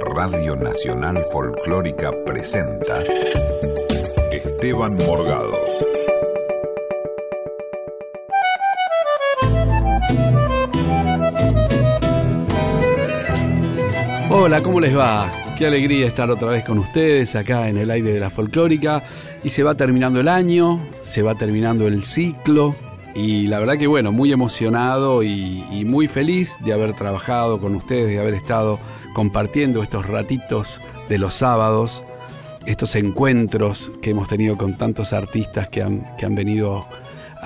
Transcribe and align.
Radio 0.00 0.56
Nacional 0.56 1.24
Folclórica 1.32 2.12
presenta 2.24 3.00
Esteban 4.30 4.96
Morgado. 4.96 5.52
Hola, 14.30 14.62
¿cómo 14.62 14.80
les 14.80 14.96
va? 14.96 15.30
Qué 15.56 15.66
alegría 15.66 16.06
estar 16.06 16.30
otra 16.30 16.48
vez 16.48 16.64
con 16.64 16.78
ustedes 16.78 17.36
acá 17.36 17.68
en 17.68 17.78
el 17.78 17.90
aire 17.90 18.12
de 18.14 18.20
la 18.20 18.30
folclórica. 18.30 19.04
Y 19.44 19.50
se 19.50 19.62
va 19.62 19.74
terminando 19.74 20.20
el 20.20 20.28
año, 20.28 20.80
se 21.02 21.22
va 21.22 21.34
terminando 21.34 21.86
el 21.86 22.04
ciclo. 22.04 22.74
Y 23.14 23.46
la 23.46 23.60
verdad 23.60 23.78
que 23.78 23.86
bueno, 23.86 24.10
muy 24.10 24.32
emocionado 24.32 25.22
y, 25.22 25.84
muy 25.86 26.08
feliz 26.08 26.56
de 26.60 26.72
haber 26.72 26.94
trabajado 26.94 27.60
con 27.60 27.76
ustedes, 27.76 28.08
de 28.08 28.18
haber 28.18 28.34
estado 28.34 28.80
compartiendo 29.14 29.82
estos 29.82 30.06
ratitos 30.06 30.82
de 31.08 31.18
los 31.18 31.32
sábados, 31.32 32.04
estos 32.66 32.94
encuentros 32.96 33.90
que 34.02 34.10
hemos 34.10 34.28
tenido 34.28 34.58
con 34.58 34.76
tantos 34.76 35.14
artistas 35.14 35.68
que 35.68 35.82
han, 35.82 36.16
que 36.18 36.26
han 36.26 36.34
venido 36.34 36.86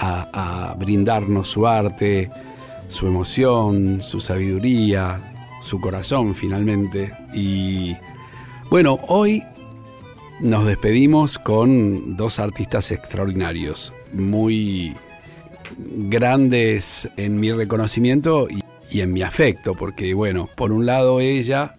a, 0.00 0.74
brindarnos 0.78 1.48
su 1.48 1.66
arte, 1.66 2.30
su 2.88 3.06
emoción, 3.06 4.00
su 4.02 4.20
sabiduría, 4.20 5.20
su 5.62 5.80
corazón 5.80 6.34
finalmente. 6.34 7.12
Y 7.34 7.96
bueno, 8.70 8.98
hoy 9.08 9.42
nos 10.40 10.66
despedimos 10.66 11.38
con 11.38 12.16
dos 12.16 12.38
artistas 12.38 12.90
extraordinarios, 12.92 13.92
muy 14.12 14.94
grandes 15.76 17.08
en 17.16 17.40
mi 17.40 17.52
reconocimiento 17.52 18.48
y, 18.48 18.62
y 18.90 19.00
en 19.00 19.12
mi 19.12 19.22
afecto, 19.22 19.74
porque 19.74 20.14
bueno, 20.14 20.48
por 20.56 20.72
un 20.72 20.86
lado 20.86 21.20
ella 21.20 21.74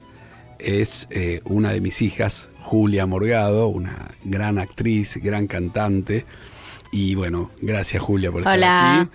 es 0.60 1.08
eh, 1.12 1.42
una 1.46 1.72
de 1.72 1.82
mis 1.82 2.02
hijas, 2.02 2.50
Julia 2.62 3.06
Morgado, 3.06 3.68
una 3.68 4.12
gran 4.24 4.60
actriz, 4.60 5.18
gran 5.22 5.48
cantante. 5.48 6.26
Y 6.92 7.16
bueno, 7.16 7.52
gracias 7.62 8.02
Julia 8.02 8.32
por 8.32 8.42
estar 8.42 8.58
Hola. 8.58 9.02
aquí. 9.02 9.10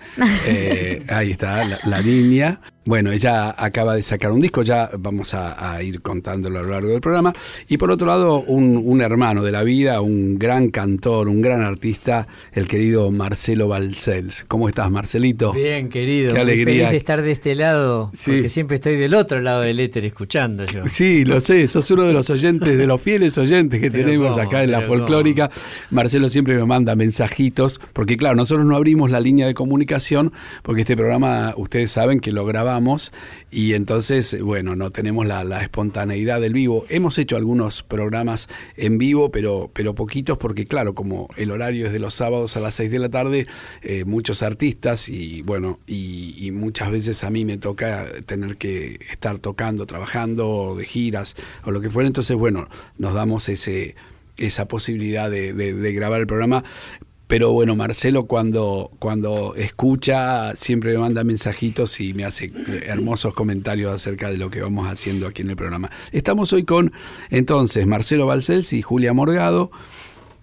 Eh, 0.47 1.05
ahí 1.09 1.31
está 1.31 1.63
la, 1.65 1.79
la 1.83 2.01
niña. 2.01 2.61
Bueno, 2.87 3.11
ella 3.11 3.55
acaba 3.57 3.95
de 3.95 4.03
sacar 4.03 4.31
un 4.31 4.41
disco, 4.41 4.61
ya 4.61 4.91
vamos 4.99 5.33
a, 5.33 5.73
a 5.73 5.81
ir 5.81 6.01
contándolo 6.03 6.59
a 6.59 6.61
lo 6.61 6.69
largo 6.69 6.89
del 6.89 7.01
programa. 7.01 7.33
Y 7.67 7.77
por 7.77 7.89
otro 7.89 8.05
lado, 8.05 8.41
un, 8.43 8.79
un 8.85 9.01
hermano 9.01 9.43
de 9.43 9.51
la 9.51 9.63
vida, 9.63 10.01
un 10.01 10.37
gran 10.37 10.69
cantor, 10.69 11.27
un 11.27 11.41
gran 11.41 11.63
artista, 11.63 12.27
el 12.53 12.67
querido 12.67 13.09
Marcelo 13.09 13.67
Balcells. 13.67 14.45
¿Cómo 14.47 14.69
estás, 14.69 14.91
Marcelito? 14.91 15.51
Bien, 15.51 15.89
querido. 15.89 16.27
Qué 16.27 16.33
muy 16.35 16.41
alegría. 16.41 16.75
feliz 16.85 16.91
de 16.91 16.97
estar 16.97 17.21
de 17.23 17.31
este 17.31 17.55
lado, 17.55 18.11
Sí. 18.13 18.33
porque 18.33 18.49
siempre 18.49 18.75
estoy 18.75 18.97
del 18.97 19.15
otro 19.15 19.41
lado 19.41 19.61
del 19.61 19.79
éter 19.79 20.05
escuchando 20.05 20.63
yo. 20.67 20.83
Sí, 20.87 21.25
lo 21.25 21.41
sé, 21.41 21.67
sos 21.67 21.89
uno 21.89 22.03
de 22.03 22.13
los 22.13 22.29
oyentes, 22.29 22.77
de 22.77 22.85
los 22.85 23.01
fieles 23.01 23.35
oyentes 23.39 23.81
que 23.81 23.89
Pero 23.89 24.05
tenemos 24.05 24.35
cómo, 24.35 24.47
acá 24.47 24.63
en 24.63 24.69
la 24.69 24.81
folclórica. 24.83 25.49
Marcelo 25.89 26.29
siempre 26.29 26.55
me 26.55 26.65
manda 26.65 26.95
mensajitos, 26.95 27.81
porque 27.93 28.15
claro, 28.15 28.35
nosotros 28.35 28.63
no 28.67 28.75
abrimos 28.75 29.09
la 29.09 29.19
línea 29.19 29.47
de 29.47 29.55
comunicación, 29.55 30.31
porque 30.61 30.81
este 30.81 30.95
programa, 30.95 31.55
ustedes 31.57 31.89
saben 31.89 32.19
que 32.19 32.31
lo 32.31 32.45
grabamos 32.45 32.74
y 33.51 33.73
entonces, 33.73 34.41
bueno, 34.41 34.75
no 34.75 34.89
tenemos 34.89 35.25
la, 35.25 35.61
espontaneidad 35.61 36.41
del 36.41 36.53
vivo. 36.53 36.85
Hemos 36.89 37.17
hecho 37.17 37.37
algunos 37.37 37.83
programas 37.83 38.49
en 38.75 38.97
vivo, 38.97 39.31
pero, 39.31 39.69
pero 39.73 39.95
poquitos, 39.95 40.37
porque 40.37 40.65
claro, 40.65 40.93
como 40.93 41.29
el 41.37 41.51
horario 41.51 41.87
es 41.87 41.93
de 41.93 41.99
los 41.99 42.13
sábados 42.13 42.57
a 42.57 42.59
las 42.59 42.75
6 42.75 42.91
de 42.91 42.99
la 42.99 43.09
tarde, 43.09 43.47
eh, 43.81 44.03
muchos 44.05 44.43
artistas 44.43 45.07
y 45.09 45.41
bueno, 45.41 45.79
y, 45.87 46.51
muchas 46.51 46.91
veces 46.91 47.23
a 47.23 47.29
mí 47.29 47.43
me 47.43 47.57
toca 47.57 48.07
tener 48.25 48.57
que 48.57 48.99
estar 49.11 49.39
tocando, 49.39 49.85
trabajando, 49.85 50.75
de 50.77 50.85
giras 50.85 51.35
o 51.63 51.71
lo 51.71 51.81
que 51.81 51.89
fuera. 51.89 52.07
Entonces, 52.07 52.35
bueno, 52.35 52.67
nos 52.97 53.13
damos 53.13 53.49
ese, 53.49 53.95
esa 54.37 54.67
posibilidad 54.67 55.29
de 55.29 55.93
grabar 55.93 56.21
el 56.21 56.27
programa. 56.27 56.63
Pero 57.27 57.51
bueno, 57.53 57.75
Marcelo 57.75 58.27
cuando, 58.27 58.91
cuando 58.99 59.55
escucha 59.55 60.55
siempre 60.55 60.93
me 60.93 60.99
manda 60.99 61.23
mensajitos 61.23 61.99
y 61.99 62.13
me 62.13 62.23
hace 62.23 62.45
eh, 62.45 62.83
hermosos 62.85 63.33
comentarios 63.33 63.93
acerca 63.93 64.29
de 64.29 64.37
lo 64.37 64.51
que 64.51 64.61
vamos 64.61 64.87
haciendo 64.87 65.27
aquí 65.27 65.41
en 65.41 65.49
el 65.49 65.55
programa. 65.55 65.89
Estamos 66.11 66.53
hoy 66.53 66.63
con 66.63 66.93
entonces 67.31 67.87
Marcelo 67.87 68.27
Balcells 68.27 68.73
y 68.73 68.81
Julia 68.81 69.13
Morgado. 69.13 69.71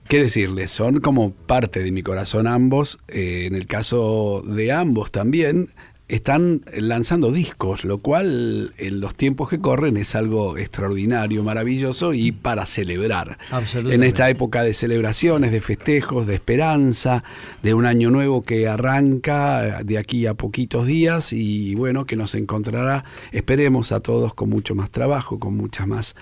¿Qué 0.08 0.20
decirles? 0.20 0.72
Son 0.72 1.00
como 1.00 1.32
parte 1.32 1.82
de 1.82 1.92
mi 1.92 2.02
corazón 2.02 2.48
ambos. 2.48 2.98
Eh, 3.08 3.44
en 3.46 3.54
el 3.54 3.66
caso 3.66 4.42
de 4.44 4.72
ambos 4.72 5.12
también, 5.12 5.70
están 6.08 6.62
lanzando 6.76 7.32
discos, 7.32 7.84
lo 7.84 7.98
cual 7.98 8.74
en 8.76 9.00
los 9.00 9.14
tiempos 9.14 9.48
que 9.48 9.60
corren 9.60 9.96
es 9.96 10.14
algo 10.14 10.58
extraordinario, 10.58 11.42
maravilloso 11.42 12.12
y 12.12 12.32
para 12.32 12.66
celebrar. 12.66 13.38
En 13.74 14.02
esta 14.02 14.28
época 14.28 14.62
de 14.62 14.74
celebraciones, 14.74 15.52
de 15.52 15.60
festejos, 15.60 16.26
de 16.26 16.34
esperanza, 16.34 17.24
de 17.62 17.72
un 17.72 17.86
año 17.86 18.10
nuevo 18.10 18.42
que 18.42 18.68
arranca 18.68 19.82
de 19.82 19.96
aquí 19.96 20.26
a 20.26 20.34
poquitos 20.34 20.86
días 20.86 21.32
y 21.32 21.74
bueno, 21.76 22.04
que 22.04 22.16
nos 22.16 22.34
encontrará, 22.34 23.04
esperemos 23.30 23.90
a 23.92 24.00
todos 24.00 24.34
con 24.34 24.50
mucho 24.50 24.74
más 24.74 24.90
trabajo, 24.90 25.38
con 25.38 25.56
muchas 25.56 25.86
más 25.86 26.14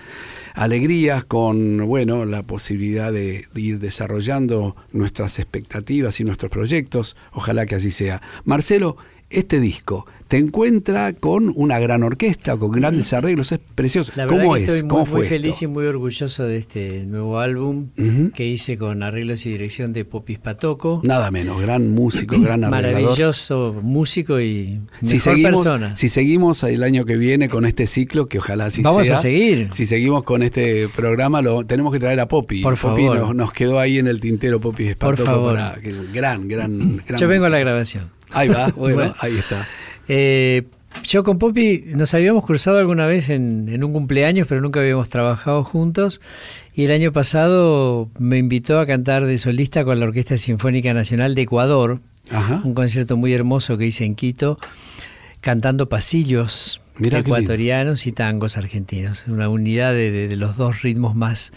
alegrías, 0.53 1.25
con 1.25 1.85
bueno, 1.85 2.23
la 2.23 2.43
posibilidad 2.43 3.11
de, 3.11 3.47
de 3.53 3.61
ir 3.61 3.79
desarrollando 3.79 4.75
nuestras 4.93 5.39
expectativas 5.39 6.19
y 6.21 6.23
nuestros 6.23 6.51
proyectos. 6.51 7.17
Ojalá 7.33 7.65
que 7.65 7.75
así 7.75 7.91
sea. 7.91 8.21
Marcelo, 8.45 8.95
este 9.31 9.59
disco 9.59 10.05
te 10.27 10.37
encuentra 10.37 11.11
con 11.11 11.51
una 11.57 11.77
gran 11.77 12.03
orquesta, 12.03 12.55
con 12.55 12.71
grandes 12.71 13.11
arreglos, 13.11 13.51
es 13.51 13.59
precioso. 13.75 14.13
La 14.15 14.27
¿Cómo 14.27 14.53
que 14.53 14.61
es? 14.63 14.69
estoy 14.69 14.83
muy, 14.83 14.89
¿Cómo 14.89 15.01
muy 15.01 15.11
fue 15.11 15.27
feliz 15.27 15.55
esto? 15.55 15.65
y 15.65 15.67
muy 15.67 15.85
orgulloso 15.87 16.45
de 16.45 16.55
este 16.57 17.05
nuevo 17.05 17.37
álbum 17.39 17.89
que 18.33 18.45
hice 18.45 18.77
con 18.77 19.03
arreglos 19.03 19.45
y 19.45 19.49
dirección 19.51 19.91
de 19.91 20.05
Popis 20.05 20.39
Patoco. 20.39 21.01
Nada 21.03 21.31
menos, 21.31 21.61
gran 21.61 21.89
músico, 21.91 22.39
gran 22.41 22.63
arreglador. 22.63 23.01
Maravilloso 23.01 23.75
músico 23.81 24.39
y 24.39 24.79
Si 25.01 25.15
mejor 25.15 25.19
seguimos, 25.33 25.51
persona. 25.51 25.95
si 25.97 26.07
seguimos 26.07 26.63
el 26.63 26.83
año 26.83 27.03
que 27.03 27.17
viene 27.17 27.49
con 27.49 27.65
este 27.65 27.85
ciclo, 27.85 28.27
que 28.27 28.37
ojalá 28.37 28.67
así 28.67 28.81
Vamos 28.81 29.07
sea. 29.07 29.17
a 29.17 29.21
seguir. 29.21 29.67
Si 29.73 29.85
seguimos 29.85 30.23
con 30.23 30.43
este 30.43 30.87
programa, 30.95 31.41
lo 31.41 31.65
tenemos 31.65 31.91
que 31.91 31.99
traer 31.99 32.21
a 32.21 32.29
Poppy. 32.29 32.61
Por 32.61 32.77
Poppy 32.79 33.01
favor. 33.03 33.17
nos, 33.19 33.35
nos 33.35 33.51
quedó 33.51 33.79
ahí 33.79 33.97
en 33.97 34.07
el 34.07 34.21
tintero 34.21 34.61
Poppy 34.61 34.85
Espartoco 34.87 35.25
Por 35.25 35.33
favor. 35.35 35.55
para 35.55 35.81
que 35.81 35.93
gran, 36.13 36.47
gran, 36.47 37.01
gran 37.05 37.19
Yo 37.19 37.27
vengo 37.27 37.43
a 37.43 37.49
la 37.49 37.59
grabación. 37.59 38.09
Ahí 38.33 38.47
va, 38.49 38.67
bueno, 38.75 38.95
Bueno. 38.95 39.15
ahí 39.19 39.37
está. 39.37 39.67
Eh, 40.07 40.63
yo 41.03 41.23
con 41.23 41.39
Poppy 41.39 41.85
nos 41.95 42.13
habíamos 42.13 42.45
cruzado 42.45 42.77
alguna 42.77 43.05
vez 43.05 43.29
en, 43.29 43.69
en 43.69 43.83
un 43.83 43.93
cumpleaños, 43.93 44.45
pero 44.47 44.59
nunca 44.61 44.81
habíamos 44.81 45.07
trabajado 45.09 45.63
juntos. 45.63 46.19
Y 46.73 46.83
el 46.85 46.91
año 46.91 47.11
pasado 47.13 48.09
me 48.19 48.37
invitó 48.37 48.79
a 48.79 48.85
cantar 48.85 49.25
de 49.25 49.37
solista 49.37 49.83
con 49.85 49.99
la 49.99 50.05
Orquesta 50.05 50.35
Sinfónica 50.37 50.93
Nacional 50.93 51.33
de 51.35 51.43
Ecuador, 51.43 51.99
Ajá. 52.29 52.61
un 52.63 52.73
concierto 52.73 53.15
muy 53.17 53.33
hermoso 53.33 53.77
que 53.77 53.85
hice 53.85 54.03
en 54.05 54.15
Quito, 54.15 54.57
cantando 55.39 55.87
pasillos 55.89 56.81
Mirá 57.01 57.19
ecuatorianos 57.19 58.07
y 58.07 58.11
tangos 58.11 58.57
argentinos. 58.57 59.25
Una 59.27 59.49
unidad 59.49 59.93
de, 59.93 60.11
de- 60.11 60.27
de 60.27 60.35
los 60.35 60.55
dos 60.57 60.81
ritmos 60.81 61.15
más, 61.15 61.51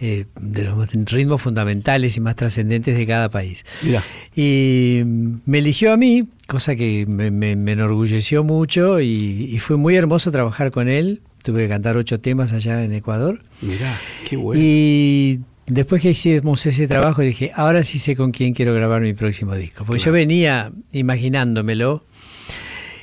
eh, 0.00 0.26
de 0.40 0.64
los 0.64 0.88
ritmos 1.10 1.42
fundamentales 1.42 2.16
y 2.16 2.20
más 2.20 2.36
trascendentes 2.36 2.96
de 2.96 3.06
cada 3.06 3.28
país. 3.28 3.64
Mira, 3.82 4.02
Y 4.36 5.02
me 5.04 5.58
eligió 5.58 5.92
a 5.92 5.96
mí, 5.96 6.28
cosa 6.46 6.76
que 6.76 7.04
me, 7.08 7.30
me- 7.30 7.56
me 7.56 7.72
enorgulleció 7.72 8.42
mucho 8.44 9.00
y, 9.00 9.06
y 9.52 9.58
fue 9.58 9.76
muy 9.76 9.96
hermoso 9.96 10.30
trabajar 10.30 10.70
con 10.70 10.88
él. 10.88 11.20
Tuve 11.42 11.62
que 11.62 11.68
cantar 11.70 11.96
ocho 11.96 12.20
temas 12.20 12.52
allá 12.52 12.84
en 12.84 12.92
Ecuador. 12.92 13.42
mira, 13.62 13.96
qué 14.28 14.36
bueno. 14.36 14.60
Y 14.62 15.40
después 15.66 16.02
que 16.02 16.10
hicimos 16.10 16.66
ese 16.66 16.86
trabajo 16.86 17.22
dije, 17.22 17.50
ahora 17.54 17.82
sí 17.82 17.98
sé 17.98 18.14
con 18.16 18.30
quién 18.32 18.52
quiero 18.52 18.74
grabar 18.74 19.00
mi 19.00 19.14
próximo 19.14 19.54
disco. 19.54 19.84
Porque 19.86 20.02
yo 20.02 20.12
venía 20.12 20.70
imaginándomelo 20.92 22.04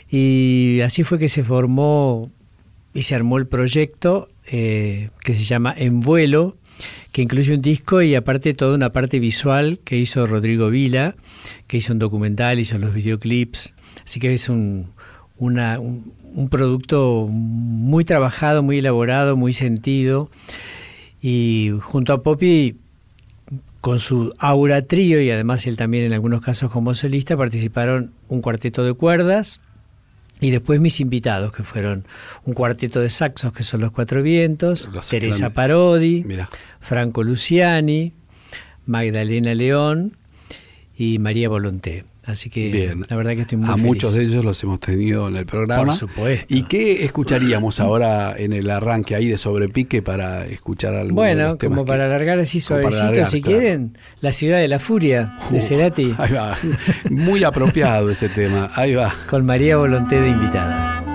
y 0.10 0.80
así 0.82 1.04
fue 1.04 1.20
que 1.20 1.28
se 1.28 1.44
formó 1.44 2.32
y 2.94 3.04
se 3.04 3.16
armó 3.16 3.38
el 3.38 3.48
proyecto 3.48 4.30
eh, 4.48 5.10
que 5.24 5.34
se 5.34 5.44
llama 5.44 5.74
En 5.78 6.00
Vuelo, 6.00 6.56
que 7.12 7.22
incluye 7.22 7.54
un 7.54 7.62
disco 7.62 8.02
y 8.02 8.16
aparte 8.16 8.54
toda 8.54 8.76
una 8.76 8.92
parte 8.92 9.20
visual 9.20 9.80
que 9.84 9.98
hizo 9.98 10.26
Rodrigo 10.26 10.70
Vila, 10.70 11.16
que 11.68 11.78
hizo 11.78 11.94
un 11.94 12.00
documental, 12.00 12.60
hizo 12.60 12.78
los 12.78 12.94
videoclips. 12.94 13.76
Así 14.06 14.20
que 14.20 14.34
es 14.34 14.48
un, 14.48 14.88
un, 15.38 16.14
un 16.24 16.50
producto 16.50 17.28
muy 17.30 18.06
trabajado, 18.06 18.64
muy 18.64 18.80
elaborado, 18.80 19.36
muy 19.36 19.54
sentido. 19.54 20.30
Y 21.22 21.74
junto 21.82 22.14
a 22.14 22.24
Poppy, 22.24 22.78
con 23.82 24.00
su 24.00 24.34
aura 24.38 24.82
trío 24.82 25.22
y 25.22 25.30
además 25.30 25.68
él 25.68 25.78
también 25.78 26.06
en 26.06 26.14
algunos 26.14 26.42
casos 26.42 26.72
como 26.72 26.94
solista, 26.94 27.36
participaron 27.36 28.12
un 28.30 28.42
cuarteto 28.42 28.84
de 28.84 28.94
cuerdas 28.94 29.60
y 30.40 30.52
después 30.52 30.80
mis 30.80 31.00
invitados, 31.00 31.52
que 31.52 31.64
fueron 31.64 32.06
un 32.46 32.54
cuarteto 32.54 33.00
de 33.00 33.10
saxos, 33.10 33.52
que 33.54 33.64
son 33.64 33.82
los 33.82 33.92
cuatro 33.92 34.22
vientos, 34.22 34.90
Los 34.94 35.08
Teresa. 35.08 35.50
Parodi, 35.50 36.24
Mira, 36.26 36.50
Franco 36.80 37.24
Luciani, 37.24 38.14
Magdalena 38.86 39.54
León 39.54 40.16
y 40.96 41.20
María 41.20 41.50
Volonté. 41.50 42.06
Así 42.28 42.50
que 42.50 42.94
la 43.08 43.16
verdad 43.16 43.36
que 43.36 43.42
estoy 43.42 43.58
muy 43.58 43.70
A 43.70 43.78
muchos 43.78 44.14
de 44.14 44.24
ellos 44.24 44.44
los 44.44 44.62
hemos 44.62 44.82
tenido 44.82 45.30
en 45.30 45.38
el 45.38 45.46
programa. 45.46 45.86
Por 45.86 45.94
supuesto. 45.94 46.46
¿Y 46.54 46.64
qué 46.64 47.06
escucharíamos 47.06 47.80
ahora 47.80 48.36
en 48.38 48.52
el 48.52 48.70
arranque 48.70 49.16
ahí 49.16 49.30
de 49.30 49.38
sobrepique 49.38 50.02
para 50.02 50.46
escuchar 50.46 50.94
algo? 50.94 51.16
Bueno, 51.16 51.58
como 51.58 51.86
para 51.86 52.06
alargar 52.06 52.42
así 52.42 52.60
suavecito, 52.60 53.24
si 53.24 53.42
quieren, 53.42 53.98
La 54.20 54.34
ciudad 54.34 54.60
de 54.60 54.68
la 54.68 54.80
furia 54.80 55.38
de 55.50 55.58
uh, 55.58 55.62
Cerati. 55.62 56.16
Ahí 56.18 56.34
va. 56.34 56.58
Muy 57.10 57.46
apropiado 57.46 58.10
ese 58.10 58.28
tema. 58.28 58.72
Ahí 58.76 58.94
va. 58.94 59.16
Con 59.30 59.46
María 59.46 59.78
Volonté 59.78 60.20
de 60.20 60.28
invitada. 60.28 61.07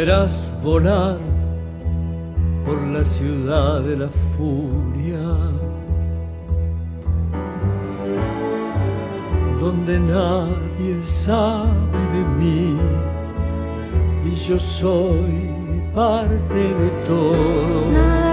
verás 0.00 0.56
volar 0.62 1.18
por 2.64 2.80
la 2.94 3.04
ciudad 3.04 3.82
de 3.82 3.96
la 3.98 4.08
furia, 4.34 5.26
donde 9.60 10.00
nadie 10.00 11.02
sabe 11.02 12.00
de 12.14 12.22
mí 12.38 12.78
y 14.24 14.30
yo 14.46 14.58
soy 14.58 15.50
parte 15.94 16.62
de 16.80 16.90
todo. 17.06 18.29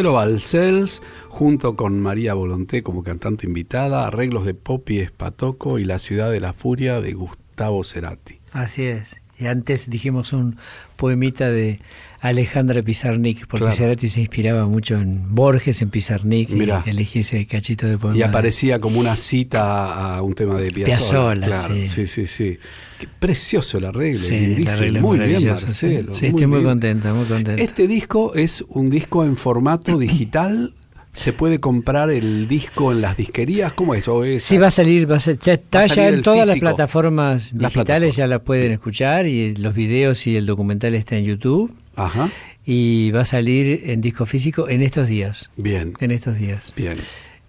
Marcelo 0.00 0.14
Balcells 0.14 1.02
junto 1.28 1.76
con 1.76 2.00
María 2.00 2.32
Volonté 2.32 2.82
como 2.82 3.02
cantante 3.02 3.46
invitada, 3.46 4.06
arreglos 4.06 4.46
de 4.46 4.54
Popi 4.54 4.98
Espatoco 4.98 5.78
y 5.78 5.84
La 5.84 5.98
ciudad 5.98 6.30
de 6.30 6.40
la 6.40 6.54
furia 6.54 7.02
de 7.02 7.12
Gustavo 7.12 7.84
Cerati. 7.84 8.40
Así 8.50 8.84
es. 8.84 9.19
Y 9.40 9.46
antes 9.46 9.88
dijimos 9.88 10.32
un 10.34 10.56
poemita 10.96 11.50
de 11.50 11.80
Alejandra 12.20 12.82
Pizarnik, 12.82 13.46
porque 13.46 13.64
Claro. 13.64 13.74
Cerati 13.76 14.08
se 14.08 14.20
inspiraba 14.20 14.66
mucho 14.66 14.96
en 14.98 15.34
Borges, 15.34 15.80
en 15.80 15.88
Pizarnik, 15.88 16.50
Mirá. 16.50 16.82
y 16.86 16.90
elegí 16.90 17.20
ese 17.20 17.46
cachito 17.46 17.86
de 17.86 17.96
poema. 17.96 18.16
Y 18.18 18.22
aparecía 18.22 18.78
como 18.78 19.00
una 19.00 19.16
cita 19.16 20.16
a 20.16 20.20
un 20.22 20.34
tema 20.34 20.56
de 20.56 20.70
Piazzolla. 20.70 21.40
Piazzolla, 21.40 21.46
claro, 21.46 21.74
sí. 21.74 21.88
sí, 21.88 22.06
sí, 22.06 22.26
sí. 22.26 22.58
Qué 22.98 23.08
precioso 23.18 23.78
el 23.78 23.86
arreglo, 23.86 24.18
Sí, 24.20 24.34
el 24.34 24.68
arreglo 24.68 25.00
muy 25.00 25.18
bien, 25.20 25.46
Marcelo. 25.48 26.12
Sí, 26.12 26.20
Sí, 26.20 26.26
estoy 26.26 26.46
muy 26.46 26.58
bien. 26.58 26.68
contenta, 26.68 27.14
muy 27.14 27.24
contenta. 27.24 27.62
Este 27.62 27.86
disco 27.86 28.34
es 28.34 28.62
un 28.68 28.90
disco 28.90 29.24
en 29.24 29.38
formato 29.38 29.96
digital. 29.98 30.74
¿Se 31.12 31.32
puede 31.32 31.58
comprar 31.58 32.10
el 32.10 32.46
disco 32.46 32.92
en 32.92 33.00
las 33.00 33.16
disquerías? 33.16 33.72
¿Cómo 33.72 33.94
es? 33.94 34.06
¿O 34.08 34.24
es 34.24 34.42
Sí, 34.44 34.58
va 34.58 34.68
a 34.68 34.70
salir, 34.70 35.10
va 35.10 35.16
a 35.16 35.20
ser, 35.20 35.38
ya 35.40 35.54
está 35.54 35.86
ya 35.86 36.08
en 36.08 36.22
todas 36.22 36.46
las 36.46 36.58
plataformas 36.58 37.52
Las 37.52 37.72
digitales, 37.72 38.14
plataformas. 38.14 38.16
ya 38.16 38.26
la 38.28 38.38
pueden 38.38 38.72
escuchar 38.72 39.26
y 39.26 39.56
los 39.56 39.74
videos 39.74 40.26
y 40.26 40.36
el 40.36 40.46
documental 40.46 40.94
está 40.94 41.16
en 41.16 41.24
YouTube 41.24 41.74
Ajá. 41.96 42.28
y 42.64 43.10
va 43.10 43.22
a 43.22 43.24
salir 43.24 43.82
en 43.90 44.00
disco 44.00 44.24
físico 44.24 44.68
en 44.68 44.82
estos 44.82 45.08
días, 45.08 45.50
Bien, 45.56 45.94
en 46.00 46.10
estos 46.12 46.38
días. 46.38 46.72
bien. 46.76 46.96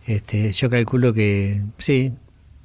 Este, 0.07 0.51
yo 0.53 0.69
calculo 0.71 1.13
que 1.13 1.61
sí, 1.77 2.11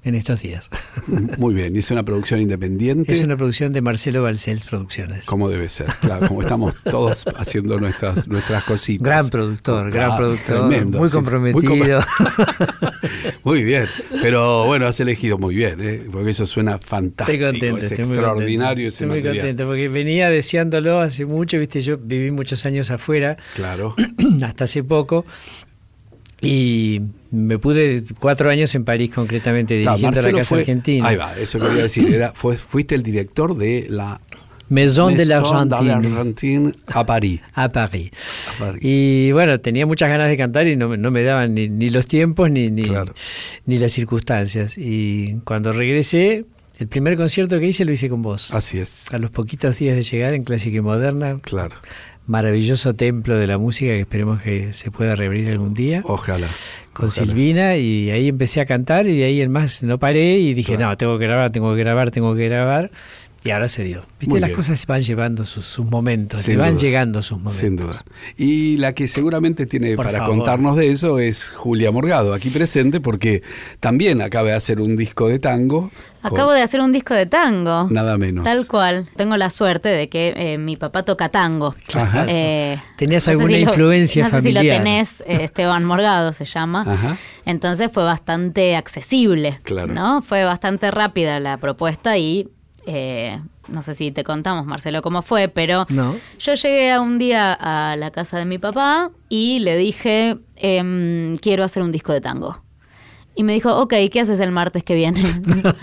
en 0.07 0.15
estos 0.15 0.41
días. 0.43 0.71
Muy 1.39 1.55
bien. 1.55 1.75
Y 1.77 1.81
es 1.81 1.91
una 1.91 2.03
producción 2.05 2.41
independiente. 2.41 3.13
Es 3.13 3.23
una 3.23 3.37
producción 3.37 3.73
de 3.73 3.81
Marcelo 3.83 4.23
Balcells 4.23 4.65
Producciones. 4.65 5.27
Como 5.27 5.49
debe 5.49 5.69
ser, 5.69 5.87
claro, 6.01 6.29
como 6.29 6.43
estamos 6.43 6.75
todos 6.91 7.25
haciendo 7.37 7.79
nuestras, 7.79 8.29
nuestras 8.29 8.65
cositas. 8.65 9.05
Gran 9.07 9.29
productor, 9.29 9.91
gran 9.91 10.13
Ah, 10.13 10.17
productor, 10.17 10.69
tremendo, 10.69 10.99
muy 10.99 11.09
sí, 11.09 11.15
comprometido. 11.15 12.01
Muy 13.45 13.63
bien, 13.63 13.87
pero 14.23 14.65
bueno, 14.67 14.87
has 14.89 14.99
elegido 14.99 15.39
muy 15.39 15.55
bien, 15.55 15.81
¿eh? 15.81 16.03
porque 16.11 16.31
eso 16.31 16.47
suena 16.47 16.79
fantástico, 16.79 17.47
Estoy 17.47 17.53
contento, 17.61 17.79
es 17.79 17.85
estoy 17.93 18.05
muy 18.05 18.15
extraordinario 18.17 18.67
contento. 18.67 18.89
ese 18.89 18.89
Estoy 18.89 19.07
muy 19.07 19.17
material. 19.19 19.37
contento 19.47 19.67
porque 19.67 19.89
venía 19.89 20.31
deseándolo 20.31 21.01
hace 21.01 21.27
mucho, 21.27 21.59
viste, 21.59 21.81
yo 21.81 21.97
viví 21.99 22.31
muchos 22.33 22.67
años 22.67 22.91
afuera, 22.91 23.37
Claro, 23.55 23.95
hasta 24.45 24.65
hace 24.65 24.83
poco, 24.83 25.25
y 26.41 27.01
me 27.31 27.59
pude 27.59 28.03
cuatro 28.19 28.51
años 28.51 28.75
en 28.75 28.85
París 28.85 29.11
concretamente 29.15 29.75
dirigiendo 29.75 30.21
la 30.23 30.33
Casa 30.33 30.45
fue- 30.45 30.59
Argentina. 30.61 31.09
Ahí 31.09 31.17
va, 31.17 31.33
eso 31.39 31.59
quería 31.59 31.83
decir, 31.83 32.13
era, 32.15 32.33
fue, 32.33 32.57
fuiste 32.57 32.95
el 32.95 33.03
director 33.03 33.57
de 33.57 33.87
la 33.89 34.21
Maison 34.69 35.15
de 35.17 35.25
la 35.27 35.41
Maison 35.41 35.69
de 35.69 35.77
Argentine. 35.77 36.09
l'Argentine 36.15 36.73
a 36.89 37.07
París. 37.07 37.41
A 37.55 37.71
París. 37.71 38.11
A 38.57 38.59
París. 38.59 38.81
Y 38.85 39.31
bueno, 39.33 39.61
tenía 39.61 39.87
muchas 39.87 40.09
ganas 40.11 40.29
de 40.29 40.37
cantar 40.37 40.67
y 40.67 40.77
no, 40.77 40.89
me- 40.89 40.99
no 40.99 41.11
me 41.13 41.23
daban 41.23 41.55
ni, 41.55 41.69
ni 41.69 41.89
los 41.91 42.07
tiempos 42.07 42.51
ni, 42.51 42.71
ni, 42.71 42.83
Claro. 42.83 43.15
ni 43.65 43.79
las 43.79 43.93
circunstancias. 43.93 44.77
Y 44.77 45.37
cuando 45.45 45.73
regresé, 45.73 46.45
el 46.79 46.89
primer 46.89 47.17
concierto 47.17 47.59
que 47.61 47.67
hice 47.69 47.85
lo 47.85 47.93
hice 47.93 48.09
con 48.09 48.23
vos. 48.23 48.53
Así 48.53 48.79
es, 48.79 49.13
A 49.15 49.19
los 49.19 49.31
poquitos 49.31 49.79
días 49.79 49.95
de 49.97 50.03
llegar 50.03 50.35
en 50.35 50.43
Clásica 50.43 50.77
y 50.77 50.81
Moderna, 50.81 51.39
claro, 51.43 51.77
maravilloso 52.27 52.95
templo 52.95 53.37
de 53.37 53.47
la 53.47 53.59
música 53.59 53.93
que 53.93 54.01
esperemos 54.01 54.43
que 54.43 54.73
se 54.73 54.91
pueda 54.91 55.15
reabrir 55.15 55.49
algún 55.51 55.75
día. 55.75 56.03
ojalá. 56.05 56.49
con 56.93 57.07
ojalá. 57.09 57.27
Silvina 57.27 57.77
y 57.77 58.11
ahí 58.11 58.29
empecé 58.29 58.61
a 58.61 58.67
cantar 58.67 59.07
y 59.07 59.17
de 59.19 59.25
ahí 59.25 59.41
en 59.41 59.51
más 59.53 59.83
no 59.83 59.99
paré 59.99 60.39
y 60.39 60.55
dije, 60.55 60.77
Claro. 60.77 60.91
no, 60.91 60.97
tengo 60.97 61.19
que 61.19 61.27
grabar, 61.27 61.53
tengo 61.53 61.75
que 61.75 61.81
grabar, 61.81 62.11
tengo 62.11 62.35
que 62.35 62.49
grabar. 62.49 62.91
Y 63.47 63.51
ahora 63.53 63.69
se 63.69 63.85
dio. 63.85 64.03
Viste, 64.19 64.29
Muy 64.31 64.41
las 64.41 64.49
bien. 64.49 64.57
cosas 64.57 64.85
van 64.87 65.01
llevando 65.03 65.45
sus, 65.45 65.65
sus 65.65 65.87
momentos, 65.87 66.41
Sin 66.41 66.55
le 66.55 66.61
van 66.61 66.71
duda. 66.73 66.81
llegando 66.81 67.23
sus 67.23 67.39
momentos. 67.39 67.59
Sin 67.61 67.77
duda. 67.77 67.95
Y 68.37 68.77
la 68.79 68.93
que 68.93 69.07
seguramente 69.09 69.67
tiene 69.67 69.95
Por 69.95 70.07
para 70.07 70.19
favor. 70.19 70.37
contarnos 70.37 70.77
de 70.77 70.91
eso 70.91 71.19
es 71.19 71.49
Julia 71.49 71.91
Morgado, 71.93 72.35
aquí 72.35 72.51
presente, 72.51 73.01
porque 73.01 73.43
también 73.81 74.21
acaba 74.23 74.49
de 74.49 74.55
hacer 74.55 74.81
un 74.81 74.97
disco 74.97 75.29
de 75.29 75.39
tango. 75.39 75.91
Acabo 76.23 76.51
de 76.51 76.61
hacer 76.63 76.81
un 76.81 76.91
disco 76.91 77.15
de 77.15 77.27
tango. 77.27 77.87
Nada 77.89 78.19
menos. 78.19 78.43
Tal 78.45 78.67
cual. 78.67 79.09
Tengo 79.15 79.37
la 79.37 79.49
suerte 79.49 79.89
de 79.91 80.09
que 80.09 80.35
eh, 80.37 80.59
mi 80.59 80.77
papá 80.77 81.05
toca 81.05 81.29
tango. 81.29 81.73
Ajá. 81.95 82.25
Eh, 82.29 82.77
¿Tenías 82.97 83.29
alguna 83.29 83.47
si 83.49 83.53
lo- 83.65 83.71
influencia 83.71 84.25
no 84.25 84.31
sé 84.31 84.43
si 84.43 84.53
lo 84.53 84.59
familiar? 84.59 84.79
tenés, 84.83 85.21
eh, 85.21 85.45
Esteban 85.45 85.85
Morgado 85.85 86.33
se 86.33 86.45
llama. 86.45 86.83
Ajá. 86.85 87.17
Entonces 87.45 87.93
fue 87.93 88.03
bastante 88.03 88.75
accesible. 88.75 89.61
Claro. 89.63 89.93
¿no? 89.95 90.21
Fue 90.21 90.43
bastante 90.45 90.91
rápida 90.91 91.39
la 91.39 91.59
propuesta 91.59 92.19
y 92.19 92.49
eh, 92.87 93.41
no 93.69 93.83
sé 93.83 93.95
si 93.95 94.13
te 94.13 94.25
contamos, 94.25 94.65
Marcelo, 94.67 95.03
cómo 95.03 95.23
fue, 95.23 95.49
pero 95.49 95.87
No. 95.89 96.15
yo 96.39 96.55
llegué 96.55 96.93
a 96.93 97.01
un 97.01 97.19
día 97.19 97.53
a 97.53 97.97
la 97.97 98.11
casa 98.11 98.39
de 98.39 98.45
mi 98.45 98.59
papá 98.59 99.11
y 99.29 99.59
le 99.59 99.77
dije, 99.77 100.39
em, 100.57 101.37
quiero 101.39 101.65
hacer 101.65 101.83
un 101.83 101.93
disco 101.93 102.13
de 102.13 102.21
tango. 102.21 102.63
Y 103.39 103.43
me 103.43 103.53
dijo, 103.53 103.77
ok, 103.77 103.93
¿qué 104.11 104.21
haces 104.21 104.41
el 104.41 104.51
martes 104.51 104.83
que 104.83 104.95
viene? 104.95 105.21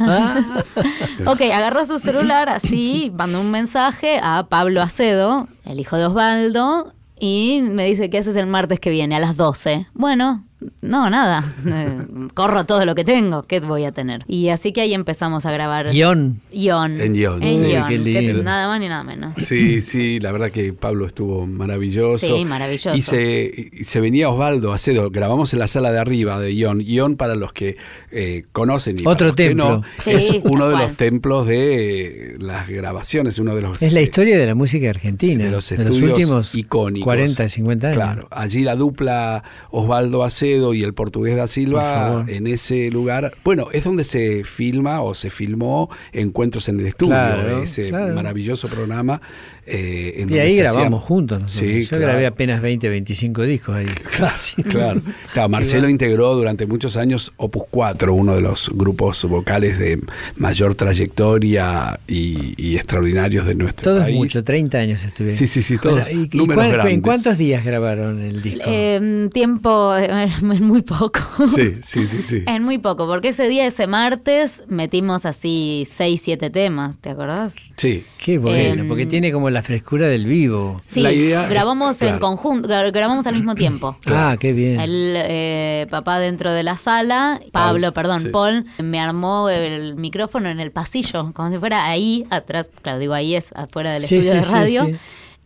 ok, 1.26 1.42
agarró 1.54 1.86
su 1.86 2.00
celular 2.00 2.50
así, 2.50 3.12
mandó 3.16 3.42
un 3.42 3.52
mensaje 3.52 4.20
a 4.22 4.48
Pablo 4.50 4.82
Acedo, 4.82 5.48
el 5.66 5.80
hijo 5.80 5.98
de 5.98 6.06
Osvaldo, 6.06 6.94
y 7.20 7.62
me 7.62 7.86
dice, 7.86 8.10
¿qué 8.10 8.18
haces 8.18 8.36
el 8.36 8.48
martes 8.48 8.80
que 8.80 8.90
viene 8.90 9.16
a 9.16 9.20
las 9.20 9.38
12? 9.38 9.88
Bueno, 9.94 10.44
no, 10.82 11.10
nada, 11.10 11.44
eh, 11.66 11.98
corro 12.34 12.66
todo 12.66 12.86
lo 12.86 12.96
que 12.96 13.04
tengo, 13.04 13.44
¿qué 13.44 13.60
voy 13.60 13.86
a 13.86 13.92
tener? 13.92 14.24
Y 14.28 14.50
así 14.50 14.72
que 14.72 14.82
ahí 14.82 14.94
empezamos 14.94 15.46
a 15.46 15.52
grabar. 15.52 15.92
Guión. 15.92 16.40
Ion. 16.52 17.02
En 17.02 17.16
Ion, 17.16 17.42
En 17.44 17.54
sí, 17.56 17.74
qué 17.88 17.98
lindo. 17.98 18.44
nada 18.44 18.68
más 18.68 18.80
ni 18.80 18.88
nada 18.88 19.04
menos. 19.04 19.34
Sí, 19.38 19.82
sí, 19.82 20.20
la 20.20 20.32
verdad 20.32 20.52
que 20.52 20.74
Pablo 20.74 21.06
estuvo 21.06 21.46
maravilloso. 21.46 22.26
Sí, 22.26 22.46
maravilloso. 22.46 22.96
Y 22.96 23.02
se, 23.02 23.70
se 23.84 24.00
venía 24.00 24.30
Osvaldo 24.30 24.74
Acedo, 24.74 25.10
grabamos 25.10 25.54
en 25.54 25.60
la 25.60 25.68
sala 25.68 25.92
de 25.92 26.00
arriba 26.00 26.40
de 26.40 26.54
Ion. 26.56 26.82
Ion, 26.82 27.16
para 27.16 27.36
los 27.36 27.54
que 27.54 27.78
eh, 28.12 28.44
conocen 28.52 29.00
y 29.00 29.04
para 29.04 29.14
Otro 29.14 29.36
que 29.36 29.48
templo. 29.48 29.78
no, 29.78 29.84
Sí, 30.04 30.12
es 30.12 30.30
uno 30.44 30.68
de 30.68 30.74
cual. 30.74 30.84
los 30.88 30.98
templos 30.98 31.48
de 31.48 32.34
eh, 32.34 32.38
las 32.40 32.70
grabaciones, 32.70 33.40
uno 33.40 33.56
de 33.56 33.62
los... 33.62 33.82
Es 33.82 33.94
la 33.94 34.00
eh, 34.00 34.04
historia 34.04 34.38
de 34.38 34.46
la 34.46 34.56
música 34.56 34.90
argentina. 34.90 35.46
de 35.46 35.52
los 35.52 35.72
estudios 35.72 36.02
últimos 36.14 36.56
icónicos. 36.56 37.04
40, 37.06 37.48
50 37.48 37.88
años. 37.88 37.96
Claro, 37.98 38.28
allí 38.32 38.62
la 38.64 38.76
dupla 38.76 39.44
Osvaldo 39.72 40.24
Acedo 40.24 40.53
y 40.74 40.84
el 40.84 40.94
portugués 40.94 41.36
da 41.36 41.48
Silva 41.48 42.26
en 42.28 42.48
ese 42.48 42.92
lugar. 42.92 43.34
Bueno, 43.44 43.68
es 43.72 43.84
donde 43.84 44.04
se 44.04 44.44
filma 44.44 45.02
o 45.02 45.14
se 45.14 45.30
filmó 45.30 45.90
Encuentros 46.12 46.70
en 46.70 46.80
el 46.80 46.88
Estudio, 46.88 47.14
Claro, 47.14 47.62
ese 47.64 47.90
claro. 47.90 48.14
maravilloso 48.14 48.68
programa. 48.68 49.22
Eh, 49.66 50.16
en 50.18 50.34
Y 50.34 50.40
ahí 50.40 50.56
grabamos 50.58 51.00
hacían- 51.02 51.08
juntos. 51.08 51.40
nosotros. 51.42 51.70
Sí, 51.72 51.82
Yo 51.84 51.90
claro. 51.90 52.04
grabé 52.06 52.26
apenas 52.28 52.62
20, 52.62 52.90
25 52.90 53.42
discos 53.44 53.76
ahí. 53.76 53.86
Casi. 54.18 54.62
Claro, 54.64 55.02
claro, 55.34 55.50
Marcelo 55.50 55.90
integró 55.90 56.34
durante 56.36 56.66
muchos 56.66 56.98
años 56.98 57.32
Opus 57.38 57.64
4, 57.70 58.14
uno 58.14 58.36
de 58.36 58.42
los 58.42 58.70
grupos 58.74 59.24
vocales 59.26 59.78
de 59.80 60.00
mayor 60.38 60.76
trayectoria 60.76 62.00
y, 62.08 62.54
y 62.58 62.76
extraordinarios 62.76 63.46
de 63.46 63.56
nuestro 63.56 63.84
Todo 63.92 63.98
es 64.00 64.04
país. 64.06 64.16
mucho, 64.18 64.44
30 64.44 64.78
años 64.78 65.04
estuve. 65.04 65.32
Sí, 65.34 65.48
sí, 65.48 65.62
sí, 65.62 65.78
todos 65.78 66.10
¿y- 66.10 66.30
y 66.32 66.38
números 66.38 66.66
cuán- 66.66 66.88
¿En 66.88 67.02
cuántos 67.02 67.38
días 67.38 67.64
grabaron 67.64 68.22
el 68.22 68.42
disco? 68.42 68.64
Eh, 68.68 69.30
tiempo, 69.34 69.96
en 69.98 70.64
muy 70.66 70.82
poco. 70.82 71.20
Sí, 71.56 71.76
sí, 71.84 72.06
sí, 72.08 72.22
sí. 72.24 72.44
En 72.48 72.64
muy 72.64 72.78
poco, 72.80 73.08
porque 73.08 73.30
ese 73.30 73.48
día, 73.48 73.66
ese 73.66 73.88
martes, 73.88 74.64
metimos 74.68 75.26
así 75.26 75.84
seis, 75.88 76.22
siete 76.24 76.50
temas, 76.50 76.98
¿te 76.98 77.10
acordás? 77.10 77.54
Sí, 77.78 78.04
Qué 78.24 78.38
bueno, 78.38 78.82
Em, 78.84 78.88
porque 78.88 79.06
tiene 79.06 79.32
como 79.34 79.50
la 79.54 79.62
frescura 79.62 80.08
del 80.08 80.26
vivo. 80.26 80.80
Sí, 80.84 81.02
La 81.02 81.12
idea 81.14 81.44
es- 81.44 81.50
grabamos 81.50 82.02
en 82.02 82.20
conjunto, 82.20 82.68
gra- 82.68 82.92
grabamos 82.92 83.26
al 83.28 83.36
mismo 83.36 83.56
tiempo. 83.56 83.98
Ah, 84.12 84.36
qué 84.40 84.52
bien. 84.54 84.80
El 84.80 85.14
eh, 85.18 85.88
papá 85.90 86.20
dentro 86.20 86.52
de 86.52 86.64
la 86.64 86.76
sala, 86.76 87.40
Pablo, 87.52 87.94
perdón, 87.94 88.24
sí. 88.24 88.28
Paul, 88.30 88.66
me 88.80 89.00
armó 89.00 89.50
el 89.50 89.96
micrófono 89.96 90.50
en 90.50 90.60
el 90.60 90.72
pasillo, 90.72 91.32
como 91.34 91.50
si 91.52 91.58
fuera 91.58 91.86
ahí 91.88 92.26
atrás, 92.30 92.70
claro, 92.82 93.00
digo 93.00 93.14
ahí 93.14 93.36
es 93.36 93.52
afuera 93.54 93.92
del 93.94 94.02
Sí, 94.02 94.18
estudio 94.18 94.42
sí, 94.42 94.48
de 94.48 94.54
radio. 94.60 94.86
sí. 94.88 94.96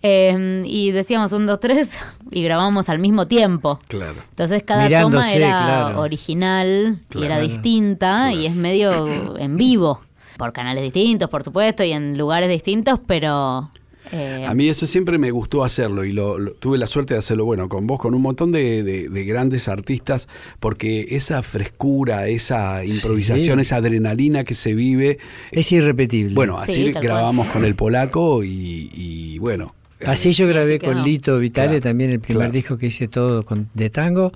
Eh, 0.04 0.62
y 0.66 0.92
decíamos 0.92 1.32
un, 1.32 1.48
dos, 1.48 1.60
tres, 1.60 1.98
y 2.32 2.44
grabamos 2.44 2.88
al 2.90 3.00
mismo 3.00 3.28
tiempo. 3.28 3.80
claro. 3.88 4.16
Entonces 4.30 4.62
cada 4.64 4.88
toma 5.02 5.32
era 5.34 5.48
claro. 5.50 6.02
original 6.02 7.00
y 7.16 7.24
era 7.24 7.40
distinta 7.40 8.32
y 8.32 8.46
es 8.46 8.54
medio 8.56 9.38
en 9.38 9.58
vivo. 9.58 10.02
Por 10.38 10.54
canales 10.54 10.84
distintos, 10.84 11.32
por 11.32 11.44
supuesto, 11.44 11.84
y 11.84 11.94
en 11.94 12.16
lugares 12.16 12.48
distintos, 12.48 13.00
pero 13.08 13.72
Eh, 14.12 14.46
A 14.48 14.54
mí 14.54 14.70
eso 14.70 14.88
siempre 14.88 15.18
me 15.18 15.32
gustó 15.32 15.64
hacerlo 15.64 16.06
y 16.06 16.14
lo, 16.14 16.38
lo- 16.40 16.54
tuve 16.54 16.78
la 16.78 16.88
suerte 16.88 17.14
de 17.14 17.20
hacerlo, 17.20 17.46
bueno, 17.46 17.70
con 17.70 17.88
vos, 17.88 18.00
con 18.00 18.14
un 18.14 18.22
montón 18.22 18.52
de, 18.52 18.84
de- 18.84 19.10
de 19.10 19.26
grandes 19.26 19.68
artistas, 19.68 20.28
porque 20.60 21.08
esa 21.12 21.42
frescura, 21.44 22.28
esa 22.28 22.84
improvisación, 22.86 23.58
Sí. 23.58 23.62
esa 23.62 23.78
adrenalina 23.78 24.44
que 24.44 24.56
se 24.56 24.74
vive, 24.74 25.18
Es 25.52 25.72
irrepetible. 25.72 26.36
bueno, 26.36 26.58
Sí, 26.66 26.72
así 26.72 26.92
grabamos 26.92 27.48
con 27.48 27.66
el 27.66 27.76
polaco 27.76 28.44
y, 28.44 28.90
y 28.94 29.40
bueno. 29.40 29.74
Así 30.06 30.32
yo 30.32 30.48
grabé 30.48 30.78
con 30.80 31.02
Lito 31.04 31.40
Vitale 31.40 31.68
Claro, 31.68 31.82
también 31.82 32.12
el 32.12 32.20
primer 32.20 32.44
claro. 32.44 32.52
disco 32.54 32.78
que 32.78 32.86
hice 32.88 33.08
todo 33.08 33.44
con- 33.44 33.68
de 33.74 33.90
tango 33.90 34.32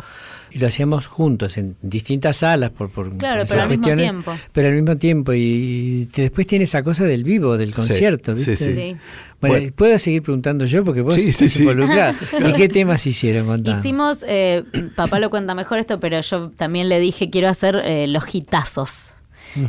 y 0.50 0.58
lo 0.58 0.68
hacíamos 0.68 1.06
juntos 1.08 1.58
en 1.58 1.76
distintas 1.82 2.38
salas 2.38 2.72
por, 2.72 2.90
por 2.90 3.16
Claro, 3.18 3.44
esas 3.44 3.52
pero 3.52 3.62
al 3.64 3.70
mismo 3.70 3.96
tiempo. 3.96 4.34
pero 4.52 4.68
al 4.70 4.74
mismo 4.76 4.98
tiempo 4.98 5.34
y, 5.34 6.10
te- 6.12 6.24
después 6.24 6.48
tiene 6.48 6.64
esa 6.64 6.82
cosa 6.82 7.04
del 7.06 7.24
vivo, 7.24 7.58
del 7.58 7.74
concierto, 7.74 8.36
sí, 8.36 8.50
¿viste? 8.50 8.66
sí. 8.66 8.72
Sí. 8.72 8.96
Bueno, 9.40 9.56
Bueno. 9.56 9.72
puedo 9.76 10.00
seguir 10.00 10.24
preguntando 10.24 10.66
yo 10.66 10.84
porque 10.84 11.02
vos 11.02 11.18
estás 11.18 11.52
sí. 11.52 11.60
involucrada. 11.62 12.16
¿Y 12.50 12.54
qué 12.54 12.68
temas 12.68 13.06
hicieron 13.06 13.46
contando? 13.46 13.80
Hicimos, 13.80 14.26
eh, 14.28 14.64
papá 14.96 15.20
lo 15.20 15.30
cuenta 15.30 15.54
mejor 15.56 15.78
esto, 15.80 16.00
pero 16.00 16.20
yo 16.22 16.50
también 16.58 16.90
le 16.90 17.00
dije, 17.00 17.30
quiero 17.30 17.48
hacer 17.50 17.76
eh, 17.86 18.08
los 18.08 18.26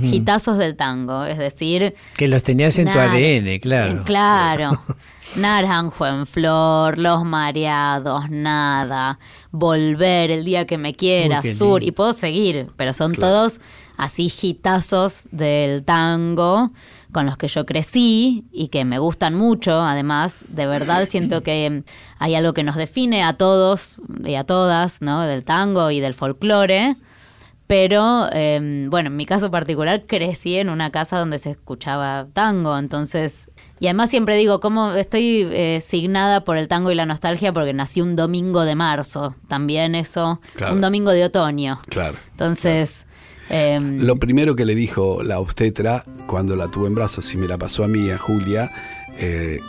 Hitazos 0.02 0.58
del 0.58 0.76
tango, 0.76 1.24
es 1.24 1.38
decir... 1.38 1.94
Que 2.16 2.28
los 2.28 2.42
tenías 2.42 2.78
en 2.78 2.90
tu 2.92 2.98
ADN, 2.98 3.58
claro. 3.60 4.00
eh, 4.00 4.02
Claro. 4.04 4.82
Naranjo 5.36 6.06
en 6.06 6.26
flor, 6.26 6.98
los 6.98 7.24
mareados, 7.24 8.28
nada, 8.28 9.18
volver 9.50 10.30
el 10.30 10.44
día 10.44 10.66
que 10.66 10.76
me 10.76 10.94
quiera, 10.94 11.40
Uy, 11.42 11.52
sur, 11.54 11.80
lindo. 11.80 11.88
y 11.88 11.92
puedo 11.92 12.12
seguir, 12.12 12.68
pero 12.76 12.92
son 12.92 13.12
Claro. 13.12 13.32
todos 13.32 13.60
así 13.96 14.30
hitazos 14.42 15.28
del 15.30 15.84
tango 15.84 16.70
con 17.12 17.24
los 17.26 17.36
que 17.38 17.48
yo 17.48 17.64
crecí 17.66 18.44
y 18.52 18.68
que 18.68 18.84
me 18.84 18.98
gustan 18.98 19.34
mucho, 19.34 19.80
además, 19.80 20.44
de 20.48 20.66
verdad 20.66 21.06
siento 21.08 21.42
que 21.42 21.82
hay 22.18 22.34
algo 22.34 22.52
que 22.52 22.62
nos 22.62 22.76
define 22.76 23.22
a 23.22 23.34
todos 23.34 24.00
y 24.24 24.34
a 24.34 24.44
todas, 24.44 25.00
¿no? 25.02 25.22
Del 25.22 25.44
tango 25.44 25.90
y 25.90 26.00
del 26.00 26.14
folclore. 26.14 26.96
Pero, 27.72 28.28
eh, 28.34 28.86
bueno, 28.90 29.06
en 29.08 29.16
mi 29.16 29.24
caso 29.24 29.50
particular 29.50 30.04
crecí 30.06 30.56
en 30.56 30.68
una 30.68 30.90
casa 30.90 31.18
donde 31.18 31.38
se 31.38 31.52
escuchaba 31.52 32.26
tango, 32.34 32.76
entonces... 32.76 33.50
Y 33.80 33.86
además 33.86 34.10
siempre 34.10 34.36
digo, 34.36 34.60
¿cómo 34.60 34.92
estoy 34.92 35.48
eh, 35.50 35.80
signada 35.82 36.44
por 36.44 36.58
el 36.58 36.68
tango 36.68 36.90
y 36.90 36.94
la 36.94 37.06
nostalgia? 37.06 37.50
Porque 37.54 37.72
nací 37.72 38.02
un 38.02 38.14
domingo 38.14 38.66
de 38.66 38.74
marzo, 38.74 39.36
también 39.48 39.94
eso, 39.94 40.38
Claro. 40.54 40.74
un 40.74 40.82
domingo 40.82 41.12
de 41.12 41.24
otoño. 41.24 41.80
Claro. 41.88 42.18
Entonces, 42.32 43.06
eh, 43.48 43.80
Lo 43.80 44.16
primero 44.16 44.54
que 44.54 44.66
le 44.66 44.74
dijo 44.74 45.22
la 45.22 45.38
obstetra 45.38 46.04
cuando 46.26 46.56
la 46.56 46.68
tuvo 46.68 46.86
en 46.86 46.94
brazos 46.94 47.32
y 47.32 47.38
me 47.38 47.48
la 47.48 47.56
pasó 47.56 47.84
a 47.84 47.88
mí, 47.88 48.10
a 48.10 48.18
Julia, 48.18 48.68
eh, 49.18 49.60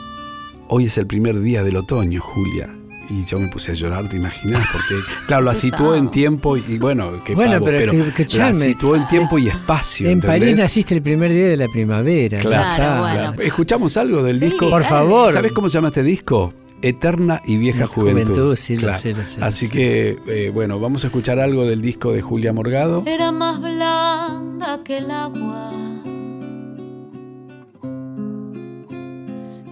hoy 0.67 0.87
es 0.87 0.97
el 0.97 1.07
primer 1.07 1.39
día 1.39 1.63
del 1.63 1.77
otoño, 1.77 2.19
Julia. 2.19 2.67
Y 3.09 3.25
yo 3.25 3.37
me 3.39 3.47
puse 3.47 3.71
a 3.71 3.73
llorar, 3.75 4.07
¿te 4.07 4.15
imaginas? 4.17 4.65
Porque, 4.71 4.95
claro, 5.27 5.43
la 5.43 5.53
situó 5.55 5.95
en 5.95 6.09
tiempo 6.09 6.55
y, 6.57 6.63
y 6.67 6.77
bueno, 6.77 7.11
qué 7.25 7.35
Bueno, 7.35 7.61
pero 7.63 7.77
pero, 7.77 8.13
que- 8.13 8.37
la 8.37 8.53
situó 8.53 8.95
en 8.95 9.07
tiempo 9.07 9.37
y 9.37 9.47
espacio. 9.49 10.07
en 10.07 10.13
¿entendés? 10.13 10.39
París 10.41 10.57
naciste 10.57 10.95
el 10.95 11.01
primer 11.01 11.31
día 11.31 11.47
de 11.49 11.57
la 11.57 11.67
primavera. 11.67 12.39
Claro, 12.39 12.71
está. 12.83 12.99
bueno. 13.01 13.15
Claro. 13.33 13.41
¿Escuchamos 13.41 13.97
algo 13.97 14.23
del 14.23 14.39
Sí, 14.39 14.45
disco? 14.45 14.69
Por 14.69 14.83
favor. 14.83 15.31
¿Sabes 15.33 15.51
cómo 15.51 15.67
se 15.69 15.73
llama 15.75 15.89
este 15.89 16.03
disco? 16.03 16.53
Eterna 16.81 17.41
y 17.45 17.55
vieja 17.57 17.87
juventud. 17.87 18.23
Juventud, 18.33 18.55
sí, 18.57 18.75
lo 18.75 18.91
sé, 18.93 19.13
lo 19.13 19.25
sé, 19.25 19.39
lo 19.39 19.45
Así 19.45 19.67
sé. 19.67 19.71
que, 19.73 20.17
eh, 20.27 20.49
bueno, 20.53 20.79
vamos 20.81 21.03
a 21.05 21.07
escuchar 21.07 21.39
algo 21.39 21.65
del 21.65 21.81
disco 21.81 22.11
de 22.11 22.21
Julia 22.21 22.51
Morgado. 22.51 23.03
Era 23.05 23.31
más 23.31 23.61
blanda 23.61 24.81
que 24.83 24.97
el 24.97 25.09
agua. 25.11 25.69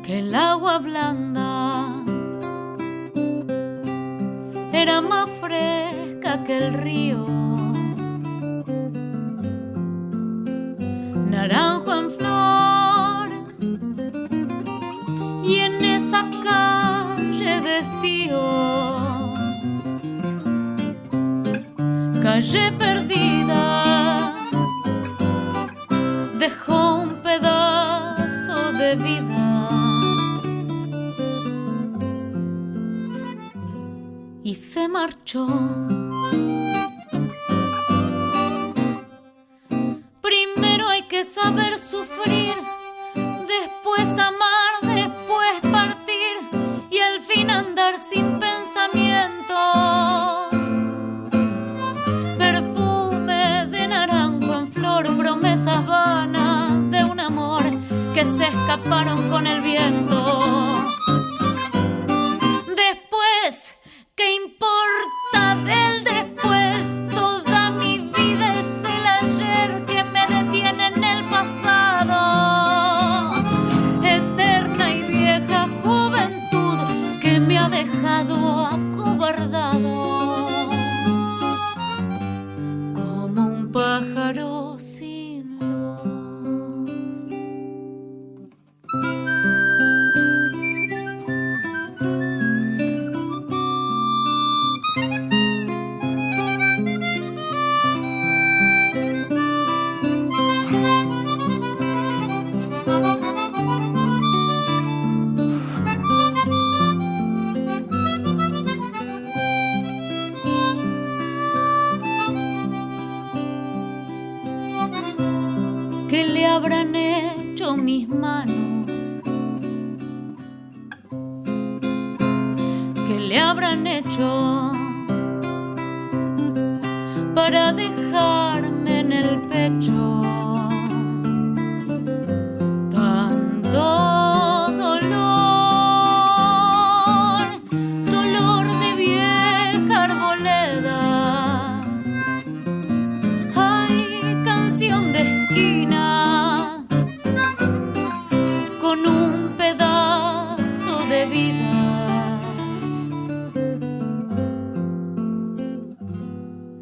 Que 0.05 0.19
el 0.19 0.33
agua 0.35 0.77
blanda. 0.79 1.90
Era 4.73 5.01
más 5.01 5.29
fresca 5.39 6.43
que 6.45 6.57
el 6.57 6.73
río. 6.73 7.25
Naranjo 11.29 11.93
en 11.93 12.11
flor. 12.11 13.29
Y 15.43 15.55
en 15.55 15.83
esa 15.83 16.21
calle 16.43 17.61
de 17.61 17.79
estío 17.79 18.81
calle 22.21 22.71
perdida 22.77 24.33
dejó 26.39 27.01
un 27.03 27.09
pedazo 27.23 28.71
de 28.73 28.95
vida 28.95 29.30
y 34.51 34.55
se 34.55 34.89
marchó. 34.89 35.47
Primero 40.21 40.89
hay 40.89 41.03
que 41.03 41.23
saber 41.23 41.79
sufrir, 41.79 42.53
después 43.55 44.09
amar, 44.19 44.71
después 44.81 45.53
partir 45.71 46.35
y 46.89 46.97
al 46.99 47.21
fin 47.21 47.49
andar 47.49 47.97
sin 47.97 48.25
pensamientos 48.41 49.57
perfume 52.37 53.67
de 53.67 53.87
naranjo 53.87 54.53
en 54.53 54.67
flor, 54.73 55.15
promesas 55.15 55.85
vanas 55.85 56.91
de 56.91 57.05
un 57.05 57.21
amor 57.21 57.63
que 58.13 58.25
se 58.25 58.47
escaparon 58.47 59.29
con 59.29 59.47
el 59.47 59.61
viento. 59.61 60.20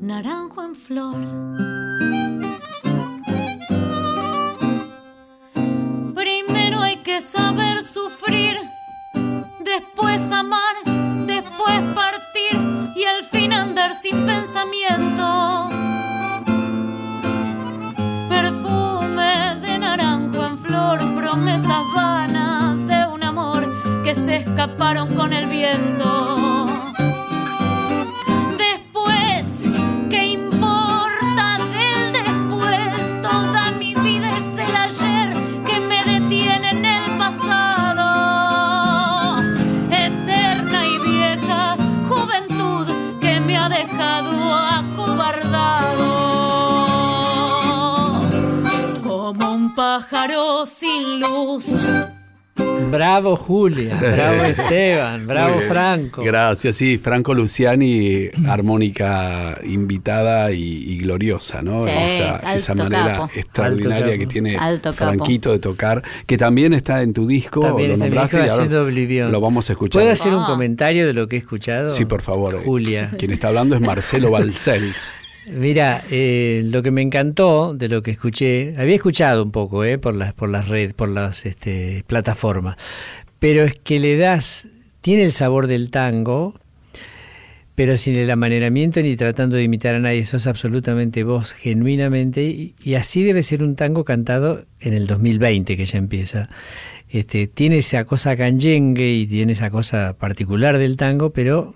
Naranjo 0.09 0.63
en 0.63 0.75
flor. 0.75 1.21
Primero 6.15 6.81
hay 6.81 6.97
que 7.03 7.21
saber 7.21 7.83
sufrir, 7.83 8.57
después 9.63 10.31
amar, 10.31 10.77
después 11.27 11.79
partir 11.93 12.55
y 12.95 13.03
al 13.03 13.23
fin 13.25 13.53
andar 13.53 13.93
sin 13.93 14.25
pensamiento. 14.25 15.69
Perfume 18.29 19.57
de 19.61 19.77
naranjo 19.77 20.43
en 20.43 20.57
flor, 20.57 20.97
promesas 21.15 21.83
vanas 21.93 22.87
de 22.87 23.05
un 23.13 23.23
amor 23.23 23.63
escaparon 24.59 25.13
con 25.15 25.33
el 25.33 25.47
viento. 25.47 26.18
Bravo 53.09 53.35
Julia, 53.35 53.95
bravo 53.99 54.43
Esteban, 54.43 55.25
bravo. 55.25 55.59
Franco. 55.61 56.21
Gracias, 56.21 56.75
sí, 56.75 56.99
Franco 56.99 57.33
Luciani, 57.33 58.27
armónica 58.47 59.57
invitada 59.63 60.51
y, 60.51 60.61
y 60.61 60.97
gloriosa, 60.99 61.63
¿no? 61.63 61.85
Sí, 61.85 61.89
esa, 61.91 62.35
alto 62.35 62.49
esa 62.51 62.75
manera 62.75 63.05
capo. 63.13 63.29
extraordinaria 63.35 64.05
Alto 64.13 64.19
que 64.19 64.25
tiene 64.27 64.55
Alto 64.57 64.93
capo. 64.93 65.05
Franquito 65.13 65.51
de 65.51 65.57
tocar, 65.59 66.03
que 66.27 66.37
también 66.37 66.73
está 66.73 67.01
en 67.01 67.13
tu 67.13 67.25
disco, 67.25 67.61
También 67.61 67.91
lo 67.91 67.97
nombraste 67.97 68.37
y 68.45 68.49
ahora 69.19 69.29
lo 69.31 69.41
vamos 69.41 69.67
a 69.69 69.73
escuchar. 69.73 69.99
¿Puedo 70.01 70.13
hacer 70.13 70.31
un 70.33 70.43
Ah. 70.43 70.47
comentario 70.47 71.07
de 71.07 71.13
lo 71.13 71.27
que 71.27 71.37
he 71.37 71.39
escuchado? 71.39 71.89
Sí, 71.89 72.05
por 72.05 72.21
favor. 72.21 72.63
Julia. 72.63 73.11
Quien 73.17 73.31
está 73.31 73.47
hablando 73.47 73.73
es 73.73 73.81
Marcelo 73.81 74.29
Balcells. 74.31 75.13
Mira, 75.51 76.03
eh, 76.11 76.61
lo 76.65 76.83
que 76.83 76.91
me 76.91 77.01
encantó 77.01 77.73
de 77.73 77.87
lo 77.87 78.03
que 78.03 78.11
escuché, 78.11 78.75
había 78.77 78.95
escuchado 78.95 79.43
un 79.43 79.51
poco 79.51 79.83
eh, 79.83 79.97
por 79.97 80.15
las 80.15 80.33
por 80.33 80.49
las 80.49 80.67
redes, 80.67 80.93
por 80.93 81.09
las 81.09 81.45
este, 81.47 82.03
plataformas, 82.05 82.75
pero 83.39 83.63
es 83.63 83.79
que 83.79 83.99
le 83.99 84.15
das, 84.17 84.67
tiene 85.01 85.23
el 85.23 85.31
sabor 85.31 85.65
del 85.65 85.89
tango, 85.89 86.53
pero 87.73 87.97
sin 87.97 88.15
el 88.15 88.29
amaneramiento 88.29 89.01
ni 89.01 89.15
tratando 89.15 89.55
de 89.55 89.63
imitar 89.63 89.95
a 89.95 89.99
nadie, 89.99 90.23
sos 90.23 90.45
absolutamente 90.45 91.23
vos, 91.23 91.53
genuinamente, 91.53 92.43
y, 92.43 92.75
y 92.83 92.93
así 92.93 93.23
debe 93.23 93.41
ser 93.41 93.63
un 93.63 93.75
tango 93.75 94.03
cantado 94.03 94.65
en 94.79 94.93
el 94.93 95.07
2020 95.07 95.77
que 95.77 95.85
ya 95.85 95.97
empieza. 95.97 96.49
Este, 97.09 97.47
tiene 97.47 97.77
esa 97.77 98.03
cosa 98.03 98.37
canyengue 98.37 99.13
y 99.13 99.25
tiene 99.25 99.53
esa 99.53 99.71
cosa 99.71 100.15
particular 100.19 100.77
del 100.77 100.95
tango, 100.95 101.31
pero 101.31 101.73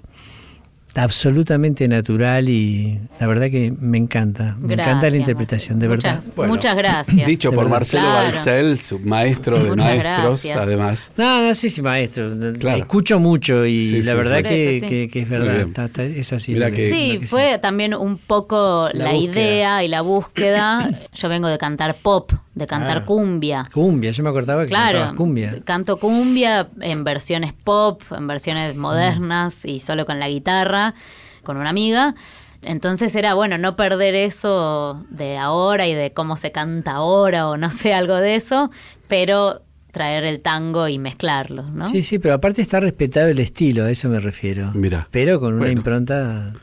absolutamente 0.96 1.88
natural 1.88 2.50
y 2.50 3.00
la 3.20 3.28
verdad 3.28 3.50
que 3.50 3.74
me 3.80 3.98
encanta. 3.98 4.56
Me 4.60 4.74
encanta 4.76 5.10
la 5.10 5.18
interpretación, 5.18 5.80
de 5.80 5.88
verdad. 5.88 6.16
Muchas, 6.18 6.36
Bueno, 6.36 6.54
muchas 6.54 6.76
gracias. 6.76 7.28
Dicho 7.28 7.52
por. 7.52 7.68
Marcelo 7.70 8.04
Claro. 8.04 8.36
Balcells, 8.36 8.96
maestro 9.06 9.58
de 9.58 9.70
Muchas 9.72 9.86
maestros, 9.86 10.26
gracias. 10.44 10.58
además. 10.58 11.12
No, 11.18 11.42
no 11.48 11.54
sé 11.56 11.70
si 11.70 11.82
maestro. 11.82 12.32
Claro. 12.60 12.78
Escucho 12.80 13.20
mucho 13.20 13.66
y 13.66 13.88
Sí, 13.90 14.04
la 14.04 14.12
sí, 14.12 14.18
verdad 14.18 14.38
sí. 14.38 14.44
que, 14.44 14.78
eso, 14.78 14.86
sí. 14.86 14.90
que- 14.90 15.10
que 15.10 15.20
es 15.22 15.30
verdad. 15.30 15.60
está- 15.62 15.86
está- 15.86 16.04
es 16.04 16.34
así. 16.34 16.54
Mira 16.54 16.70
que- 16.72 16.90
Sí, 16.92 17.26
fue 17.26 17.58
también 17.60 17.94
un 17.96 18.18
poco 18.18 18.90
La 18.94 19.16
idea 19.16 19.84
y 19.84 19.88
la 19.88 20.02
búsqueda. 20.02 20.90
Yo 21.16 21.30
vengo 21.30 21.48
de 21.48 21.58
cantar 21.58 21.96
pop, 21.96 22.32
de 22.56 22.68
cantar 22.68 22.98
Ah. 22.98 23.06
cumbia. 23.06 23.68
Cumbia, 23.74 24.12
yo 24.12 24.24
me 24.24 24.30
acordaba 24.30 24.62
que 24.64 24.68
Claro, 24.70 25.16
cumbia. 25.16 25.56
canto 25.64 25.98
cumbia 25.98 26.70
en 26.82 27.04
versiones 27.04 27.54
pop, 27.54 28.02
en 28.12 28.28
versiones 28.28 28.76
modernas 28.76 29.66
y 29.66 29.80
solo 29.80 30.06
con 30.06 30.20
la 30.20 30.30
guitarra, 30.30 30.94
con 31.44 31.58
una 31.58 31.70
amiga. 31.70 32.14
Entonces 32.62 33.14
era 33.16 33.34
bueno 33.34 33.58
no 33.58 33.76
perder 33.76 34.16
eso 34.16 35.06
de 35.10 35.38
ahora 35.38 35.88
y 35.88 35.94
de 35.94 36.14
cómo 36.14 36.38
se 36.38 36.52
canta 36.52 36.94
ahora 36.94 37.50
o 37.50 37.58
no 37.58 37.70
sé, 37.72 37.94
algo 37.94 38.16
de 38.16 38.36
eso, 38.36 38.72
pero 39.10 39.64
traer 39.92 40.24
el 40.24 40.40
tango 40.42 40.88
y 40.88 40.98
mezclarlos, 40.98 41.72
¿no? 41.72 41.88
Sí, 41.88 42.02
sí, 42.02 42.18
pero 42.20 42.36
aparte 42.36 42.62
está 42.62 42.80
respetado 42.80 43.28
el 43.28 43.40
estilo, 43.40 43.84
a 43.86 43.92
eso 43.92 44.10
me 44.10 44.20
refiero. 44.20 44.72
Mira. 44.74 45.08
Pero 45.12 45.40
con 45.40 45.50
una 45.54 45.60
Bueno. 45.66 45.74
impronta 45.74 46.54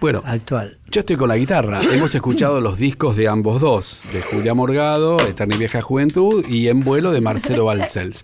Bueno, 0.00 0.22
actual. 0.26 0.76
Yo 0.90 1.00
estoy 1.00 1.16
con 1.16 1.28
la 1.28 1.36
guitarra. 1.36 1.80
Hemos 1.92 2.14
escuchado 2.14 2.60
los 2.60 2.78
discos 2.78 3.16
de 3.16 3.28
ambos 3.28 3.60
dos, 3.60 4.02
de 4.12 4.20
Julia 4.22 4.54
Morgado, 4.54 5.18
Eterna 5.26 5.54
y 5.54 5.58
Vieja 5.58 5.80
Juventud, 5.80 6.44
y 6.48 6.68
En 6.68 6.80
Vuelo 6.80 7.12
de 7.12 7.20
Marcelo 7.20 7.64
Balcells, 7.64 8.20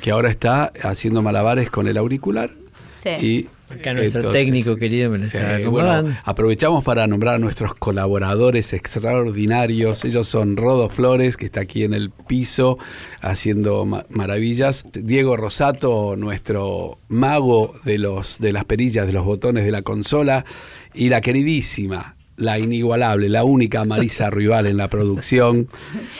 que 0.00 0.10
ahora 0.12 0.30
está 0.30 0.72
haciendo 0.82 1.20
malabares 1.22 1.70
con 1.70 1.88
el 1.88 1.96
auricular. 1.96 2.50
Sí. 3.02 3.08
Y 3.26 3.48
Acá 3.70 3.92
nuestro 3.92 4.30
técnico 4.32 4.76
querido 4.76 5.10
me 5.10 5.18
lo 5.18 5.24
está 5.24 5.58
bueno, 5.68 6.16
aprovechamos 6.24 6.82
para 6.82 7.06
nombrar 7.06 7.34
a 7.34 7.38
nuestros 7.38 7.74
colaboradores 7.74 8.72
extraordinarios. 8.72 10.06
Ellos 10.06 10.26
son 10.26 10.56
Rodo 10.56 10.88
Flores, 10.88 11.36
que 11.36 11.44
está 11.46 11.60
aquí 11.60 11.84
en 11.84 11.92
el 11.92 12.08
piso 12.10 12.78
haciendo 13.20 13.84
ma- 13.84 14.06
maravillas. 14.08 14.84
Diego 14.94 15.36
Rosato, 15.36 16.16
nuestro 16.16 16.98
mago 17.08 17.74
de, 17.84 17.98
los, 17.98 18.38
de 18.38 18.52
las 18.54 18.64
perillas, 18.64 19.06
de 19.06 19.12
los 19.12 19.24
botones 19.26 19.64
de 19.66 19.70
la 19.70 19.82
consola. 19.82 20.46
Y 20.94 21.08
la 21.08 21.20
queridísima, 21.20 22.16
la 22.36 22.58
inigualable, 22.58 23.28
la 23.28 23.44
única 23.44 23.84
Marisa 23.84 24.30
Rival 24.30 24.66
en 24.66 24.76
la 24.76 24.88
producción. 24.88 25.68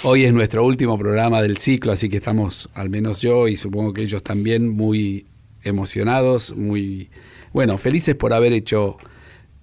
Hoy 0.03 0.25
es 0.25 0.33
nuestro 0.33 0.65
último 0.65 0.99
programa 0.99 1.41
del 1.43 1.59
ciclo, 1.59 1.93
así 1.93 2.09
que 2.09 2.19
estamos, 2.19 2.69
al 2.75 2.91
menos 2.91 3.21
yo 3.21 3.49
y 3.49 3.57
supongo 3.57 3.93
que 3.93 4.03
ellos 4.03 4.23
también, 4.23 4.69
muy 4.69 5.27
emocionados, 5.63 6.55
muy, 6.57 7.09
bueno, 7.53 7.79
felices 7.79 8.15
por 8.15 8.33
haber 8.33 8.53
hecho 8.53 8.99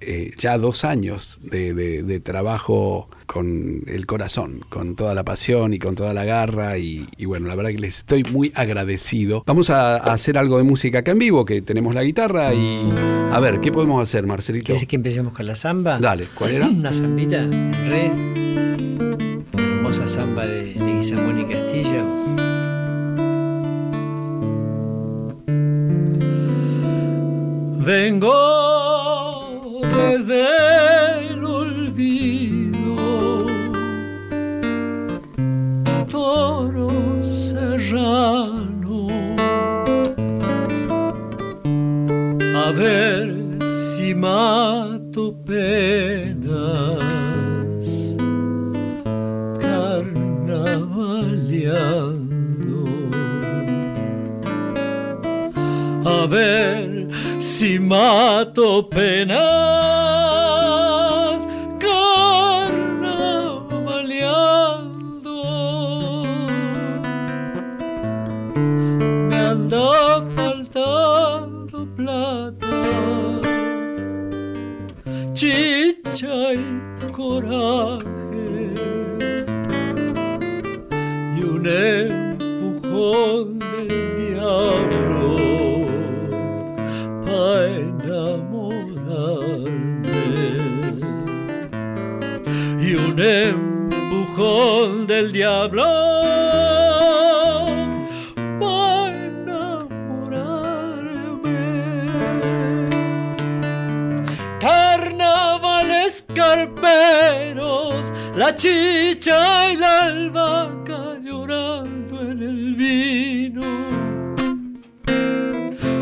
eh, 0.05 0.31
ya 0.37 0.57
dos 0.57 0.85
años 0.85 1.39
de, 1.43 1.73
de- 1.73 2.03
de 2.03 2.19
trabajo 2.19 3.09
con 3.25 3.81
el 3.87 4.05
corazón, 4.05 4.61
con 4.69 4.95
toda 4.95 5.15
la 5.15 5.23
pasión 5.23 5.73
y 5.73 5.79
con 5.79 5.95
toda 5.95 6.13
la 6.13 6.23
garra 6.25 6.77
y, 6.77 7.05
y 7.17 7.25
bueno, 7.25 7.47
la 7.47 7.55
verdad 7.55 7.71
que 7.71 7.79
les 7.79 7.97
estoy 7.99 8.23
muy 8.23 8.51
agradecido. 8.55 9.43
Vamos 9.47 9.69
a, 9.69 9.95
a 9.97 10.13
hacer 10.13 10.37
algo 10.37 10.57
de 10.59 10.63
música 10.63 10.99
acá 10.99 11.11
en 11.11 11.19
vivo, 11.19 11.43
que 11.45 11.61
tenemos 11.61 11.95
la 11.95 12.03
guitarra 12.03 12.53
y 12.53 12.87
a 13.31 13.39
ver, 13.39 13.59
¿qué 13.59 13.71
podemos 13.71 14.01
hacer, 14.01 14.25
Marcelito? 14.27 14.67
¿Quieres 14.67 14.85
que 14.87 14.95
empecemos 14.95 15.33
con 15.33 15.45
la 15.47 15.55
samba? 15.55 15.97
Dale, 15.99 16.25
¿cuál 16.35 16.51
era? 16.51 16.67
Una 16.67 16.93
zambita 16.93 17.37
en 17.41 17.73
re. 17.89 18.11
Hermosa 19.57 20.05
samba 20.07 20.45
de, 20.45 20.73
de 20.73 20.93
Guizamón 20.97 21.39
y 21.39 21.45
Castilla. 21.45 22.03
Vengo 27.85 28.31
desde 29.95 30.54
mato 57.85 58.83
penas 58.89 60.04
la 108.55 108.61
chicha 108.61 109.73
y 109.73 109.75
la 109.75 110.05
albahaca 110.05 111.19
llorando 111.21 112.21
en 112.21 112.41
el 112.41 112.73
vino. 112.75 113.63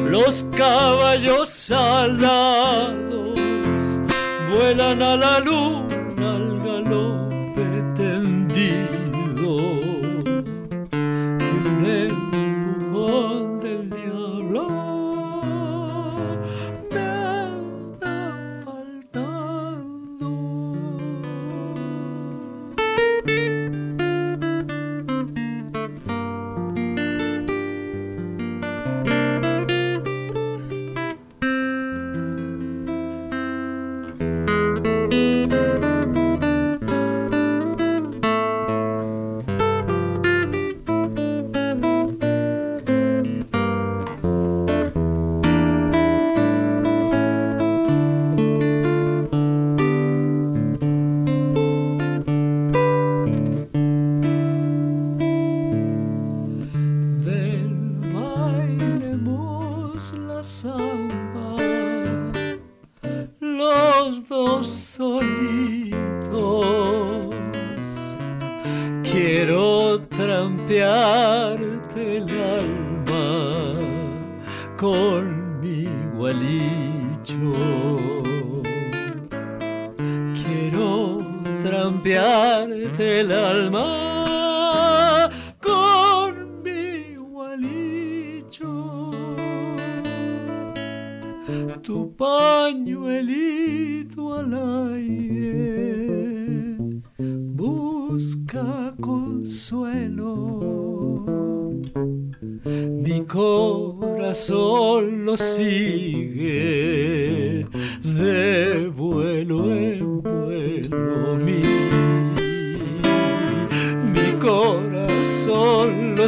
Los 0.09 0.43
caballos 0.55 1.71
alados 1.71 3.39
vuelan 4.51 5.01
a 5.01 5.15
la 5.15 5.39
luna 5.39 6.35
al 6.35 6.59
galope 6.59 7.63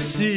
corazón 0.05 0.34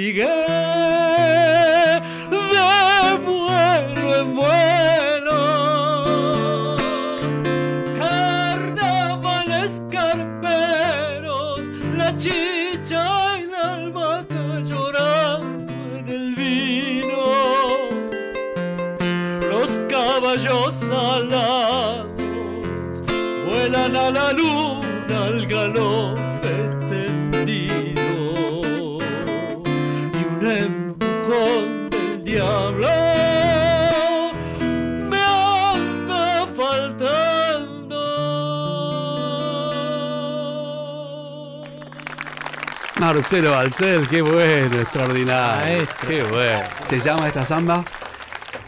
Marcelo 43.19 43.51
Balcel, 43.51 44.07
qué 44.09 44.23
bueno, 44.23 44.79
extraordinario. 44.81 45.57
Maestro. 45.65 46.09
Qué 46.09 46.23
bueno. 46.23 46.61
¿Se 46.87 47.01
llama 47.01 47.27
esta 47.27 47.43
samba? 47.43 47.85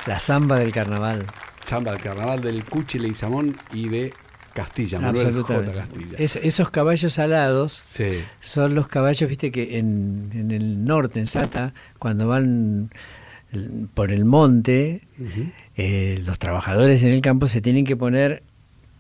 La 0.07 0.19
samba 0.19 0.59
del 0.59 0.73
carnaval. 0.73 1.25
Samba 1.65 1.93
del 1.93 2.01
carnaval 2.01 2.41
del 2.43 2.65
Cuchi 2.65 2.99
Leguizamón 2.99 3.57
y 3.73 3.89
de 3.89 4.13
Castilla, 4.53 4.99
Manuel 4.99 5.41
J. 5.41 5.73
Castilla. 5.73 6.17
Es- 6.19 6.35
esos 6.35 6.69
caballos 6.71 7.17
alados 7.21 7.81
Sí. 7.85 8.25
son 8.41 8.75
los 8.75 8.89
caballos, 8.89 9.31
viste 9.31 9.53
que 9.53 9.79
en, 9.79 10.33
en 10.35 10.51
el 10.51 10.85
norte, 10.85 11.21
en 11.21 11.29
Sata, 11.29 11.73
cuando 12.01 12.27
van 12.27 12.91
por 13.95 14.11
el 14.11 14.25
monte, 14.25 15.03
eh, 15.77 16.21
los 16.27 16.41
trabajadores 16.41 17.05
en 17.05 17.13
el 17.13 17.21
campo 17.21 17.47
se 17.47 17.61
tienen 17.61 17.85
que 17.85 17.95
poner 17.97 18.43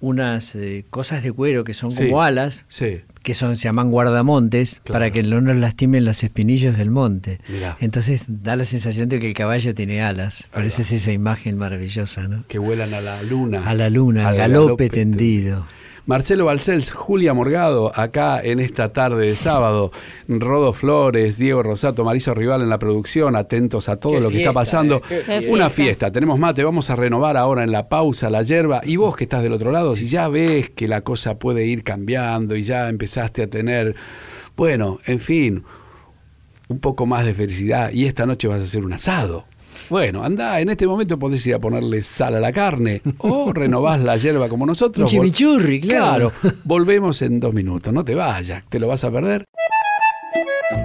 unas 0.00 0.54
eh, 0.54 0.84
cosas 0.90 1.22
de 1.22 1.32
cuero 1.32 1.62
que 1.64 1.74
son 1.74 1.92
Sí. 1.92 2.04
como 2.04 2.22
alas, 2.22 2.64
Sí. 2.68 3.00
que 3.22 3.34
son 3.34 3.54
se 3.56 3.64
llaman 3.64 3.90
guardamontes, 3.90 4.80
Claro. 4.84 4.92
para 4.94 5.10
que 5.10 5.22
no 5.22 5.40
nos 5.40 5.56
lastimen 5.56 6.04
los 6.04 6.22
espinillos 6.24 6.76
del 6.78 6.90
monte. 6.90 7.38
Mirá. 7.48 7.76
Entonces 7.80 8.24
da 8.28 8.56
la 8.56 8.64
sensación 8.64 9.08
de 9.08 9.18
que 9.18 9.28
el 9.28 9.34
caballo 9.34 9.74
tiene 9.74 10.02
alas. 10.02 10.48
Parece 10.52 10.82
esa 10.82 11.12
imagen 11.12 11.58
maravillosa, 11.58 12.28
¿no? 12.28 12.44
Que 12.48 12.58
vuelan 12.58 12.92
a 12.94 13.00
la 13.00 13.22
luna. 13.24 13.68
A 13.68 13.74
la 13.74 13.90
luna, 13.90 14.28
al 14.28 14.36
galope 14.36 14.88
tendido. 14.88 15.66
Marcelo 16.06 16.46
Balcells, 16.46 16.90
Julia 16.90 17.34
Morgado, 17.34 17.92
acá 17.94 18.40
en 18.42 18.58
esta 18.58 18.92
tarde 18.92 19.26
de 19.28 19.36
sábado. 19.36 19.90
Rodo 20.28 20.72
Flores, 20.72 21.38
Diego 21.38 21.62
Rosato, 21.62 22.04
Marisa 22.04 22.34
Rival 22.34 22.62
en 22.62 22.68
la 22.68 22.78
producción, 22.78 23.36
atentos 23.36 23.88
a 23.88 23.96
todo 23.96 24.14
Qué 24.14 24.20
lo 24.20 24.28
que 24.30 24.38
está 24.38 24.52
pasando. 24.52 25.02
eh, 25.10 25.48
Una 25.50 25.70
fiesta. 25.70 26.10
tenemos 26.10 26.38
mate, 26.38 26.64
vamos 26.64 26.90
a 26.90 26.96
renovar 26.96 27.36
ahora 27.36 27.62
en 27.64 27.70
la 27.72 27.88
pausa 27.88 28.30
la 28.30 28.42
yerba. 28.42 28.80
Y 28.84 28.96
vos 28.96 29.16
que 29.16 29.24
estás 29.24 29.42
del 29.42 29.52
otro 29.52 29.70
lado, 29.70 29.94
si 29.94 30.08
ya 30.08 30.28
ves 30.28 30.70
que 30.70 30.88
la 30.88 31.02
cosa 31.02 31.38
puede 31.38 31.64
ir 31.66 31.84
cambiando 31.84 32.56
y 32.56 32.62
ya 32.62 32.88
empezaste 32.88 33.42
a 33.42 33.46
tener, 33.48 33.94
bueno, 34.56 34.98
en 35.06 35.20
fin, 35.20 35.64
un 36.68 36.80
poco 36.80 37.06
más 37.06 37.24
de 37.26 37.34
felicidad 37.34 37.92
y 37.92 38.06
esta 38.06 38.26
noche 38.26 38.48
vas 38.48 38.60
a 38.60 38.64
hacer 38.64 38.84
un 38.84 38.92
asado. 38.94 39.44
Bueno, 39.88 40.22
anda, 40.22 40.60
en 40.60 40.68
este 40.68 40.86
momento 40.86 41.18
podés 41.18 41.46
ir 41.46 41.54
a 41.54 41.58
ponerle 41.58 42.02
sal 42.02 42.34
a 42.36 42.40
la 42.40 42.52
carne 42.52 43.00
o 43.18 43.52
renovás 43.54 44.00
la 44.00 44.16
yerba 44.16 44.48
como 44.48 44.66
nosotros. 44.66 45.04
Un 45.04 45.18
chimichurri, 45.18 45.80
claro. 45.80 46.32
volvemos 46.64 47.22
en 47.22 47.40
dos 47.40 47.52
minutos, 47.54 47.92
no 47.92 48.04
te 48.04 48.14
vayas, 48.14 48.62
te 48.68 48.78
lo 48.78 48.88
vas 48.88 49.04
a 49.04 49.10
perder. 49.10 49.44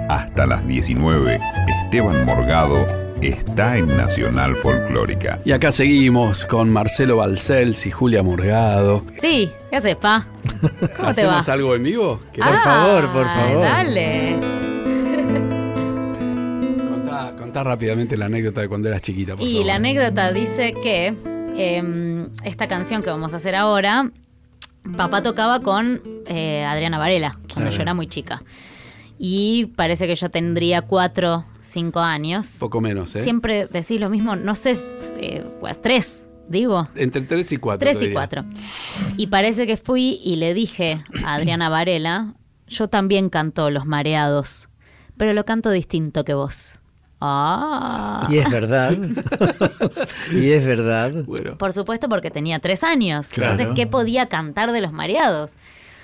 Hasta 0.08 0.46
las 0.46 0.66
19, 0.66 1.38
Esteban 1.84 2.24
Morgado 2.26 2.84
está 3.22 3.76
en 3.78 3.86
Nacional 3.96 4.56
Folclórica. 4.56 5.40
Y 5.44 5.52
acá 5.52 5.70
seguimos 5.72 6.44
con 6.44 6.70
Marcelo 6.70 7.16
Balcells 7.18 7.86
y 7.86 7.90
Julia 7.90 8.22
Morgado. 8.22 9.04
Sí, 9.20 9.50
¿qué 9.70 9.76
haces, 9.76 9.96
pa? 9.96 10.26
¿Cómo 10.60 10.70
te 11.14 11.24
va? 11.24 11.38
¿Hacemos 11.38 11.48
algo 11.48 11.74
en 11.76 11.82
vivo? 11.84 12.20
Por 12.36 12.58
favor, 12.58 13.12
por 13.12 13.24
Ah, 13.26 13.34
favor. 13.48 13.62
Dale. 13.64 14.65
Contá, 17.56 17.70
rápidamente 17.70 18.16
la 18.18 18.26
anécdota 18.26 18.60
de 18.60 18.68
cuando 18.68 18.88
eras 18.88 19.00
chiquita, 19.00 19.34
por 19.34 19.46
Y 19.46 19.52
favor. 19.52 19.66
la 19.66 19.74
anécdota 19.76 20.30
dice 20.30 20.74
que 20.74 21.14
em, 21.56 22.28
esta 22.44 22.68
canción 22.68 23.02
que 23.02 23.08
vamos 23.08 23.32
a 23.32 23.36
hacer 23.36 23.54
ahora, 23.54 24.10
papá 24.96 25.22
tocaba 25.22 25.60
con 25.60 26.02
eh, 26.26 26.64
Adriana 26.64 26.98
Varela 26.98 27.38
cuando 27.52 27.70
Claro. 27.70 27.70
yo 27.70 27.82
era 27.82 27.94
muy 27.94 28.08
chica. 28.08 28.42
Y 29.18 29.66
parece 29.74 30.06
que 30.06 30.14
yo 30.16 30.28
tendría 30.28 30.82
cuatro, 30.82 31.46
cinco 31.62 32.00
años. 32.00 32.56
Poco 32.60 32.82
menos, 32.82 33.16
¿eh? 33.16 33.22
Siempre 33.22 33.66
decís 33.68 33.98
lo 34.02 34.10
mismo, 34.10 34.36
no 34.36 34.54
sé, 34.54 34.76
eh, 35.16 35.42
pues, 35.58 35.80
tres, 35.80 36.28
digo. 36.50 36.88
Entre 36.94 37.22
3 37.22 37.52
y 37.52 37.56
4. 37.56 37.78
Tres 37.78 38.02
y 38.02 38.12
cuatro. 38.12 38.44
Y 39.16 39.28
parece 39.28 39.66
que 39.66 39.78
fui 39.78 40.20
y 40.22 40.36
le 40.36 40.52
dije 40.52 41.02
a 41.24 41.36
Adriana 41.36 41.70
Varela, 41.70 42.34
yo 42.68 42.88
también 42.88 43.30
canto 43.30 43.70
Los 43.70 43.86
Mareados, 43.86 44.68
pero 45.16 45.32
lo 45.32 45.46
canto 45.46 45.70
distinto 45.70 46.22
que 46.26 46.34
vos. 46.34 46.80
Ah. 47.20 48.26
Y 48.30 48.38
es 48.38 48.50
verdad. 48.50 48.92
y 50.32 50.50
es 50.52 50.66
verdad. 50.66 51.12
Bueno, 51.24 51.56
Por 51.58 51.72
supuesto 51.72 52.08
porque 52.08 52.30
tenía 52.30 52.58
tres 52.58 52.84
años. 52.84 53.28
Claro. 53.28 53.52
Entonces, 53.52 53.74
¿qué 53.74 53.86
podía 53.86 54.26
cantar 54.26 54.72
de 54.72 54.80
Los 54.80 54.92
Mareados? 54.92 55.52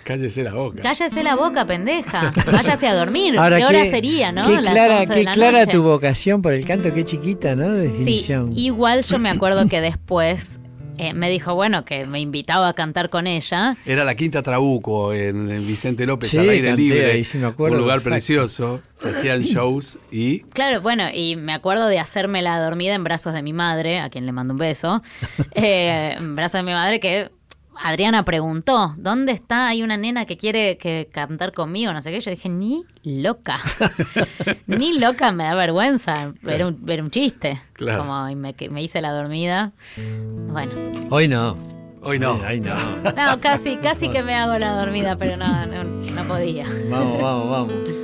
cállese 0.05 0.43
la 0.43 0.53
boca. 0.53 0.83
Cállese 0.83 1.23
la 1.23 1.37
boca, 1.37 1.65
pendeja. 1.65 2.33
Váyase 2.51 2.89
a 2.89 2.95
dormir. 2.95 3.39
Ahora, 3.39 3.59
¿Qué 3.59 3.65
hora 3.67 3.81
sería, 3.83 4.33
no? 4.33 4.45
Qué 4.49 4.61
Las 4.61 4.73
clara, 4.73 4.97
11 5.01 5.09
de 5.13 5.15
qué 5.21 5.25
la 5.25 5.33
clara 5.33 5.61
noche. 5.61 5.73
tu 5.73 5.83
vocación 5.85 6.43
por 6.43 6.55
el 6.55 6.65
canto, 6.67 6.93
qué 6.93 7.05
chiquita, 7.05 7.55
¿no? 7.55 7.71
De 7.71 7.87
Sí, 7.91 7.99
definición. 7.99 8.53
igual 8.57 9.05
yo 9.05 9.21
me 9.21 9.31
acuerdo 9.31 9.69
que 9.69 9.81
después 9.81 10.59
eh, 10.99 11.15
me 11.15 11.31
dijo, 11.31 11.55
bueno, 11.55 11.85
que 11.85 12.07
me 12.07 12.21
invitaba 12.21 12.69
a 12.69 12.73
cantar 12.75 13.09
con 13.11 13.27
ella. 13.27 13.77
Era 13.87 14.05
la 14.05 14.15
Quinta 14.15 14.43
Trabuco 14.43 15.13
en, 15.13 15.51
en 15.51 15.67
Vicente 15.67 16.07
López, 16.07 16.31
Sí, 16.31 16.39
al 16.39 16.49
aire 16.51 16.69
canté 16.69 16.83
libre. 16.83 17.13
ahí, 17.13 17.25
sí 17.25 17.39
me 17.39 17.47
acuerdo, 17.47 17.77
un 17.77 17.83
lugar 17.83 18.01
perfecto. 18.03 18.15
precioso. 18.15 18.83
Hacían 19.05 19.41
shows 19.43 19.99
y 20.11 20.41
Claro, 20.41 20.81
bueno, 20.81 21.05
y 21.13 21.35
me 21.37 21.53
acuerdo 21.53 21.87
de 21.89 21.99
hacerme 21.99 22.41
la 22.43 22.61
dormida 22.61 22.95
en 22.95 23.03
brazos 23.05 23.35
de 23.35 23.43
mi 23.43 23.53
madre, 23.53 23.99
a 23.99 24.11
quien 24.11 24.27
le 24.27 24.33
mando 24.33 24.55
un 24.55 24.59
beso, 24.59 25.03
eh, 25.55 26.15
en 26.19 26.37
brazos 26.37 26.61
de 26.61 26.63
mi 26.65 26.73
madre 26.73 27.01
que 27.01 27.31
Adriana 27.77 28.25
preguntó, 28.25 28.95
¿dónde 28.97 29.33
está? 29.33 29.69
Hay 29.69 29.83
una 29.83 29.97
nena 29.97 30.25
que 30.25 30.37
quiere 30.37 30.77
que 30.79 31.09
cantar 31.13 31.53
conmigo, 31.53 31.93
no 31.93 32.01
sé 32.03 32.11
qué. 32.11 32.21
Yo 32.21 32.31
dije, 32.31 32.49
ni 32.49 32.85
loca. 33.03 33.61
ni 34.67 34.99
loca, 34.99 35.33
me 35.33 35.45
da 35.45 35.55
vergüenza. 35.55 36.33
Era 36.47 36.69
un, 36.69 36.85
era 36.89 37.03
un 37.03 37.11
chiste. 37.11 37.61
Claro. 37.73 38.03
Como 38.03 38.29
y 38.29 38.37
me, 38.37 38.55
que 38.55 38.71
me 38.71 38.83
hice 38.83 39.01
la 39.01 39.13
dormida. 39.13 39.73
Bueno, 40.49 40.73
Hoy 41.11 41.29
no. 41.29 41.57
hoy 42.03 42.19
no. 42.19 42.41
Ay, 42.45 42.61
no. 42.61 42.75
no, 43.03 43.41
casi, 43.41 43.77
casi 43.77 44.09
que 44.09 44.23
me 44.23 44.35
hago 44.35 44.59
la 44.59 44.79
dormida, 44.79 45.17
pero 45.17 45.37
no, 45.37 45.67
no, 45.67 45.85
no 45.85 46.23
podía. 46.25 46.67
Vamos, 46.89 47.21
vamos, 47.23 47.51
vamos. 47.51 48.03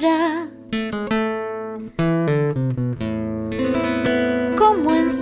rara. 0.00 0.53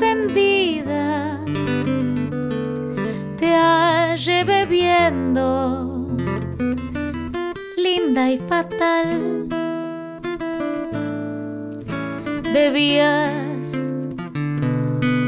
Encendida, 0.03 1.39
te 3.37 3.55
hallé 3.55 4.45
bebiendo, 4.45 6.09
linda 7.77 8.31
y 8.31 8.39
fatal. 8.39 9.49
Bebías 12.53 13.93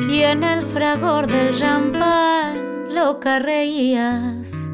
y 0.08 0.22
en 0.22 0.42
el 0.42 0.60
fragor 0.62 1.26
del 1.26 1.54
champán 1.54 2.92
lo 2.92 3.14
boca 3.14 3.38
reías 3.38 4.70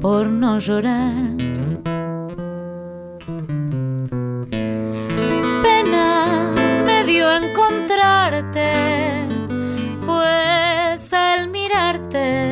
por 0.00 0.26
no 0.26 0.58
llorar. 0.58 1.51
Encontrarte, 7.36 8.72
pues 10.06 11.12
al 11.12 11.48
mirarte 11.48 12.50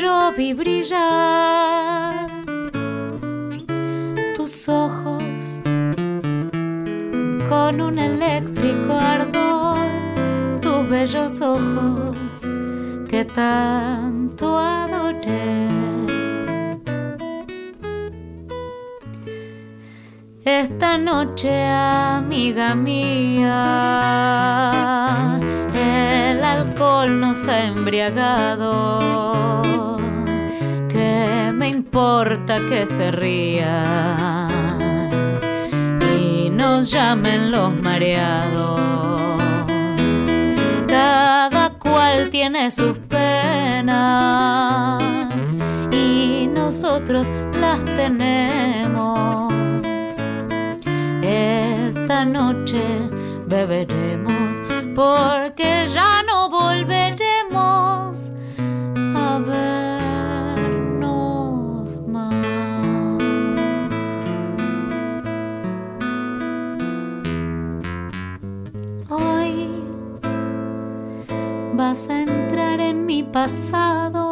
yo 0.00 0.32
vi 0.36 0.54
brillar 0.54 2.26
tus 4.36 4.68
ojos 4.68 5.62
con 7.48 7.80
un 7.80 7.98
eléctrico 7.98 8.92
ardor, 8.92 9.78
tus 10.60 10.88
bellos 10.88 11.40
ojos 11.40 12.16
que 13.08 13.24
tanto 13.24 14.56
adoré. 14.56 15.89
Esta 20.58 20.98
noche, 20.98 21.64
amiga 21.64 22.74
mía, 22.74 23.52
el 25.72 26.42
alcohol 26.42 27.20
nos 27.20 27.46
ha 27.46 27.66
embriagado. 27.66 28.98
¿Qué 30.88 31.52
me 31.54 31.68
importa 31.68 32.58
que 32.68 32.84
se 32.84 33.12
ría 33.12 34.48
y 36.18 36.50
nos 36.50 36.90
llamen 36.90 37.52
los 37.52 37.72
mareados? 37.72 39.40
Cada 40.88 41.70
cual 41.78 42.28
tiene 42.28 42.72
sus 42.72 42.98
penas 42.98 43.80
y 45.92 46.48
nosotros 46.52 47.30
las 47.54 47.84
tenemos. 47.84 49.49
Esta 52.10 52.24
noche 52.24 53.08
beberemos 53.46 54.60
porque 54.96 55.86
ya 55.94 56.24
no 56.24 56.50
volveremos 56.50 58.32
a 59.14 59.38
vernos 60.66 60.90
más. 62.08 62.34
Hoy 69.08 69.70
vas 71.74 72.08
a 72.08 72.22
entrar 72.22 72.80
en 72.80 73.06
mi 73.06 73.22
pasado. 73.22 74.30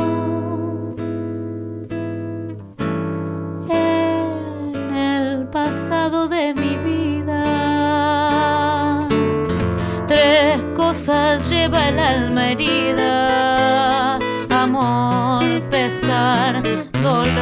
En 3.70 4.96
el 4.96 5.46
pasado 5.46 6.26
de 6.26 6.54
mi 6.54 6.67
lleva 11.06 11.88
el 11.88 11.98
alma 11.98 12.50
herida. 12.50 14.18
Amor, 14.50 15.44
pesar, 15.70 16.62
dolor. 17.02 17.38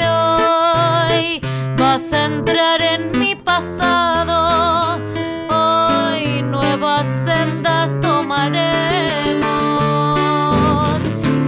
Hoy 0.00 1.40
vas 1.78 2.12
a 2.12 2.24
entrar 2.24 2.82
en 2.82 3.16
mi 3.18 3.36
pasado. 3.36 4.98
Hoy 5.48 6.42
nuevas 6.42 7.06
sendas 7.06 7.90
tomaremos. 8.00 8.58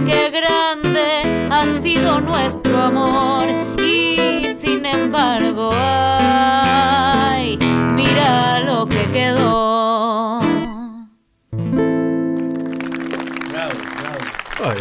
Qué 0.05 0.31
grande 0.31 1.23
ha 1.51 1.65
sido 1.81 2.21
nuestro 2.21 2.83
amor 2.83 3.56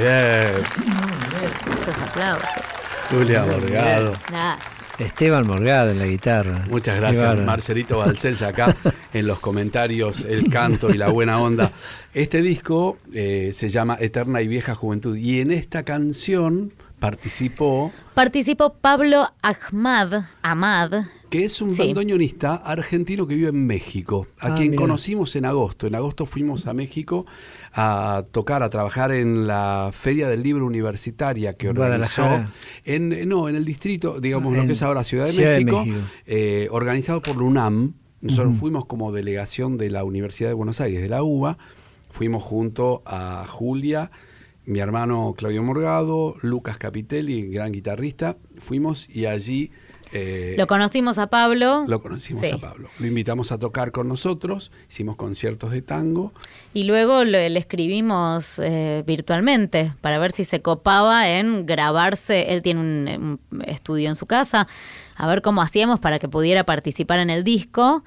bien. 0.06 0.64
Esos 1.82 2.02
aplausos. 2.02 2.48
Julia 3.10 3.44
Morgado. 3.44 4.14
Gracias. 4.28 4.76
Esteban 4.98 5.46
Morgado 5.46 5.90
en 5.90 5.98
la 5.98 6.06
guitarra. 6.06 6.64
Muchas 6.70 6.96
gracias. 6.96 7.38
Marcelito 7.40 7.98
Balcells, 7.98 8.42
acá 8.42 8.74
en 9.12 9.26
los 9.26 9.40
comentarios, 9.40 10.24
el 10.24 10.50
canto 10.50 10.90
y 10.90 10.96
la 10.96 11.08
buena 11.08 11.38
onda. 11.38 11.70
Este 12.14 12.40
disco 12.40 12.98
eh, 13.12 13.52
se 13.54 13.68
llama 13.68 13.98
Eterna 14.00 14.40
y 14.40 14.48
Vieja 14.48 14.74
Juventud 14.74 15.16
y 15.16 15.40
en 15.40 15.50
esta 15.50 15.82
canción 15.82 16.72
participó, 16.98 17.92
Participó 18.14 18.72
Pablo 18.74 19.30
Ahmad, 19.42 20.24
Ahmad, 20.40 21.04
que 21.30 21.44
es 21.44 21.60
un 21.60 21.74
Sí. 21.74 21.82
bandoneonista 21.82 22.54
argentino 22.56 23.26
que 23.26 23.34
vive 23.34 23.48
en 23.48 23.66
México, 23.66 24.26
a 24.38 24.48
Ah, 24.48 24.54
quien 24.54 24.70
mira. 24.70 24.80
conocimos 24.82 25.34
en 25.36 25.44
agosto. 25.44 25.86
En 25.86 25.94
agosto 25.96 26.24
fuimos 26.26 26.66
a 26.66 26.72
México 26.74 27.26
a 27.74 28.24
tocar, 28.30 28.62
a 28.62 28.68
trabajar 28.68 29.10
en 29.12 29.46
la 29.46 29.90
Feria 29.92 30.28
del 30.28 30.42
Libro 30.42 30.66
Universitaria 30.66 31.52
que 31.54 31.68
organizó 31.68 32.44
en 32.84 33.28
no 33.28 33.48
en 33.48 33.56
el 33.56 33.64
distrito, 33.64 34.20
digamos 34.20 34.54
Ah, 34.54 34.58
lo 34.58 34.66
que 34.66 34.72
es 34.72 34.82
ahora 34.82 35.02
Ciudad 35.04 35.26
de 35.26 35.32
Ciudad 35.32 35.50
de 35.56 35.64
México, 35.64 35.84
México. 35.84 36.00
eh, 36.26 36.68
organizado 36.70 37.20
por 37.22 37.36
la 37.36 37.42
UNAM. 37.42 37.94
Nosotros 38.20 38.56
fuimos 38.56 38.86
como 38.86 39.12
delegación 39.12 39.76
de 39.76 39.90
la 39.90 40.02
Universidad 40.04 40.48
de 40.50 40.54
Buenos 40.54 40.80
Aires, 40.80 41.02
de 41.02 41.08
la 41.08 41.22
UBA. 41.22 41.58
Fuimos 42.10 42.42
junto 42.42 43.02
a 43.04 43.44
Julia, 43.46 44.10
mi 44.64 44.78
hermano 44.80 45.34
Claudio 45.36 45.62
Morgado, 45.62 46.34
Lucas 46.42 46.78
Capitelli, 46.78 47.48
gran 47.50 47.72
guitarrista. 47.72 48.36
Fuimos 48.58 49.08
y 49.14 49.26
allí 49.26 49.70
eh, 50.12 50.54
Lo 50.56 50.66
conocimos 50.66 51.18
a 51.18 51.26
Pablo. 51.28 51.84
lo 51.88 52.00
conocimos 52.00 52.42
Sí. 52.46 52.52
a 52.54 52.58
Pablo. 52.58 52.88
Lo 52.98 53.06
invitamos 53.06 53.52
a 53.52 53.58
tocar 53.58 53.92
con 53.92 54.08
nosotros, 54.08 54.70
hicimos 54.88 55.16
conciertos 55.16 55.70
de 55.72 55.82
tango. 55.82 56.32
Y 56.74 56.84
luego 56.84 57.24
lo- 57.24 57.30
le 57.32 57.58
escribimos 57.58 58.58
eh, 58.58 59.02
virtualmente 59.06 59.92
para 60.00 60.18
ver 60.18 60.32
si 60.32 60.44
se 60.44 60.62
copaba 60.62 61.28
en 61.28 61.66
grabarse. 61.66 62.52
Él 62.54 62.62
tiene 62.62 62.80
un, 62.80 63.40
un 63.50 63.62
estudio 63.62 64.08
en 64.08 64.14
su 64.16 64.26
casa, 64.26 64.68
a 65.16 65.26
ver 65.26 65.42
cómo 65.42 65.60
hacíamos 65.62 65.98
para 66.00 66.18
que 66.18 66.28
pudiera 66.28 66.64
participar 66.64 67.18
en 67.20 67.30
el 67.30 67.42
disco. 67.44 68.04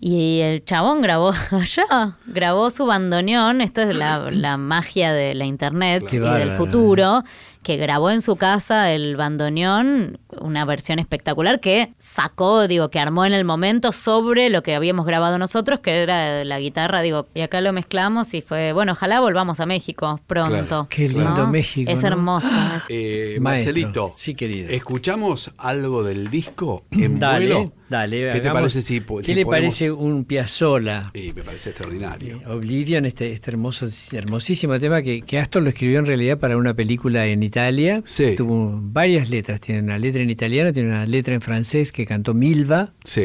Y 0.00 0.40
el 0.40 0.64
chabón 0.64 1.00
grabó 1.00 1.32
allá, 1.50 2.18
grabó 2.26 2.68
su 2.70 2.84
bandoneón. 2.84 3.60
Esto 3.62 3.80
es 3.82 3.94
la, 3.96 4.30
la 4.30 4.56
magia 4.58 5.12
de 5.14 5.34
la 5.34 5.46
internet 5.46 6.04
Qué 6.06 6.16
y 6.16 6.18
del 6.18 6.50
futuro. 6.50 7.22
Que 7.64 7.76
grabó 7.76 8.10
en 8.10 8.20
su 8.22 8.36
casa 8.36 8.92
el 8.92 9.16
bandoneón, 9.16 10.18
una 10.40 10.64
versión 10.64 10.98
espectacular 11.00 11.58
que 11.60 11.92
sacó, 11.98 12.68
digo, 12.68 12.90
que 12.90 13.00
armó 13.00 13.24
en 13.24 13.32
el 13.32 13.44
momento 13.44 13.90
sobre 13.90 14.50
lo 14.50 14.62
que 14.62 14.74
habíamos 14.74 15.06
grabado 15.06 15.38
nosotros, 15.38 15.80
que 15.80 16.02
era 16.02 16.44
la 16.44 16.60
guitarra, 16.60 17.00
digo, 17.02 17.26
y 17.34 17.40
acá 17.40 17.60
lo 17.60 17.72
mezclamos 17.72 18.34
y 18.34 18.42
fue, 18.42 18.72
bueno, 18.72 18.92
ojalá 18.92 19.20
volvamos 19.20 19.58
a 19.60 19.66
México 19.66 20.20
pronto. 20.26 20.52
Claro. 20.54 20.86
Qué 20.90 21.08
lindo 21.08 21.48
México, 21.48 21.90
Es 21.90 22.02
¿no? 22.02 22.08
hermoso. 22.08 22.48
es- 22.76 22.84
Eh. 22.90 23.38
Marcelito, 23.40 24.12
Sí, 24.14 24.34
querido. 24.34 24.68
¿escuchamos 24.68 25.50
algo 25.58 26.04
del 26.04 26.30
disco 26.30 26.84
en 26.90 27.18
Dale, 27.18 27.46
vuelo? 27.54 27.72
dale. 27.88 28.30
¿Qué 28.32 28.40
te 28.40 28.50
parece 28.50 28.82
si, 28.82 29.00
¿Qué 29.00 29.24
si 29.24 29.34
le 29.34 29.46
parece 29.46 29.90
un 29.90 30.24
Piazzolla? 30.26 31.10
Sí, 31.14 31.32
me 31.34 31.42
parece 31.42 31.70
extraordinario. 31.70 32.40
Oblivion, 32.46 33.06
este, 33.06 33.32
este 33.32 33.50
hermoso, 33.52 33.86
hermosísimo 34.12 34.78
tema 34.78 35.00
que, 35.02 35.22
que 35.22 35.38
Astor 35.38 35.62
lo 35.62 35.70
escribió 35.70 35.98
en 35.98 36.06
realidad 36.06 36.38
para 36.38 36.56
una 36.58 36.74
película 36.74 37.24
en 37.26 37.42
Italia. 37.42 37.53
Sí. 38.04 38.34
Tuvo 38.36 38.78
varias 38.82 39.30
letras. 39.30 39.60
Tiene 39.60 39.82
una 39.82 39.98
letra 39.98 40.22
en 40.22 40.30
italiano, 40.30 40.72
tiene 40.72 40.88
una 40.90 41.06
letra 41.06 41.34
en 41.34 41.40
francés 41.40 41.92
que 41.92 42.04
cantó 42.06 42.34
Milva. 42.34 42.92
Sí, 43.04 43.24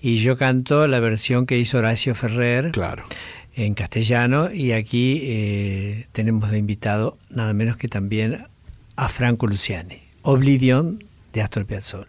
Y 0.00 0.16
yo 0.16 0.36
canto 0.36 0.86
la 0.86 1.00
versión 1.00 1.46
que 1.46 1.58
hizo 1.58 1.78
Horacio 1.78 2.14
Ferrer 2.14 2.72
claro. 2.72 3.04
en 3.54 3.74
castellano. 3.74 4.52
Y 4.52 4.72
aquí 4.72 5.20
eh, 5.22 6.06
tenemos 6.12 6.50
de 6.50 6.58
invitado 6.58 7.18
nada 7.30 7.52
menos 7.52 7.76
que 7.76 7.88
también 7.88 8.46
a 8.96 9.08
Franco 9.08 9.46
Luciani. 9.46 10.02
Oblivion 10.22 11.04
de 11.32 11.42
Astor 11.42 11.66
Piazzolla. 11.66 12.06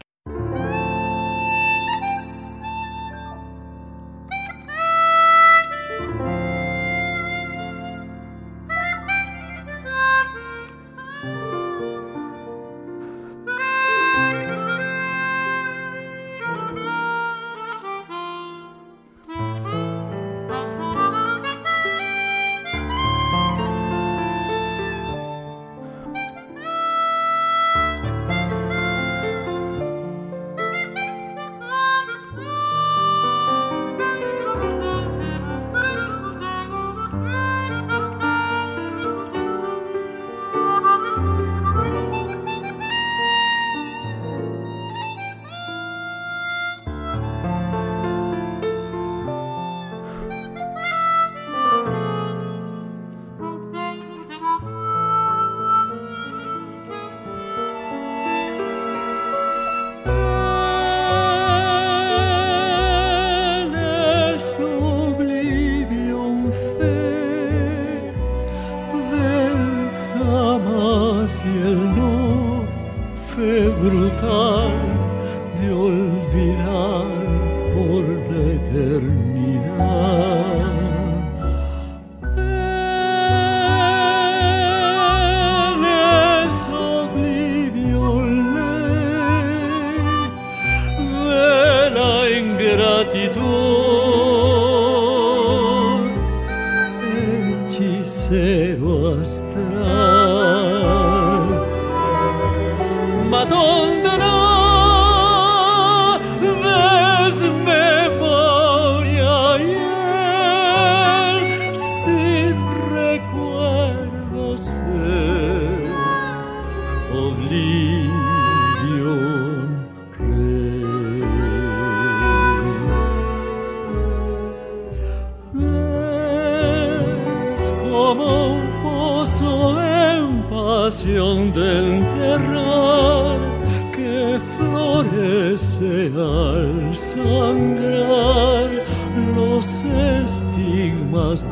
dónde 103.45 104.32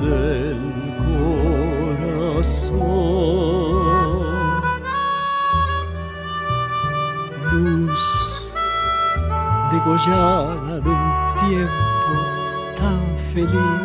del 0.01 0.59
corazón. 0.97 2.31
Luz 7.53 8.53
degollada 9.71 10.79
de 10.79 10.89
un 10.89 11.11
tiempo 11.47 12.13
tan 12.77 13.01
feliz. 13.33 13.80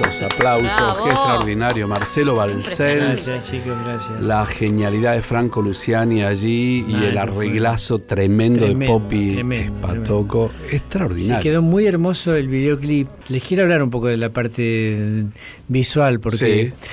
Aplausos, 0.00 0.22
aplausos, 0.22 0.72
Bravo. 0.76 1.04
qué 1.04 1.10
extraordinario. 1.10 1.88
Marcelo 1.88 2.34
Balcells, 2.36 3.26
Gracias, 3.26 3.50
chicos, 3.50 3.76
gracias. 3.84 4.20
la 4.20 4.44
genialidad 4.46 5.14
de 5.14 5.22
Franco 5.22 5.62
Luciani 5.62 6.22
allí 6.24 6.84
y 6.88 6.94
Ah, 6.94 7.04
el 7.08 7.18
arreglazo 7.18 7.98
tremendo, 8.00 8.66
de 8.66 8.86
Poppy 8.86 9.34
tremendo, 9.34 9.74
Espatoco. 9.88 10.50
Sí, 10.70 10.76
Extraordinario. 10.76 11.42
quedó 11.42 11.62
muy 11.62 11.86
hermoso 11.86 12.34
el 12.34 12.48
videoclip. 12.48 13.08
Les 13.28 13.42
quiero 13.42 13.62
hablar 13.64 13.82
un 13.82 13.90
poco 13.90 14.08
de 14.08 14.16
la 14.16 14.30
parte 14.30 15.24
visual, 15.68 16.20
porque 16.20 16.72
Sí. 16.76 16.86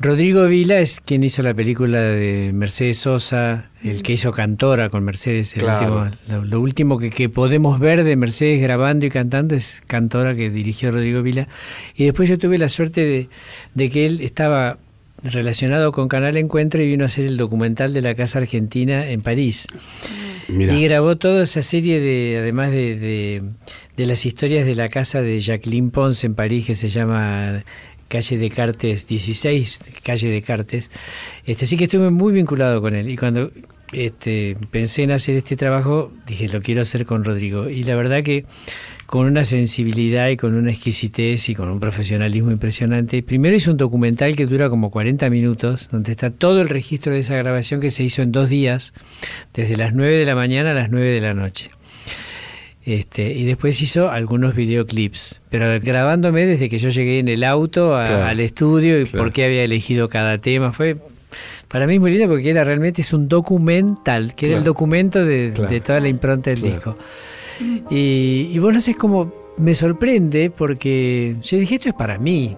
Rodrigo 0.00 0.46
Vila 0.46 0.78
es 0.78 1.00
quien 1.00 1.22
hizo 1.24 1.42
la 1.42 1.52
película 1.52 2.00
de 2.00 2.52
Mercedes 2.54 2.98
Sosa, 2.98 3.68
el 3.84 4.02
que 4.02 4.14
hizo 4.14 4.30
Cantora 4.30 4.88
con 4.88 5.04
Mercedes. 5.04 5.54
el 5.56 5.60
Claro. 5.62 6.04
último- 6.04 6.16
lo, 6.30 6.44
lo 6.46 6.60
último 6.60 6.98
que, 6.98 7.10
que 7.10 7.28
podemos 7.28 7.78
ver 7.78 8.02
de 8.02 8.16
Mercedes 8.16 8.62
grabando 8.62 9.04
y 9.04 9.10
cantando 9.10 9.54
es 9.54 9.82
Cantora 9.86 10.34
que 10.34 10.48
dirigió 10.48 10.90
Rodrigo 10.90 11.22
Vila. 11.22 11.48
Y 11.94 12.04
después 12.04 12.30
yo 12.30 12.38
tuve 12.38 12.56
la 12.56 12.70
suerte 12.70 13.04
de, 13.04 13.28
de 13.74 13.90
que 13.90 14.06
él 14.06 14.22
estaba 14.22 14.78
relacionado 15.22 15.92
con 15.92 16.08
Canal 16.08 16.38
Encuentro 16.38 16.82
y 16.82 16.86
vino 16.88 17.04
a 17.04 17.06
hacer 17.06 17.26
el 17.26 17.36
documental 17.36 17.92
de 17.92 18.00
la 18.00 18.14
Casa 18.14 18.38
Argentina 18.38 19.06
en 19.10 19.20
París. 19.20 19.66
Y 20.48 20.82
grabó 20.84 21.16
toda 21.16 21.42
esa 21.44 21.60
serie 21.62 22.00
de, 22.00 22.38
además 22.40 22.70
de, 22.72 22.96
de, 22.96 23.42
de 23.98 24.06
las 24.06 24.24
historias 24.26 24.64
de 24.66 24.74
la 24.74 24.88
casa 24.88 25.20
de 25.22 25.38
Jacqueline 25.38 25.90
Pons 25.92 26.24
en 26.24 26.34
París, 26.34 26.66
que 26.66 26.74
se 26.74 26.88
llama 26.88 27.62
Calle 28.10 28.38
de 28.38 28.50
Cartes, 28.50 29.06
16 29.06 29.80
Calle 30.02 30.28
de 30.28 30.42
Cartes. 30.42 30.90
Este, 31.46 31.64
así 31.64 31.76
que 31.76 31.84
estuve 31.84 32.10
muy 32.10 32.32
vinculado 32.32 32.82
con 32.82 32.96
él. 32.96 33.08
Y 33.08 33.16
cuando 33.16 33.52
este, 33.92 34.56
pensé 34.72 35.04
en 35.04 35.12
hacer 35.12 35.36
este 35.36 35.54
trabajo, 35.54 36.12
dije, 36.26 36.48
lo 36.48 36.60
quiero 36.60 36.82
hacer 36.82 37.06
con 37.06 37.24
Rodrigo. 37.24 37.68
Y 37.68 37.84
la 37.84 37.94
verdad 37.94 38.24
que 38.24 38.44
con 39.06 39.26
una 39.26 39.44
sensibilidad 39.44 40.28
y 40.28 40.36
con 40.36 40.54
una 40.54 40.70
exquisitez 40.70 41.48
y 41.48 41.54
con 41.54 41.68
un 41.68 41.78
profesionalismo 41.78 42.50
impresionante. 42.50 43.22
Primero 43.22 43.54
hizo 43.54 43.70
un 43.70 43.76
documental 43.76 44.34
que 44.34 44.46
dura 44.46 44.68
como 44.68 44.90
40 44.90 45.30
minutos, 45.30 45.88
donde 45.90 46.10
está 46.10 46.30
todo 46.30 46.60
el 46.60 46.68
registro 46.68 47.12
de 47.12 47.20
esa 47.20 47.36
grabación 47.36 47.80
que 47.80 47.90
se 47.90 48.02
hizo 48.02 48.22
en 48.22 48.32
dos 48.32 48.48
días, 48.48 48.92
desde 49.54 49.76
las 49.76 49.94
9 49.94 50.16
de 50.16 50.26
la 50.26 50.34
mañana 50.34 50.72
a 50.72 50.74
las 50.74 50.90
9 50.90 51.08
de 51.08 51.20
la 51.20 51.34
noche. 51.34 51.70
Este, 52.90 53.30
y 53.32 53.44
después 53.44 53.80
hizo 53.82 54.10
algunos 54.10 54.54
videoclips, 54.56 55.42
pero 55.48 55.66
grabándome 55.80 56.44
desde 56.46 56.68
que 56.68 56.78
yo 56.78 56.88
llegué 56.88 57.20
en 57.20 57.28
el 57.28 57.44
auto 57.44 57.94
a- 57.96 58.04
Claro, 58.04 58.24
al 58.24 58.40
estudio 58.40 59.00
y 59.00 59.04
claro. 59.04 59.18
por 59.24 59.32
qué 59.32 59.44
había 59.44 59.62
elegido 59.62 60.08
cada 60.08 60.38
tema. 60.38 60.72
Fue 60.72 60.96
para 61.68 61.86
mí 61.86 62.00
muy 62.00 62.10
lindo 62.10 62.28
porque 62.28 62.50
era 62.50 62.64
realmente 62.64 63.02
es 63.02 63.12
un 63.12 63.28
documental, 63.28 64.34
que 64.34 64.46
era 64.46 64.54
el 64.56 64.62
Claro. 64.62 64.72
documento 64.72 65.24
de, 65.24 65.52
Claro. 65.54 65.70
de 65.70 65.80
toda 65.80 66.00
la 66.00 66.08
impronta 66.08 66.50
del 66.50 66.60
Claro. 66.60 66.74
disco. 66.74 66.98
Y, 67.90 68.50
y 68.52 68.58
vos 68.58 68.72
no 68.74 68.80
sé 68.80 68.94
cómo 68.94 69.32
me 69.58 69.74
sorprende 69.74 70.50
porque 70.50 71.36
yo 71.42 71.58
dije, 71.58 71.76
esto 71.76 71.90
es 71.90 71.94
para 71.94 72.18
mí. 72.18 72.56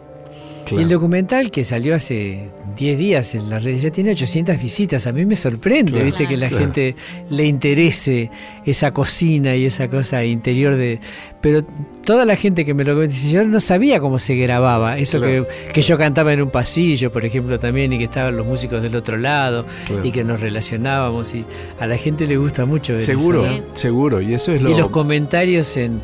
Claro. 0.64 0.80
Y 0.80 0.84
el 0.84 0.88
documental 0.90 1.50
que 1.50 1.64
salió 1.64 1.94
hace 1.94 2.48
10 2.76 2.98
días 2.98 3.34
en 3.34 3.50
las 3.50 3.64
redes 3.64 3.82
ya 3.82 3.90
tiene 3.90 4.10
800 4.12 4.60
visitas. 4.60 5.06
A 5.06 5.12
mí 5.12 5.24
me 5.24 5.36
sorprende, 5.36 5.92
Claro. 5.92 6.06
viste, 6.06 6.26
que 6.26 6.36
la 6.36 6.48
Claro. 6.48 6.64
gente 6.64 6.96
le 7.30 7.46
interese 7.46 8.30
esa 8.64 8.92
cocina 8.92 9.54
y 9.56 9.64
esa 9.66 9.88
cosa 9.88 10.24
interior 10.24 10.76
de... 10.76 10.98
Pero 11.40 11.64
toda 12.04 12.24
la 12.24 12.36
gente 12.36 12.64
que 12.64 12.72
me 12.72 12.84
lo 12.84 12.98
dice, 13.00 13.30
yo 13.30 13.44
no 13.44 13.58
sabía 13.58 13.98
cómo 13.98 14.18
se 14.20 14.36
grababa. 14.36 14.98
Eso 14.98 15.18
Claro. 15.18 15.46
que, 15.48 15.72
que 15.72 15.80
yo 15.82 15.98
cantaba 15.98 16.32
en 16.32 16.40
un 16.42 16.50
pasillo, 16.50 17.10
por 17.10 17.24
ejemplo, 17.24 17.58
también, 17.58 17.92
y 17.92 17.98
que 17.98 18.04
estaban 18.04 18.36
los 18.36 18.46
músicos 18.46 18.80
del 18.80 18.94
otro 18.94 19.16
lado, 19.16 19.66
Claro. 19.86 20.04
y 20.04 20.12
que 20.12 20.22
nos 20.22 20.38
relacionábamos. 20.40 21.34
Y 21.34 21.44
a 21.80 21.86
la 21.86 21.96
gente 21.96 22.26
le 22.26 22.36
gusta 22.36 22.64
mucho 22.64 22.92
ver 22.92 23.02
eso, 23.02 23.10
Seguro, 23.18 23.44
¿no? 23.44 23.74
Seguro. 23.74 24.20
Y 24.20 24.34
eso 24.34 24.52
es 24.52 24.62
lo. 24.62 24.70
Y 24.70 24.74
los 24.74 24.90
comentarios 24.90 25.76
en, 25.76 26.00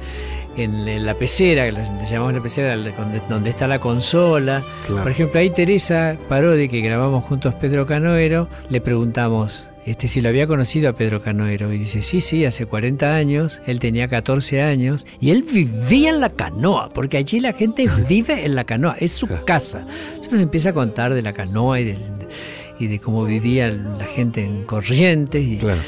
en, 0.65 1.05
la 1.07 1.15
pecera, 1.15 1.65
que 1.67 1.73
la- 1.73 2.05
llamamos 2.09 2.35
la 2.35 2.43
pecera, 2.43 2.77
donde, 3.29 3.51
está 3.51 3.67
la 3.67 3.79
consola. 3.79 4.63
Claro. 4.87 5.03
Por 5.03 5.13
ejemplo, 5.13 5.41
ahí 5.41 5.51
Teresa 5.51 6.17
Parodi, 6.29 6.69
que 6.69 6.81
grabamos 6.81 7.25
juntos 7.25 7.55
Pedro 7.55 7.87
Canoero, 7.87 8.49
le 8.71 8.81
preguntamos 8.81 9.71
este, 9.87 10.07
si 10.09 10.21
lo 10.21 10.29
había 10.29 10.47
conocido 10.47 10.91
a 10.91 10.93
Pedro 10.93 11.23
Canoero. 11.23 11.73
Y 11.73 11.79
dice, 11.79 12.03
sí, 12.03 12.21
sí, 12.21 12.45
hace 12.45 12.67
40 12.67 13.15
años, 13.15 13.63
él 13.67 13.79
tenía 13.79 14.07
14 14.09 14.61
años, 14.63 15.07
y 15.21 15.31
él 15.31 15.45
vivía 15.51 16.11
en 16.11 16.21
la 16.21 16.29
canoa, 16.31 16.91
porque 16.91 17.17
allí 17.17 17.41
la 17.41 17.53
gente 17.55 17.89
vive 18.09 18.45
en 18.45 18.55
la 18.55 18.65
canoa, 18.65 18.97
es 19.01 19.13
su 19.13 19.27
casa. 19.47 19.87
Entonces 20.11 20.33
nos 20.33 20.43
empieza 20.43 20.71
a 20.71 20.73
contar 20.75 21.15
de 21.15 21.23
la 21.23 21.33
canoa 21.33 21.81
y 21.81 21.85
de 22.87 22.99
cómo 23.01 23.25
vivía 23.25 23.69
la 23.71 24.05
gente 24.05 24.45
en 24.45 24.65
Corrientes. 24.65 25.43
Y, 25.43 25.57
Claro. 25.57 25.81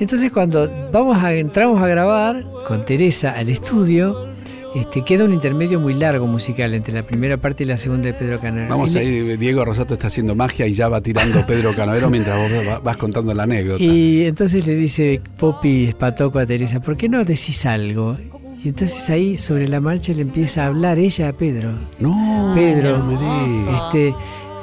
Entonces 0.00 0.32
cuando 0.32 0.70
vamos 0.92 1.16
a, 1.22 1.32
entramos 1.34 1.80
a 1.82 1.86
grabar 1.86 2.44
con 2.66 2.84
Teresa 2.84 3.30
al 3.32 3.48
estudio, 3.48 4.28
este, 4.74 5.02
queda 5.04 5.24
un 5.24 5.32
intermedio 5.32 5.78
muy 5.78 5.94
largo 5.94 6.26
musical 6.26 6.74
entre 6.74 6.92
la 6.94 7.04
primera 7.04 7.36
parte 7.36 7.62
y 7.62 7.66
la 7.66 7.76
segunda 7.76 8.06
de 8.06 8.14
Pedro 8.14 8.40
Canal. 8.40 8.66
Vamos 8.68 8.94
a 8.96 9.02
ir, 9.02 9.38
Diego 9.38 9.64
Rosato 9.64 9.94
está 9.94 10.08
haciendo 10.08 10.34
magia 10.34 10.66
y 10.66 10.72
ya 10.72 10.88
va 10.88 11.00
tirando 11.00 11.46
Pedro 11.46 11.76
Canoero 11.76 12.10
mientras 12.10 12.36
vos 12.36 12.50
va- 12.68 12.78
vas 12.80 12.96
contando 12.96 13.32
la 13.34 13.44
anécdota. 13.44 13.82
Y 13.84 14.24
entonces 14.24 14.66
le 14.66 14.74
dice 14.74 15.20
Poppy 15.38 15.84
Espatoco 15.84 16.40
a 16.40 16.46
Teresa, 16.46 16.80
¿por 16.80 16.96
qué 16.96 17.08
no 17.08 17.24
decís 17.24 17.64
algo? 17.66 18.16
Y 18.64 18.68
entonces 18.70 19.08
ahí 19.10 19.36
sobre 19.38 19.68
la 19.68 19.78
marcha 19.78 20.12
le 20.12 20.22
empieza 20.22 20.64
a 20.64 20.68
hablar 20.68 20.98
ella 20.98 21.28
a 21.28 21.32
Pedro. 21.34 21.70
No, 22.00 22.52
Pedro, 22.54 22.98
no 22.98 23.20
me 23.20 23.76
este, 23.76 24.14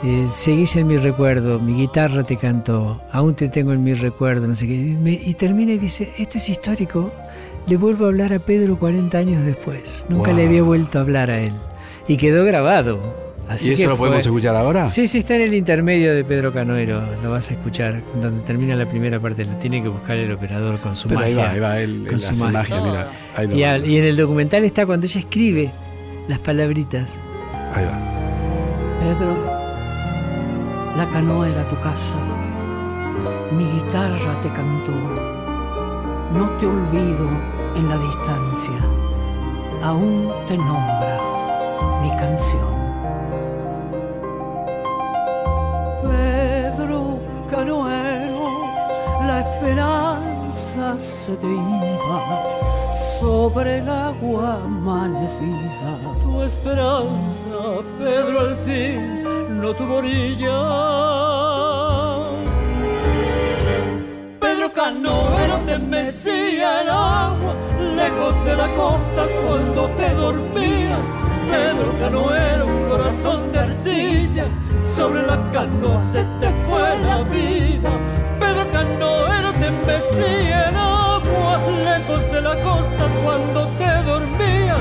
eh, 0.04 0.28
seguís 0.32 0.76
en 0.76 0.88
mi 0.88 0.98
recuerdo, 0.98 1.60
mi 1.60 1.74
guitarra 1.74 2.24
te 2.24 2.36
cantó, 2.38 3.02
aún 3.12 3.36
te 3.36 3.50
tengo 3.50 3.72
en 3.74 3.84
mi 3.84 3.94
recuerdo, 3.94 4.48
no 4.48 4.56
sé 4.56 4.68
qué. 4.68 4.74
Y, 4.74 4.96
me- 4.96 5.12
y 5.24 5.34
termina 5.36 5.74
y 5.74 5.78
dice, 5.78 6.12
esto 6.18 6.38
es 6.38 6.50
histórico, 6.50 7.12
le 7.68 7.78
vuelvo 7.78 8.06
a 8.06 8.08
hablar 8.10 8.34
a 8.34 8.40
Pedro 8.40 8.78
40 8.80 9.18
años 9.18 9.46
después. 9.46 10.06
Nunca 10.10 10.30
Wow. 10.32 10.38
le 10.40 10.46
había 10.48 10.64
vuelto 10.64 10.98
a 10.98 11.02
hablar 11.02 11.30
a 11.30 11.40
él. 11.42 11.54
Y 12.08 12.18
quedó 12.18 12.44
grabado. 12.46 13.00
Así 13.48 13.70
¿Y 13.70 13.74
eso 13.74 13.84
que 13.84 13.88
lo 13.90 13.98
podemos 13.98 14.26
escuchar 14.26 14.56
ahora? 14.56 14.88
Sí, 14.88 15.08
sí, 15.08 15.18
está 15.20 15.36
en 15.36 15.42
el 15.42 15.54
intermedio 15.54 16.16
de 16.16 16.24
Pedro 16.24 16.54
Canoero, 16.54 17.02
lo 17.22 17.32
vas 17.32 17.50
a 17.50 17.54
escuchar, 17.54 18.02
donde 18.22 18.42
termina 18.44 18.76
la 18.78 18.86
primera 18.86 19.20
parte, 19.20 19.44
lo 19.46 19.52
tiene 19.58 19.84
que 19.84 19.90
buscar 19.90 20.16
el 20.16 20.32
operador 20.32 20.80
con 20.80 20.96
su 20.96 21.10
Pero 21.10 21.20
ahí 21.20 21.36
magia. 21.36 21.46
va, 21.48 21.52
ahí 21.52 21.60
va, 21.60 21.80
él, 21.80 22.04
él 22.06 22.10
con 22.12 22.20
su 22.22 22.32
hace 22.32 22.40
magia. 22.42 22.52
magia, 22.60 22.82
mira. 22.82 23.12
Ahí 23.36 23.48
lo 23.48 23.56
Y, 23.58 23.62
va. 23.62 23.72
al- 23.74 23.86
y 23.90 23.98
en 23.98 24.06
el 24.06 24.16
documental 24.16 24.64
está 24.64 24.86
cuando 24.86 25.06
ella 25.06 25.20
escribe 25.20 25.70
las 26.30 26.40
palabritas. 26.40 27.20
Ahí 27.76 27.84
va. 27.86 28.00
Pedro, 29.02 29.51
la 30.96 31.10
canoa 31.10 31.48
era 31.48 31.68
tu 31.68 31.76
casa, 31.78 32.18
mi 33.52 33.66
guitarra 33.66 34.42
te 34.42 34.50
cantó, 34.52 34.92
no 36.34 36.50
te 36.58 36.68
olvido 36.68 37.28
en 37.76 37.90
la 37.90 37.98
distancia, 37.98 38.80
aún 39.84 40.32
te 40.48 40.58
nombra 40.58 41.18
mi 42.02 42.10
canción. 42.18 42.82
Pedro 46.04 47.20
Canoero, 47.50 48.50
la 49.26 49.40
esperanza 49.40 50.98
se 51.00 51.38
te 51.38 51.48
iba 51.48 52.42
sobre 53.20 53.78
el 53.78 53.90
agua 53.90 54.56
amanecida. 54.56 56.16
Tu 56.24 56.44
esperanza, 56.44 57.56
Pedro, 57.98 58.40
al 58.42 58.58
fin 58.58 59.21
no 59.62 59.76
tuvo 59.76 59.98
orilla. 59.98 60.58
Pedro 64.40 64.74
Canoero 64.74 65.60
te 65.68 65.78
mecía 65.78 66.82
el 66.82 66.90
agua 66.90 67.54
lejos 67.96 68.44
de 68.44 68.56
la 68.56 68.68
costa 68.74 69.28
cuando 69.46 69.88
te 69.92 70.10
dormías. 70.16 70.98
Pedro 71.52 71.94
Canoero, 72.00 72.66
un 72.66 72.90
corazón 72.90 73.52
de 73.52 73.60
arcilla, 73.60 74.46
sobre 74.96 75.22
la 75.28 75.38
canoa 75.52 75.98
se 76.12 76.24
te 76.40 76.50
fue 76.68 76.98
la 77.00 77.22
vida. 77.24 77.90
Pedro 78.40 78.72
Canoero 78.72 79.54
te 79.54 79.70
mecía 79.86 80.70
el 80.70 80.76
agua 80.76 81.60
lejos 81.84 82.32
de 82.32 82.42
la 82.42 82.56
costa 82.64 83.06
cuando 83.24 83.68
te 83.78 84.04
dormías. 84.10 84.80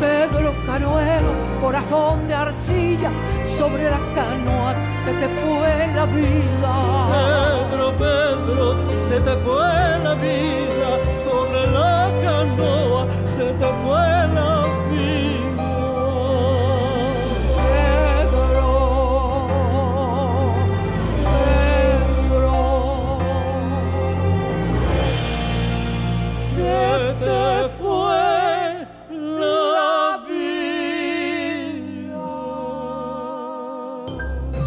Pedro 0.00 0.54
Canoero, 0.66 1.32
corazón 1.60 2.28
de 2.28 2.34
arcilla, 2.34 3.10
sobre 3.58 3.90
la 3.90 4.00
canoa 4.14 4.74
se 5.04 5.12
te 5.14 5.28
fue 5.40 5.86
la 5.96 6.06
vida. 6.06 6.74
Pedro, 7.12 7.92
Pedro, 7.96 8.76
se 9.08 9.20
te 9.20 9.36
fue 9.44 9.98
la 10.04 10.14
vida, 10.14 11.12
sobre 11.12 11.66
la 11.66 12.08
canoa 12.22 13.06
se 13.24 13.46
te 13.60 13.68
fue 13.82 14.06
la 14.38 14.66
vida. 14.90 15.47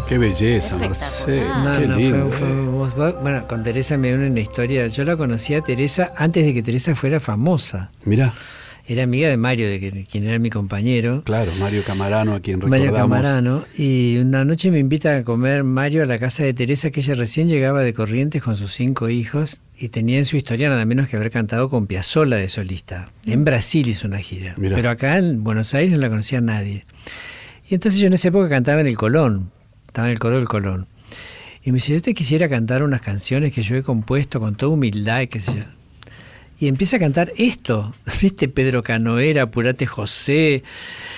Qué 0.08 0.18
belleza. 0.18 0.76
Marcelo. 0.76 1.58
No, 1.64 1.78
Qué 1.80 1.86
no, 1.88 1.96
lindo. 1.96 2.28
fue- 2.28 2.38
fue- 2.38 2.48
eh. 2.50 2.64
vos- 2.66 2.94
vos- 2.96 3.14
bueno, 3.22 3.46
con 3.48 3.62
Teresa 3.62 3.96
me 3.96 4.14
une 4.14 4.28
una 4.28 4.40
historia. 4.40 4.86
Yo 4.86 5.04
la 5.04 5.16
conocí 5.16 5.54
a 5.54 5.62
Teresa 5.62 6.12
antes 6.16 6.44
de 6.44 6.52
que 6.52 6.62
Teresa 6.62 6.94
fuera 6.94 7.18
famosa. 7.20 7.90
Mirá, 8.04 8.32
Era 8.86 9.04
amiga 9.04 9.28
de 9.28 9.36
Mario, 9.36 9.68
de 9.70 10.04
quien 10.10 10.24
era 10.26 10.40
mi 10.40 10.50
compañero. 10.50 11.22
claro, 11.24 11.52
Mario 11.60 11.82
Camarano, 11.86 12.34
a 12.34 12.40
quien 12.40 12.60
recordamos. 12.60 12.80
Mario 12.90 12.92
Camarano. 13.00 13.64
Y 13.78 14.16
una 14.18 14.44
noche 14.44 14.72
me 14.72 14.80
invita 14.80 15.16
a 15.18 15.22
comer 15.22 15.62
Mario 15.62 16.02
a 16.02 16.06
la 16.06 16.18
casa 16.18 16.42
de 16.42 16.52
Teresa, 16.52 16.90
que 16.90 16.98
ella 17.00 17.14
recién 17.14 17.48
llegaba 17.48 17.80
de 17.82 17.94
Corrientes 17.94 18.42
con 18.42 18.56
sus 18.56 18.72
cinco 18.74 19.08
hijos 19.08 19.62
y 19.78 19.88
tenía 19.90 20.18
en 20.18 20.24
su 20.24 20.36
historia 20.36 20.68
nada 20.68 20.84
menos 20.84 21.08
que 21.08 21.16
haber 21.16 21.30
cantado 21.30 21.68
con 21.70 21.86
Piazzolla 21.86 22.36
de 22.36 22.48
solista. 22.48 23.06
En 23.24 23.44
Brasil 23.44 23.88
hizo 23.88 24.08
una 24.08 24.18
gira. 24.18 24.54
Mirá. 24.58 24.74
Pero 24.74 24.90
acá 24.90 25.16
en 25.16 25.44
Buenos 25.44 25.72
Aires 25.74 25.92
no 25.92 25.98
la 25.98 26.08
conocía 26.08 26.40
nadie. 26.40 26.84
Y 27.70 27.74
entonces 27.76 28.00
yo 28.00 28.08
en 28.08 28.14
esa 28.14 28.28
época 28.28 28.48
cantaba 28.48 28.80
en 28.80 28.88
el 28.88 28.96
Colón, 28.96 29.52
estaba 29.92 30.08
en 30.08 30.12
el 30.12 30.18
coro 30.18 30.36
del 30.36 30.48
Colón. 30.48 30.86
Y 31.62 31.70
me 31.70 31.76
dice, 31.76 31.92
yo 31.92 32.00
te 32.02 32.14
quisiera 32.14 32.48
cantar 32.48 32.82
unas 32.82 33.02
canciones 33.02 33.52
que 33.52 33.60
yo 33.62 33.76
he 33.76 33.82
compuesto 33.82 34.40
con 34.40 34.54
toda 34.56 34.72
humildad 34.72 35.20
y 35.20 35.26
qué 35.28 35.38
sé 35.38 35.54
yo. 35.54 35.62
Y 36.58 36.68
empieza 36.68 36.96
a 36.96 37.00
cantar 37.00 37.32
esto, 37.36 37.94
¿viste? 38.22 38.48
Pedro 38.48 38.82
Canoera, 38.82 39.42
Apurate 39.42 39.84
José, 39.86 40.62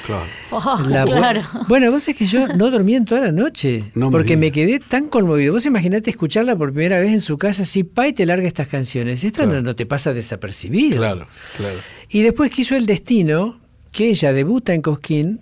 Claro. 0.06 0.24
Oh, 0.50 0.82
la- 0.88 1.04
claro. 1.04 1.42
Bueno, 1.68 1.90
vos 1.90 2.06
es 2.08 2.16
que 2.16 2.26
yo 2.26 2.48
no 2.48 2.70
dormí 2.70 2.94
en 2.94 3.04
toda 3.06 3.20
la 3.22 3.32
noche. 3.32 3.84
No 3.94 4.10
porque 4.10 4.36
me, 4.36 4.50
quedé 4.52 4.80
tan 4.80 5.08
conmovido. 5.08 5.54
Vos 5.54 5.64
imaginate 5.66 6.10
escucharla 6.10 6.56
por 6.56 6.72
primera 6.72 6.98
vez 6.98 7.10
en 7.12 7.20
su 7.22 7.38
casa, 7.38 7.62
así, 7.62 7.84
pa, 7.84 8.08
y 8.08 8.12
te 8.12 8.26
larga 8.26 8.46
estas 8.48 8.68
canciones. 8.68 9.22
Esto 9.24 9.42
Claro. 9.44 9.52
no, 9.54 9.60
no 9.62 9.74
te 9.76 9.86
pasa 9.86 10.12
desapercibido. 10.12 10.98
Claro, 10.98 11.26
claro. 11.56 11.76
Y 12.10 12.20
después 12.22 12.50
quiso 12.50 12.74
el 12.76 12.84
destino 12.86 13.58
que 13.92 14.08
ella 14.10 14.32
debuta 14.34 14.74
en 14.74 14.82
Cosquín 14.82 15.40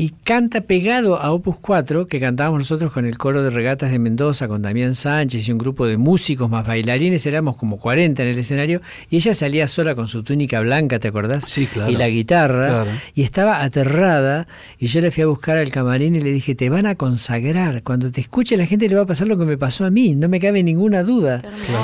y 0.00 0.12
canta 0.24 0.62
pegado 0.62 1.20
a 1.20 1.30
Opus 1.30 1.56
4, 1.60 2.06
que 2.06 2.18
cantábamos 2.20 2.60
nosotros 2.60 2.90
con 2.90 3.04
el 3.04 3.18
coro 3.18 3.42
de 3.42 3.50
regatas 3.50 3.90
de 3.90 3.98
Mendoza, 3.98 4.48
con 4.48 4.62
Damián 4.62 4.94
Sánchez 4.94 5.46
y 5.46 5.52
un 5.52 5.58
grupo 5.58 5.84
de 5.86 5.98
músicos 5.98 6.48
más 6.48 6.66
bailarines, 6.66 7.26
éramos 7.26 7.56
como 7.56 7.76
40 7.78 8.22
en 8.22 8.28
el 8.30 8.38
escenario, 8.38 8.80
y 9.10 9.16
ella 9.16 9.34
salía 9.34 9.66
sola 9.66 9.94
con 9.94 10.06
su 10.06 10.22
túnica 10.22 10.58
blanca, 10.60 10.98
¿te 10.98 11.08
acordás? 11.08 11.44
Sí, 11.44 11.66
claro. 11.66 11.92
Y 11.92 11.96
la 11.96 12.08
guitarra, 12.08 12.66
Claro. 12.68 12.90
y 13.14 13.22
estaba 13.24 13.62
aterrada, 13.62 14.46
y 14.78 14.86
yo 14.86 15.02
la 15.02 15.10
fui 15.10 15.22
a 15.22 15.26
buscar 15.26 15.58
al 15.58 15.70
camarín 15.70 16.16
y 16.16 16.22
le 16.22 16.32
dije, 16.32 16.54
te 16.54 16.70
van 16.70 16.86
a 16.86 16.94
consagrar, 16.94 17.82
cuando 17.82 18.10
te 18.10 18.22
escuche 18.22 18.56
la 18.56 18.64
gente 18.64 18.88
le 18.88 18.94
va 18.96 19.02
a 19.02 19.06
pasar 19.06 19.26
lo 19.28 19.36
que 19.36 19.44
me 19.44 19.58
pasó 19.58 19.84
a 19.84 19.90
mí, 19.90 20.14
no 20.14 20.30
me 20.30 20.40
cabe 20.40 20.62
ninguna 20.62 21.02
duda. 21.02 21.42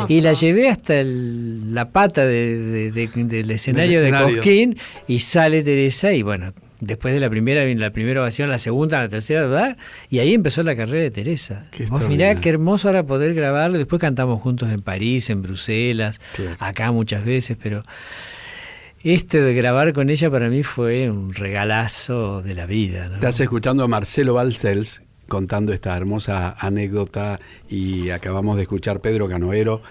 Y 0.08 0.22
la 0.22 0.32
llevé 0.32 0.70
hasta 0.70 0.98
el- 0.98 1.74
la 1.74 1.90
pata 1.90 2.24
de- 2.24 2.58
de- 2.58 2.90
de- 2.92 3.24
del 3.24 3.50
escenario 3.50 4.00
de 4.00 4.06
escenario. 4.06 4.36
Cosquín 4.36 4.78
y 5.06 5.18
sale 5.18 5.62
Teresa 5.62 6.14
y 6.14 6.22
bueno, 6.22 6.54
después 6.80 7.14
de 7.14 7.20
la 7.20 7.30
primera, 7.30 7.64
la 7.64 7.90
primera 7.90 8.20
ovación, 8.20 8.50
la 8.50 8.58
segunda, 8.58 8.98
la 9.00 9.08
tercera, 9.08 9.42
¿verdad? 9.42 9.76
Y 10.10 10.18
ahí 10.18 10.34
empezó 10.34 10.62
la 10.62 10.76
carrera 10.76 11.02
de 11.02 11.10
Teresa. 11.10 11.66
Qué 11.70 11.86
Vos 11.86 12.08
mirá 12.08 12.34
qué 12.36 12.50
hermoso 12.50 12.88
ahora 12.88 13.04
poder 13.04 13.34
grabarlo. 13.34 13.78
Después 13.78 14.00
cantamos 14.00 14.40
juntos 14.42 14.70
en 14.70 14.82
París, 14.82 15.30
en 15.30 15.42
Bruselas, 15.42 16.20
Claro. 16.34 16.56
acá 16.60 16.92
muchas 16.92 17.24
veces, 17.24 17.56
pero 17.62 17.82
este 19.02 19.40
de 19.40 19.54
grabar 19.54 19.92
con 19.92 20.10
ella 20.10 20.30
para 20.30 20.48
mí 20.48 20.62
fue 20.62 21.10
un 21.10 21.32
regalazo 21.32 22.42
de 22.42 22.54
la 22.54 22.66
vida. 22.66 23.08
¿no? 23.08 23.14
Estás 23.14 23.38
escuchando 23.40 23.84
a 23.84 23.88
Marcelo 23.88 24.34
Balcells 24.34 25.02
contando 25.28 25.72
esta 25.72 25.96
hermosa 25.96 26.56
anécdota 26.58 27.38
y 27.68 28.10
acabamos 28.10 28.56
de 28.56 28.62
escuchar 28.62 29.00
Pedro 29.00 29.28
Canoero 29.28 29.82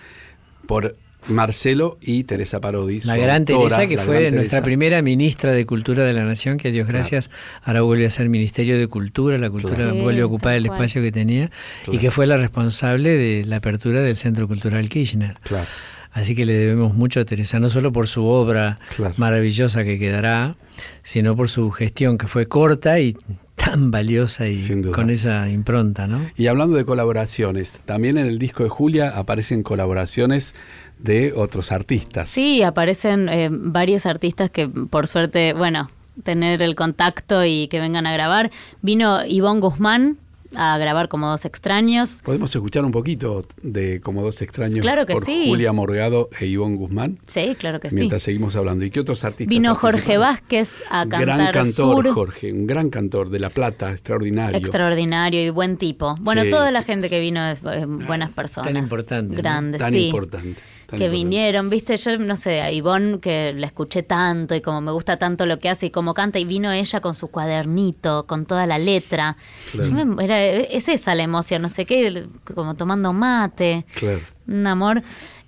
por 0.66 0.96
Marcelo 1.28 1.98
y 2.02 2.24
Teresa 2.24 2.62
Parodi. 2.62 3.02
La 3.02 3.18
gran 3.18 3.42
autora, 3.42 3.78
Teresa, 3.78 3.88
que 3.88 3.98
fue 3.98 4.32
nuestra 4.32 4.42
Teresa. 4.60 4.62
primera 4.62 5.02
ministra 5.02 5.52
de 5.54 5.66
Cultura 5.66 6.04
de 6.04 6.14
la 6.14 6.24
Nación, 6.24 6.58
que 6.58 6.68
a 6.70 6.72
Dios 6.72 6.88
gracias, 6.88 7.32
ahora 7.64 7.82
vuelve 7.82 8.06
a 8.06 8.10
ser 8.10 8.30
Ministerio 8.30 8.78
de 8.78 8.88
Cultura, 8.88 9.38
la 9.38 9.50
cultura. 9.50 9.92
Sí, 9.92 10.02
vuelve 10.02 10.22
a 10.22 10.26
ocupar 10.26 10.56
el 10.56 10.68
cual. 10.68 10.78
espacio 10.80 11.02
que 11.02 11.12
tenía, 11.12 11.52
y 11.92 11.98
que 11.98 12.12
fue 12.12 12.28
la 12.28 12.38
responsable 12.38 13.10
de 13.18 13.46
la 13.46 13.58
apertura 13.58 14.02
del 14.02 14.16
Centro 14.16 14.48
Cultural 14.48 14.88
Kirchner. 14.90 15.38
Claro. 15.44 15.66
Así 16.12 16.34
que 16.34 16.46
le 16.46 16.54
debemos 16.54 16.94
mucho 16.94 17.20
a 17.20 17.26
Teresa, 17.26 17.60
no 17.60 17.68
solo 17.68 17.92
por 17.92 18.08
su 18.08 18.24
obra 18.26 18.80
Claro. 18.96 19.14
maravillosa 19.18 19.84
que 19.84 20.00
quedará, 20.00 20.56
sino 21.02 21.36
por 21.36 21.50
su 21.50 21.72
gestión, 21.72 22.18
que 22.18 22.28
fue 22.28 22.48
corta 22.48 23.02
y 23.02 23.18
tan 23.56 23.92
valiosa 23.92 24.48
y 24.48 24.82
con 24.94 25.10
esa 25.10 25.50
impronta, 25.50 26.08
¿no? 26.08 26.22
Y 26.38 26.48
hablando 26.48 26.78
de 26.78 26.86
colaboraciones, 26.86 27.80
también 27.84 28.18
en 28.18 28.28
el 28.28 28.38
disco 28.40 28.64
de 28.64 28.70
Julia 28.70 29.10
aparecen 29.18 29.62
colaboraciones 29.64 30.54
de 31.00 31.34
otros 31.34 31.72
artistas. 31.72 32.30
Sí, 32.30 32.64
aparecen 32.64 33.30
eh, 33.30 33.50
varios 33.52 34.06
artistas 34.06 34.50
que 34.50 34.68
por 34.68 35.08
suerte, 35.08 35.54
bueno, 35.54 35.90
tener 36.24 36.62
el 36.62 36.76
contacto 36.76 37.44
y 37.46 37.68
que 37.68 37.80
vengan 37.80 38.08
a 38.08 38.14
grabar. 38.14 38.52
Vino 38.82 39.26
Ivonne 39.26 39.60
Guzmán, 39.60 40.18
a 40.56 40.78
grabar 40.78 41.10
como 41.10 41.28
dos 41.30 41.44
extraños. 41.44 42.22
¿Podemos 42.24 42.56
escuchar 42.56 42.86
un 42.86 42.92
poquito 42.94 43.44
de 43.62 44.00
Como 44.00 44.22
dos 44.22 44.42
extraños 44.42 44.80
Claro 44.80 45.06
que 45.06 45.14
por 45.14 45.26
sí. 45.26 45.46
Julia 45.48 45.74
Morgado 45.74 46.30
e 46.40 46.46
Ivonne 46.46 46.78
Guzmán? 46.78 47.20
Sí, 47.28 47.56
claro 47.60 47.82
que 47.82 47.90
sí. 47.90 47.96
Mientras 47.96 48.24
seguimos 48.24 48.56
hablando. 48.56 48.86
¿Y 48.86 48.90
qué 48.90 49.02
otros 49.02 49.24
artistas? 49.26 49.50
Vino 49.50 49.76
Jorge? 49.76 50.18
Vázquez 50.18 50.76
a 50.90 51.06
cantar 51.08 51.22
Gran 51.38 51.52
cantor, 51.52 52.06
Sur. 52.06 52.14
Jorge, 52.14 52.54
un 52.54 52.68
gran 52.68 52.90
cantor 52.90 53.30
de 53.30 53.40
La 53.40 53.50
Plata, 53.50 53.92
extraordinario. 53.92 54.58
Extraordinario 54.58 55.44
y 55.44 55.50
buen 55.50 55.76
tipo. 55.78 56.16
Bueno, 56.22 56.44
Sí. 56.44 56.50
toda 56.50 56.72
la 56.72 56.84
gente 56.84 57.10
que 57.10 57.20
vino 57.20 57.46
es 57.50 57.60
eh, 57.70 57.86
buenas 57.86 58.30
personas. 58.30 58.72
Tan 58.72 58.82
importante, 58.82 59.36
¿no? 59.36 59.42
Grandes, 59.42 59.80
Tan 59.80 59.92
sí. 59.92 60.06
importante. 60.06 60.62
Tan 60.88 61.00
que 61.00 61.06
importante. 61.06 61.10
vinieron, 61.10 61.70
viste, 61.70 61.98
yo 61.98 62.18
no 62.18 62.36
sé, 62.36 62.62
a 62.62 62.72
Ivonne 62.72 63.20
que 63.20 63.54
la 63.56 63.68
escuché 63.68 64.04
tanto 64.04 64.56
y 64.56 64.62
como 64.62 64.82
me 64.82 64.92
gusta 64.92 65.18
tanto 65.18 65.46
lo 65.46 65.60
que 65.60 65.70
hace 65.70 65.88
y 65.88 65.90
cómo 65.90 66.14
canta 66.14 66.40
y 66.40 66.46
vino 66.46 66.72
ella 66.72 67.02
con 67.02 67.16
su 67.16 67.28
cuadernito, 67.30 68.26
con 68.28 68.46
toda 68.46 68.66
la 68.68 68.78
letra. 68.78 69.38
Claro. 69.72 69.90
Yo 69.90 70.06
me- 70.06 70.24
era- 70.24 70.44
es 70.44 70.88
esa 70.90 71.16
la 71.16 71.24
emoción, 71.24 71.62
no 71.62 71.70
sé 71.70 71.86
qué, 71.86 72.28
como 72.54 72.76
tomando 72.76 73.14
mate, 73.14 73.86
Claro. 73.96 74.20
un 74.48 74.68
amor. 74.68 75.02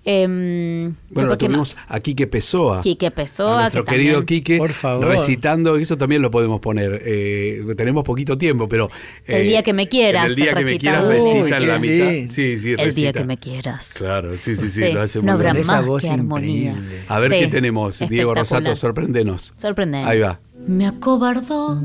Em, 0.09 0.83
Bueno, 0.83 0.93
lo 1.11 1.19
después, 1.19 1.37
¿qué 1.37 1.45
tuvimos 1.47 1.75
más? 1.75 1.85
a 1.89 1.99
Quique 1.99 2.27
Pessoa. 2.27 2.79
Quique 2.81 3.11
Pessoa, 3.11 3.57
a 3.57 3.61
nuestro 3.63 3.83
que 3.83 3.91
querido 3.91 4.19
también- 4.19 4.25
Quique, 4.41 4.57
Por 4.57 4.71
favor. 4.71 5.05
recitando, 5.05 5.75
eso 5.75 5.97
también 5.97 6.21
lo 6.21 6.31
podemos 6.31 6.61
poner. 6.61 7.01
eh, 7.03 7.61
tenemos 7.75 8.05
poquito 8.05 8.37
tiempo, 8.37 8.69
pero. 8.69 8.89
El 9.25 9.41
eh, 9.41 9.43
día 9.43 9.63
que 9.63 9.73
me 9.73 9.89
quieras, 9.89 10.27
El 10.27 10.35
día 10.35 10.53
que 10.53 10.55
me 10.55 10.61
recita. 10.61 10.79
quieras 10.79 11.07
recita 11.07 11.57
en 11.57 11.67
la 11.67 11.77
mitad. 11.79 12.07
Sí, 12.33 12.57
sí, 12.57 12.69
El 12.71 12.75
día 12.77 12.85
recita. 12.85 13.13
que 13.19 13.25
me 13.25 13.37
quieras. 13.37 13.95
Claro, 13.97 14.37
sí, 14.37 14.55
sí, 14.55 14.69
sí, 14.69 14.83
Sí, 14.85 14.91
lo 14.93 15.01
hace 15.01 15.19
no 15.19 15.23
muy 15.23 15.31
habrá 15.33 15.53
más 15.53 15.85
voz 15.85 16.03
que 16.05 16.09
armonía. 16.11 16.71
increíble. 16.71 17.01
A 17.09 17.19
ver 17.19 17.31
Sí, 17.33 17.39
qué 17.39 17.47
tenemos. 17.47 17.99
Diego 17.99 18.33
Rosato, 18.33 18.71
espectacular. 18.71 18.77
sorprendenos. 18.77 19.53
Sorprendente. 19.57 20.09
Ahí 20.09 20.19
va. 20.19 20.39
Me 20.67 20.87
acobardó 20.87 21.81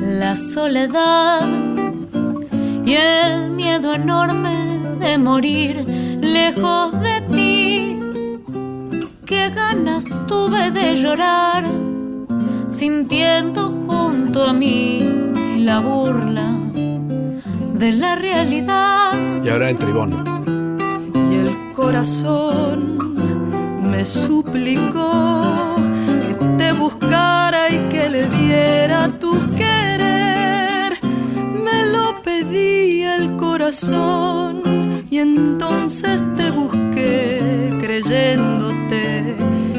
la 0.00 0.36
soledad 0.36 1.40
y 2.84 2.94
el 2.94 3.50
miedo 3.50 3.94
enorme 3.94 4.50
de 5.04 5.18
morir 5.18 5.84
lejos 6.22 6.92
de 7.00 7.20
ti. 7.32 7.98
Qué 9.26 9.50
ganas 9.50 10.04
tuve 10.26 10.70
de 10.70 10.96
llorar 10.96 11.64
sintiendo 12.68 13.68
junto 13.68 14.44
a 14.44 14.52
mí 14.52 15.00
la 15.58 15.80
burla 15.80 16.48
de 17.74 17.92
la 17.92 18.14
realidad. 18.14 19.12
Y 19.44 19.48
ahora 19.48 19.70
el 19.70 19.78
tribón. 19.78 20.10
y 21.30 21.34
el 21.34 21.72
corazón 21.74 23.16
me 23.90 24.04
suplicó 24.04 25.42
que 26.26 26.34
te 26.58 26.72
buscara 26.72 27.68
y 27.68 27.78
que 27.88 28.08
le 28.08 28.28
diera 28.28 29.08
tu 29.18 29.32
querer. 29.56 30.98
Me 31.64 31.86
lo 31.90 32.22
pedía 32.22 33.16
el 33.16 33.36
corazón 33.36 34.61
y 35.12 35.18
entonces 35.18 36.22
te 36.38 36.50
busqué 36.50 37.70
creyéndote 37.82 39.36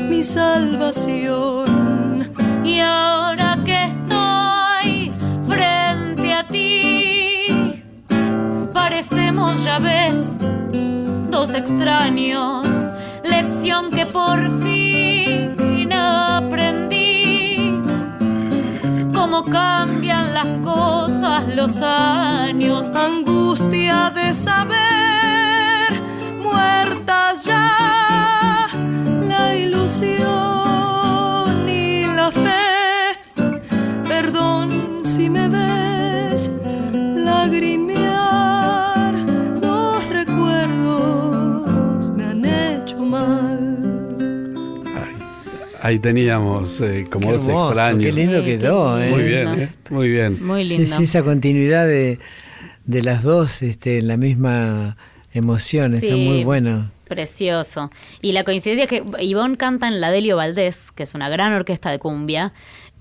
mi 0.08 0.22
salvación. 0.22 1.66
Y 2.64 2.80
ahora 2.80 3.58
que 3.66 3.86
estoy 3.86 5.12
frente 5.48 6.34
a 6.36 6.48
ti, 6.48 7.82
parecemos, 8.74 9.64
ya 9.64 9.80
ves, 9.80 10.38
dos 11.32 11.56
extraños. 11.56 12.68
Lección 13.24 13.90
que 13.90 14.06
por 14.06 14.40
fin 14.62 15.92
aprendí. 15.92 17.82
Cómo 19.16 19.44
cambian 19.46 20.32
las 20.36 20.48
cosas 20.64 21.48
los 21.56 21.82
años. 21.82 22.92
Angustia 22.94 24.12
de 24.14 24.32
saber, 24.36 25.03
ahí 45.94 46.00
teníamos 46.00 46.82
eh, 46.82 47.08
como 47.10 47.28
Qué 47.28 47.34
dos 47.34 47.48
hermoso, 47.48 47.70
extraños. 47.70 48.04
qué 48.04 48.12
lindo 48.12 48.40
Sí, 48.40 48.46
quedó, 48.46 48.98
qué 48.98 49.08
¿eh? 49.08 49.12
Muy 49.12 49.24
bien, 49.24 49.48
¿eh? 49.62 49.70
Muy 49.90 50.10
bien. 50.10 50.46
Muy 50.46 50.64
lindo. 50.66 50.86
sí, 50.98 51.04
esa 51.04 51.24
continuidad 51.24 51.86
de, 51.88 52.20
de 52.86 53.02
las 53.04 53.24
dos 53.24 53.62
este, 53.62 54.00
en 54.00 54.08
la 54.08 54.18
misma 54.18 54.98
emoción, 55.34 55.96
está 55.96 56.16
muy 56.16 56.44
bueno. 56.44 56.92
Precioso. 57.08 57.92
Y 58.22 58.32
la 58.32 58.44
coincidencia 58.44 58.86
es 58.86 58.90
que 58.90 59.04
Ivonne 59.24 59.58
canta 59.58 59.88
en 59.88 60.02
la 60.02 60.10
Delio 60.10 60.36
Valdés, 60.38 60.92
que 60.92 61.04
es 61.04 61.14
una 61.14 61.30
gran 61.30 61.54
orquesta 61.54 61.92
de 61.92 62.00
cumbia, 62.00 62.54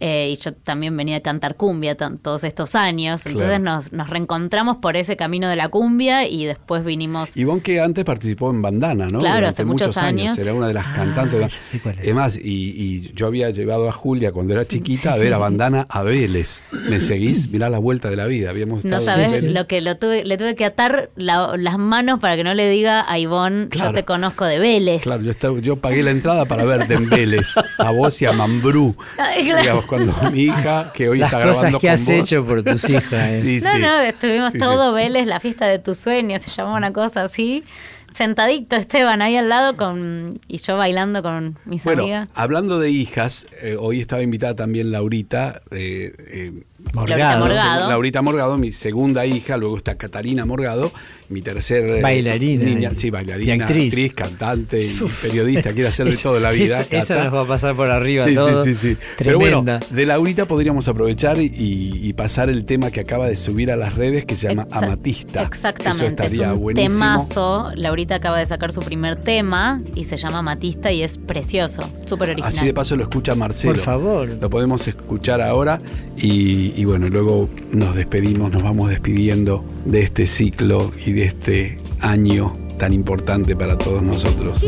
eh, 0.05 0.31
y 0.33 0.37
yo 0.43 0.53
también 0.53 0.97
venía 0.97 1.19
a 1.19 1.21
cantar 1.21 1.55
cumbia 1.55 1.97
todos 1.97 2.43
estos 2.43 2.75
años. 2.75 3.25
Entonces 3.25 3.49
Claro. 3.61 3.63
nos, 3.65 3.93
nos 3.93 4.11
reencontramos 4.11 4.79
por 4.79 4.97
ese 4.97 5.17
camino 5.17 5.49
de 5.49 5.55
la 5.55 5.69
cumbia 5.69 6.27
y 6.27 6.45
después 6.45 6.85
vinimos. 6.85 7.37
Ivonne 7.37 7.63
que 7.63 7.81
antes 7.81 8.05
participó 8.05 8.51
en 8.51 8.61
Bandana, 8.63 9.07
¿no? 9.07 9.21
Claro, 9.21 9.37
Durante 9.37 9.49
hace 9.49 9.65
muchos 9.65 9.97
años. 9.97 10.37
Era 10.39 10.55
una 10.55 10.67
de 10.67 10.75
las 10.75 10.87
Ah, 10.89 10.93
cantantes. 10.97 11.41
ya 11.41 11.49
sé 11.49 11.79
cuál 11.81 12.01
es. 12.01 12.07
Es 12.09 12.15
más, 12.17 12.37
y, 12.37 12.41
y 12.43 13.13
yo 13.15 13.29
había 13.29 13.51
llevado 13.51 13.89
a 13.89 13.93
Julia 13.93 14.33
cuando 14.33 14.55
era 14.55 14.65
chiquita 14.67 15.13
a 15.13 15.19
ver 15.19 15.33
a 15.35 15.39
Bandana 15.39 15.87
a 15.89 16.03
Vélez. 16.03 16.65
¿Me 16.91 16.99
seguís? 16.99 17.49
Mirá 17.51 17.71
la 17.71 17.79
vuelta 17.79 18.11
de 18.11 18.17
la 18.17 18.27
vida. 18.27 18.51
Habíamos 18.51 18.85
No 18.85 18.97
estado 18.97 19.23
en 19.23 19.31
sabes 19.31 19.53
lo 19.53 19.67
que 19.69 19.81
lo 19.81 19.97
tuve, 19.99 20.25
le 20.25 20.37
tuve 20.37 20.57
que 20.57 20.65
atar 20.65 21.11
la- 21.15 21.57
las 21.57 21.79
manos 21.79 22.19
para 22.19 22.35
que 22.37 22.43
no 22.43 22.55
le 22.55 22.69
diga 22.69 23.09
a 23.09 23.19
Ivonne, 23.21 23.69
Claro. 23.69 23.91
yo 23.91 23.95
te 23.95 24.05
conozco 24.05 24.45
de 24.47 24.59
Vélez. 24.59 25.03
Claro, 25.03 25.23
yo, 25.23 25.31
estaba- 25.31 25.61
yo 25.61 25.77
pagué 25.77 26.03
la 26.03 26.11
entrada 26.11 26.45
para 26.45 26.65
verte 26.65 26.95
en 26.95 27.09
Vélez, 27.09 27.55
a 27.79 27.91
vos 27.93 28.21
y 28.21 28.27
a 28.27 28.33
Mambrú. 28.33 28.97
Ay, 29.19 29.45
claro. 29.45 29.61
Digamos, 29.63 29.85
cuando 29.97 30.31
mi 30.31 30.41
hija, 30.45 30.91
que 30.95 31.09
hoy 31.09 31.19
Las 31.19 31.33
está 31.33 31.43
cosas 31.47 31.63
grabando 31.63 31.81
que 31.81 31.87
con 31.87 31.95
has 31.95 32.07
vos, 32.07 32.11
hecho 32.11 32.45
por 32.47 32.63
tus 32.63 32.89
hijas. 32.91 33.31
Sí, 33.45 33.61
No, 33.63 33.71
sí. 33.73 33.79
no, 33.81 34.01
estuvimos 34.01 34.53
Sí, 34.53 34.59
todo 34.59 34.89
sí. 34.91 34.95
Vélez, 35.03 35.27
la 35.27 35.41
fiesta 35.41 35.67
de 35.67 35.79
tus 35.79 35.99
sueños, 35.99 36.43
se 36.43 36.51
llamaba 36.51 36.77
una 36.77 36.93
cosa 36.93 37.23
así. 37.25 37.65
Sentadito 38.13 38.77
Esteban 38.77 39.23
ahí 39.23 39.37
al 39.37 39.49
lado 39.49 39.75
con 39.77 40.39
y 40.47 40.59
yo 40.59 40.77
bailando 40.77 41.23
con 41.23 41.59
mis 41.65 41.83
Bueno, 41.83 42.03
amigas. 42.03 42.29
hablando 42.35 42.79
de 42.79 42.91
hijas, 42.91 43.47
eh, 43.63 43.77
hoy 43.79 44.01
estaba 44.01 44.21
invitada 44.23 44.55
también 44.55 44.93
Laurita. 44.93 45.63
eh, 45.71 46.13
eh, 46.19 46.63
Laurita 46.95 47.39
Morgado. 47.39 47.89
Laurita 47.89 48.23
Morgado, 48.23 48.59
mi 48.59 48.73
segunda 48.73 49.25
hija, 49.27 49.57
luego 49.57 49.77
está 49.77 49.97
Catalina 49.97 50.45
Morgado, 50.45 50.93
mi 51.29 51.41
tercer 51.41 51.87
eh, 51.89 52.03
Bailarina. 52.03 52.65
niña, 52.65 52.91
sí, 52.95 53.09
bailarina, 53.11 53.57
Y 53.57 53.61
actriz. 53.61 54.13
cantante 54.15 54.83
y 54.83 55.03
Uf. 55.03 55.23
periodista, 55.23 55.73
quiere 55.73 55.89
hacer 55.89 56.05
de 56.07 56.11
Esa- 56.13 56.23
todo 56.25 56.37
en 56.37 56.43
la 56.43 56.51
vida. 56.51 56.85
Esa, 56.91 57.25
nos 57.25 57.35
va 57.35 57.41
a 57.43 57.47
pasar 57.47 57.75
por 57.75 57.89
arriba 57.91 58.25
Sí, 58.27 58.35
todo. 58.35 58.65
sí, 58.65 58.75
sí, 58.75 58.95
sí. 58.95 58.97
Pero 59.17 59.39
bueno, 59.39 59.63
Tremenda. 59.65 59.87
de 59.91 60.07
Laurita 60.07 60.45
podríamos 60.47 60.87
aprovechar 60.89 61.39
y, 61.41 61.51
y 61.55 62.13
pasar 62.13 62.51
el 62.51 62.65
tema 62.65 62.91
que 62.91 63.01
acaba 63.01 63.27
de 63.27 63.37
subir 63.37 63.71
a 63.71 63.77
las 63.77 63.95
redes 63.95 64.25
que 64.27 64.37
se 64.37 64.49
llama 64.49 64.67
Amatista. 64.71 65.43
Exactamente, 65.43 66.05
Eso 66.05 66.07
estaría 66.25 66.49
es 66.49 66.53
un 66.55 66.61
buenísimo. 66.61 66.95
temazo. 66.95 67.71
Laurita 67.77 68.17
acaba 68.17 68.39
de 68.39 68.47
sacar 68.47 68.73
su 68.73 68.81
primer 68.81 69.17
tema 69.17 69.81
y 69.95 70.05
se 70.05 70.17
llama 70.19 70.43
Matista 70.43 70.93
y 70.93 71.03
es 71.03 71.17
precioso, 71.17 71.89
súper 72.07 72.31
original. 72.31 72.49
Así 72.55 72.67
de 72.67 72.75
paso 72.75 72.97
lo 72.97 73.03
escucha 73.05 73.35
Marcelo. 73.35 73.73
Por 73.75 73.83
favor. 73.83 74.29
Lo 74.41 74.51
podemos 74.51 74.87
escuchar 74.89 75.41
ahora 75.41 75.79
y, 76.19 76.72
y 76.77 76.85
bueno, 76.85 77.09
luego 77.09 77.49
nos 77.73 77.95
despedimos, 77.95 78.51
nos 78.51 78.63
vamos 78.63 78.91
despidiendo 78.91 79.65
de 79.85 80.03
este 80.03 80.27
ciclo 80.27 80.91
y 81.05 81.13
de 81.13 81.25
este 81.25 81.77
año 82.01 82.53
tan 82.79 82.93
importante 82.93 83.55
para 83.55 83.79
todos 83.79 84.03
nosotros. 84.03 84.61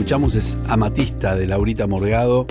Escuchamos 0.00 0.34
es 0.34 0.56
Amatista 0.66 1.36
de 1.36 1.46
Laurita 1.46 1.86
Morgado. 1.86 2.46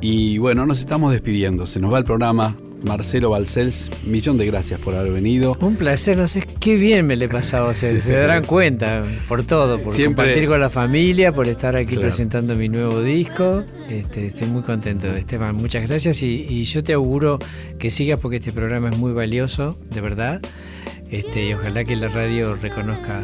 Y 0.00 0.38
bueno, 0.38 0.64
nos 0.64 0.78
estamos 0.78 1.10
despidiendo. 1.12 1.66
Se 1.66 1.80
nos 1.80 1.92
va 1.92 1.98
el 1.98 2.04
programa. 2.04 2.56
Marcelo 2.84 3.30
Balcells, 3.30 3.90
millón 4.06 4.36
de 4.38 4.44
gracias 4.46 4.78
por 4.78 4.94
haber 4.94 5.10
venido. 5.12 5.56
Un 5.60 5.74
placer, 5.74 6.16
no 6.18 6.26
sé 6.28 6.42
qué 6.60 6.76
bien 6.76 7.06
me 7.06 7.16
le 7.16 7.24
he 7.24 7.28
pasado, 7.30 7.72
se, 7.74 7.98
se 8.00 8.12
darán 8.16 8.44
cuenta 8.44 9.02
por 9.26 9.42
todo, 9.44 9.78
por 9.80 9.90
Siempre- 9.92 10.24
compartir 10.26 10.48
con 10.48 10.60
la 10.60 10.68
familia, 10.70 11.32
por 11.32 11.48
estar 11.48 11.74
aquí 11.76 11.94
Claro. 11.94 12.02
presentando 12.02 12.54
mi 12.54 12.68
nuevo 12.68 13.00
disco. 13.00 13.64
Este, 13.88 14.26
estoy 14.26 14.48
muy 14.48 14.62
contento, 14.62 15.06
Esteban, 15.08 15.56
muchas 15.56 15.88
gracias 15.88 16.22
y, 16.22 16.26
y 16.46 16.64
yo 16.64 16.84
te 16.84 16.92
auguro 16.92 17.38
que 17.78 17.88
sigas 17.88 18.20
porque 18.20 18.36
este 18.36 18.52
programa 18.52 18.90
es 18.90 18.98
muy 18.98 19.12
valioso, 19.12 19.78
de 19.90 20.00
verdad. 20.02 20.40
Este, 21.10 21.48
y 21.48 21.54
ojalá 21.54 21.84
que 21.84 21.96
la 21.96 22.08
radio 22.08 22.54
reconozca 22.54 23.22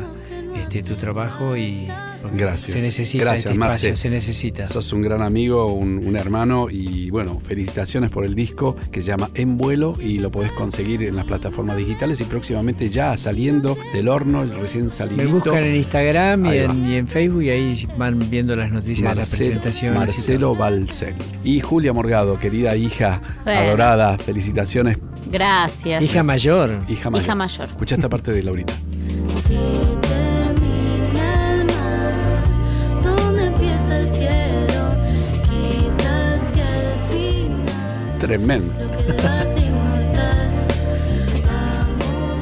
este, 0.78 0.94
tu 0.94 0.98
trabajo 1.00 1.56
y 1.56 1.88
Gracias. 2.32 2.72
se 2.72 2.80
necesita 2.82 3.24
Gracias, 3.24 3.46
este 3.46 3.54
espacio, 3.54 3.88
Marce. 3.90 3.96
se 3.96 4.10
necesita. 4.10 4.66
Sos 4.66 4.92
un 4.92 5.02
gran 5.02 5.22
amigo, 5.22 5.72
un, 5.72 6.06
un 6.06 6.16
hermano 6.16 6.68
y 6.70 7.10
bueno, 7.10 7.40
felicitaciones 7.40 8.10
por 8.10 8.24
el 8.24 8.34
disco 8.34 8.76
que 8.92 9.00
se 9.00 9.08
llama 9.08 9.30
En 9.34 9.56
Vuelo 9.56 9.96
y 10.00 10.18
lo 10.18 10.30
podés 10.30 10.52
conseguir 10.52 11.02
en 11.02 11.16
las 11.16 11.24
plataformas 11.24 11.76
digitales 11.76 12.20
y 12.20 12.24
próximamente 12.24 12.90
ya 12.90 13.16
saliendo 13.16 13.76
del 13.92 14.08
horno, 14.08 14.44
recién 14.44 14.90
salido. 14.90 15.16
Me 15.16 15.26
buscan 15.26 15.64
en 15.64 15.76
Instagram 15.76 16.46
y 16.46 16.56
en, 16.58 16.70
va. 16.70 16.88
y 16.88 16.94
en 16.96 17.08
Facebook 17.08 17.42
y 17.42 17.50
ahí 17.50 17.88
van 17.96 18.18
viendo 18.30 18.54
las 18.56 18.70
noticias 18.70 19.10
de 19.14 19.20
la 19.22 19.26
presentación. 19.26 19.94
Marcelo 19.94 20.54
Balcel. 20.54 21.14
Y 21.44 21.60
Julia 21.60 21.92
Morgado, 21.92 22.38
querida 22.38 22.76
hija, 22.76 23.20
Bueno. 23.44 23.60
adorada, 23.60 24.18
felicitaciones, 24.18 24.98
Gracias. 25.30 26.02
Hija 26.02 26.22
mayor. 26.22 26.78
hija 26.88 27.08
mayor. 27.10 27.24
Hija 27.24 27.34
mayor. 27.34 27.66
Escucha 27.68 27.94
esta 27.94 28.08
parte 28.08 28.32
de 28.32 28.42
Laurita. 28.42 28.72
Tremendo. 38.30 38.72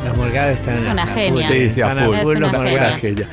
Las 0.05 0.17
Morgadas 0.19 0.61
están 0.61 0.77
Es 0.81 0.85
una 0.85 1.05
a 1.05 1.07
genia. 1.07 1.33
full. 1.33 1.43
Sí, 1.45 1.71
sí, 1.71 1.81
a 1.81 1.95
full. 1.95 2.15
Es 2.15 2.21
full 2.21 2.37
una 2.37 2.41
los 2.41 2.51
genia. 2.53 2.71
Morgadas. 2.71 3.01
Genia. 3.01 3.27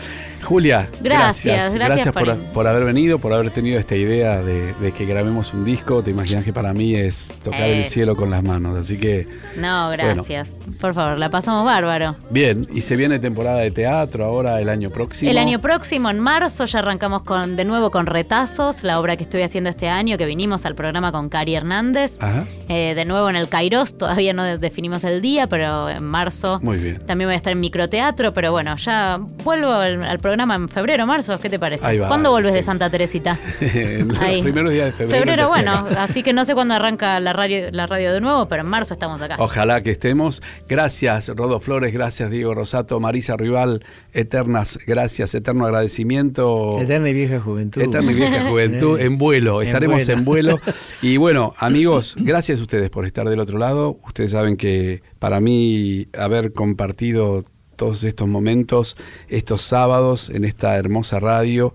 Julia, 0.46 0.89
Gracias, 1.02 1.74
gracias 1.74 2.14
por, 2.14 2.24
por- 2.26 2.38
por 2.54 2.68
haber 2.68 2.84
venido, 2.86 3.20
por 3.20 3.34
haber 3.34 3.50
tenido 3.50 3.80
esta 3.80 3.96
idea 3.96 4.41
de, 4.41 4.74
de 4.76 4.91
que 4.91 5.06
grabemos 5.06 5.54
un 5.54 5.66
disco. 5.66 6.04
Te 6.04 6.12
imaginas 6.12 6.43
que 6.46 6.54
para 6.54 6.74
mí 6.74 6.96
es 6.96 7.34
tocar 7.43 7.62
Eh. 7.62 7.84
el 7.84 7.89
cielo 7.89 8.16
con 8.16 8.30
las 8.30 8.43
manos. 8.43 8.78
Así 8.78 8.98
que, 8.98 9.28
No, 9.58 9.89
gracias. 9.89 10.50
Por 10.80 10.93
favor, 10.93 11.18
la 11.18 11.30
pasamos 11.30 11.66
bárbaro. 11.66 12.16
bien. 12.30 12.68
Y 12.74 12.82
se 12.82 12.96
viene 12.96 13.20
temporada 13.20 13.58
de 13.58 13.72
teatro 13.72 14.24
ahora 14.26 14.62
el 14.62 14.70
año 14.70 14.89
próximo. 14.91 15.32
El 15.32 15.38
año 15.38 15.60
próximo, 15.60 16.10
en 16.10 16.20
marzo, 16.20 16.66
ya 16.66 16.80
arrancamos 16.80 17.24
con 17.24 17.56
de 17.56 17.66
nuevo 17.66 17.89
con 17.91 18.06
Retazos, 18.06 18.84
la 18.84 19.00
obra 19.00 19.18
que 19.18 19.24
estoy 19.24 19.41
haciendo 19.41 19.70
este 19.72 19.88
año, 19.89 20.18
que 20.18 20.26
vinimos 20.26 20.66
al 20.66 20.76
programa 20.76 21.12
con 21.12 21.28
Cari 21.30 21.56
Hernández. 21.56 22.18
Ajá, 22.20 22.46
Eh, 22.70 22.93
de 22.96 23.06
nuevo 23.06 23.30
en 23.30 23.36
el 23.36 23.48
Kairos, 23.50 23.98
todavía 23.98 24.34
no 24.34 24.43
de- 24.43 24.58
definimos 24.58 25.04
el 25.04 25.22
día, 25.22 25.48
pero 25.48 25.89
en 25.89 26.04
marzo 26.04 26.60
muy 26.62 26.78
bien. 26.78 27.00
también 27.06 27.28
voy 27.30 27.34
a 27.34 27.38
estar 27.38 27.54
en 27.54 27.60
microteatro, 27.60 28.34
pero 28.34 28.52
bueno, 28.52 28.76
ya 28.78 29.20
vuelvo 29.43 29.72
al, 29.72 30.04
al 30.04 30.20
programa 30.20 30.35
en 30.44 30.70
febrero, 30.70 31.08
marzo, 31.08 31.40
¿qué 31.40 31.50
te 31.50 31.58
parece? 31.58 31.86
Ahí 31.86 31.98
va, 31.98 32.08
¿Cuándo 32.08 32.32
volves 32.32 32.54
de. 32.54 32.64
Santa 32.64 32.90
Teresita? 32.90 33.40
En 33.62 34.10
los 34.10 34.20
Ahí. 34.20 34.42
primeros 34.42 34.72
días 34.72 34.86
de 34.88 34.92
febrero. 34.92 35.18
Febrero, 35.20 35.48
bueno, 35.50 35.86
así 35.98 36.24
que 36.24 36.34
no 36.34 36.46
sé 36.46 36.54
cuándo 36.54 36.74
arranca 36.74 37.20
la 37.20 37.34
radio, 37.34 37.70
la 37.72 37.88
radio 37.88 38.14
de 38.14 38.22
nuevo, 38.22 38.48
pero 38.48 38.62
en 38.64 38.68
marzo 38.70 38.94
estamos 38.94 39.22
acá. 39.22 39.36
Ojalá 39.40 39.82
que 39.82 39.92
estemos. 39.92 40.42
Gracias, 40.68 41.30
Rodo 41.30 41.60
Flores. 41.60 41.94
Gracias, 41.94 42.30
Diego 42.30 42.54
Rosato. 42.54 43.00
Marisa 43.00 43.36
Rival. 43.38 43.84
Eternas 44.14 44.80
gracias. 44.86 45.34
Eterno 45.36 45.66
agradecimiento. 45.66 46.80
Eterna 46.82 47.10
y 47.10 47.14
vieja 47.14 47.40
juventud. 47.40 47.82
Eterna 47.82 48.12
y 48.12 48.16
vieja 48.16 48.46
juventud 48.50 49.00
en 49.00 49.18
vuelo. 49.18 49.62
En 49.62 49.68
Estaremos 49.68 50.06
vuelo. 50.06 50.14
en 50.20 50.26
vuelo. 50.26 50.60
Y 51.02 51.18
bueno, 51.18 51.54
amigos, 51.58 52.16
gracias 52.18 52.60
a 52.60 52.64
ustedes 52.64 52.90
por 52.90 53.06
estar 53.06 53.28
del 53.30 53.40
otro 53.40 53.58
lado. 53.58 54.00
Ustedes 54.06 54.32
saben 54.32 54.58
que 54.58 55.04
para 55.20 55.40
mí 55.40 56.08
haber 56.18 56.52
compartido 56.54 57.44
todos 57.76 58.04
estos 58.04 58.28
momentos, 58.28 58.98
estos 59.30 59.62
sábados 59.62 60.30
en 60.30 60.46
esta 60.46 60.76
hermosa 60.78 61.20
radio, 61.20 61.74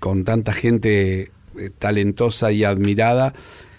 con 0.00 0.24
tanta 0.24 0.52
gente 0.52 1.30
eh, 1.58 1.70
talentosa 1.78 2.52
y 2.52 2.64
admirada, 2.64 3.34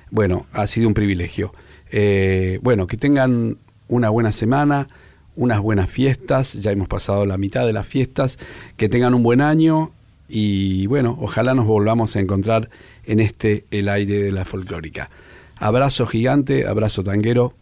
bueno, 0.10 0.46
ha 0.54 0.68
sido 0.68 0.88
un 0.88 0.94
privilegio. 0.94 1.54
Eh, 1.92 2.60
bueno, 2.62 2.88
que 2.88 2.98
tengan 2.98 3.58
una 3.88 4.10
buena 4.10 4.32
semana, 4.32 4.88
unas 5.36 5.60
buenas 5.62 5.90
fiestas, 5.90 6.54
ya 6.54 6.72
hemos 6.72 6.88
pasado 6.88 7.26
la 7.26 7.38
mitad 7.38 7.66
de 7.66 7.74
las 7.74 7.86
fiestas, 7.86 8.40
que 8.76 8.90
tengan 8.90 9.14
un 9.14 9.24
buen 9.24 9.42
año 9.42 9.92
y 10.28 10.88
bueno, 10.88 11.18
ojalá 11.22 11.54
nos 11.54 11.66
volvamos 11.66 12.16
a 12.16 12.20
encontrar 12.20 12.70
en 13.06 13.20
este 13.20 13.66
El 13.72 13.88
aire 13.88 14.22
de 14.22 14.32
la 14.32 14.46
folclórica. 14.46 15.10
Abrazo 15.58 16.06
gigante, 16.06 16.68
abrazo 16.68 17.04
tanguero 17.04 17.54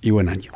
y 0.00 0.10
buen 0.10 0.28
año. 0.28 0.52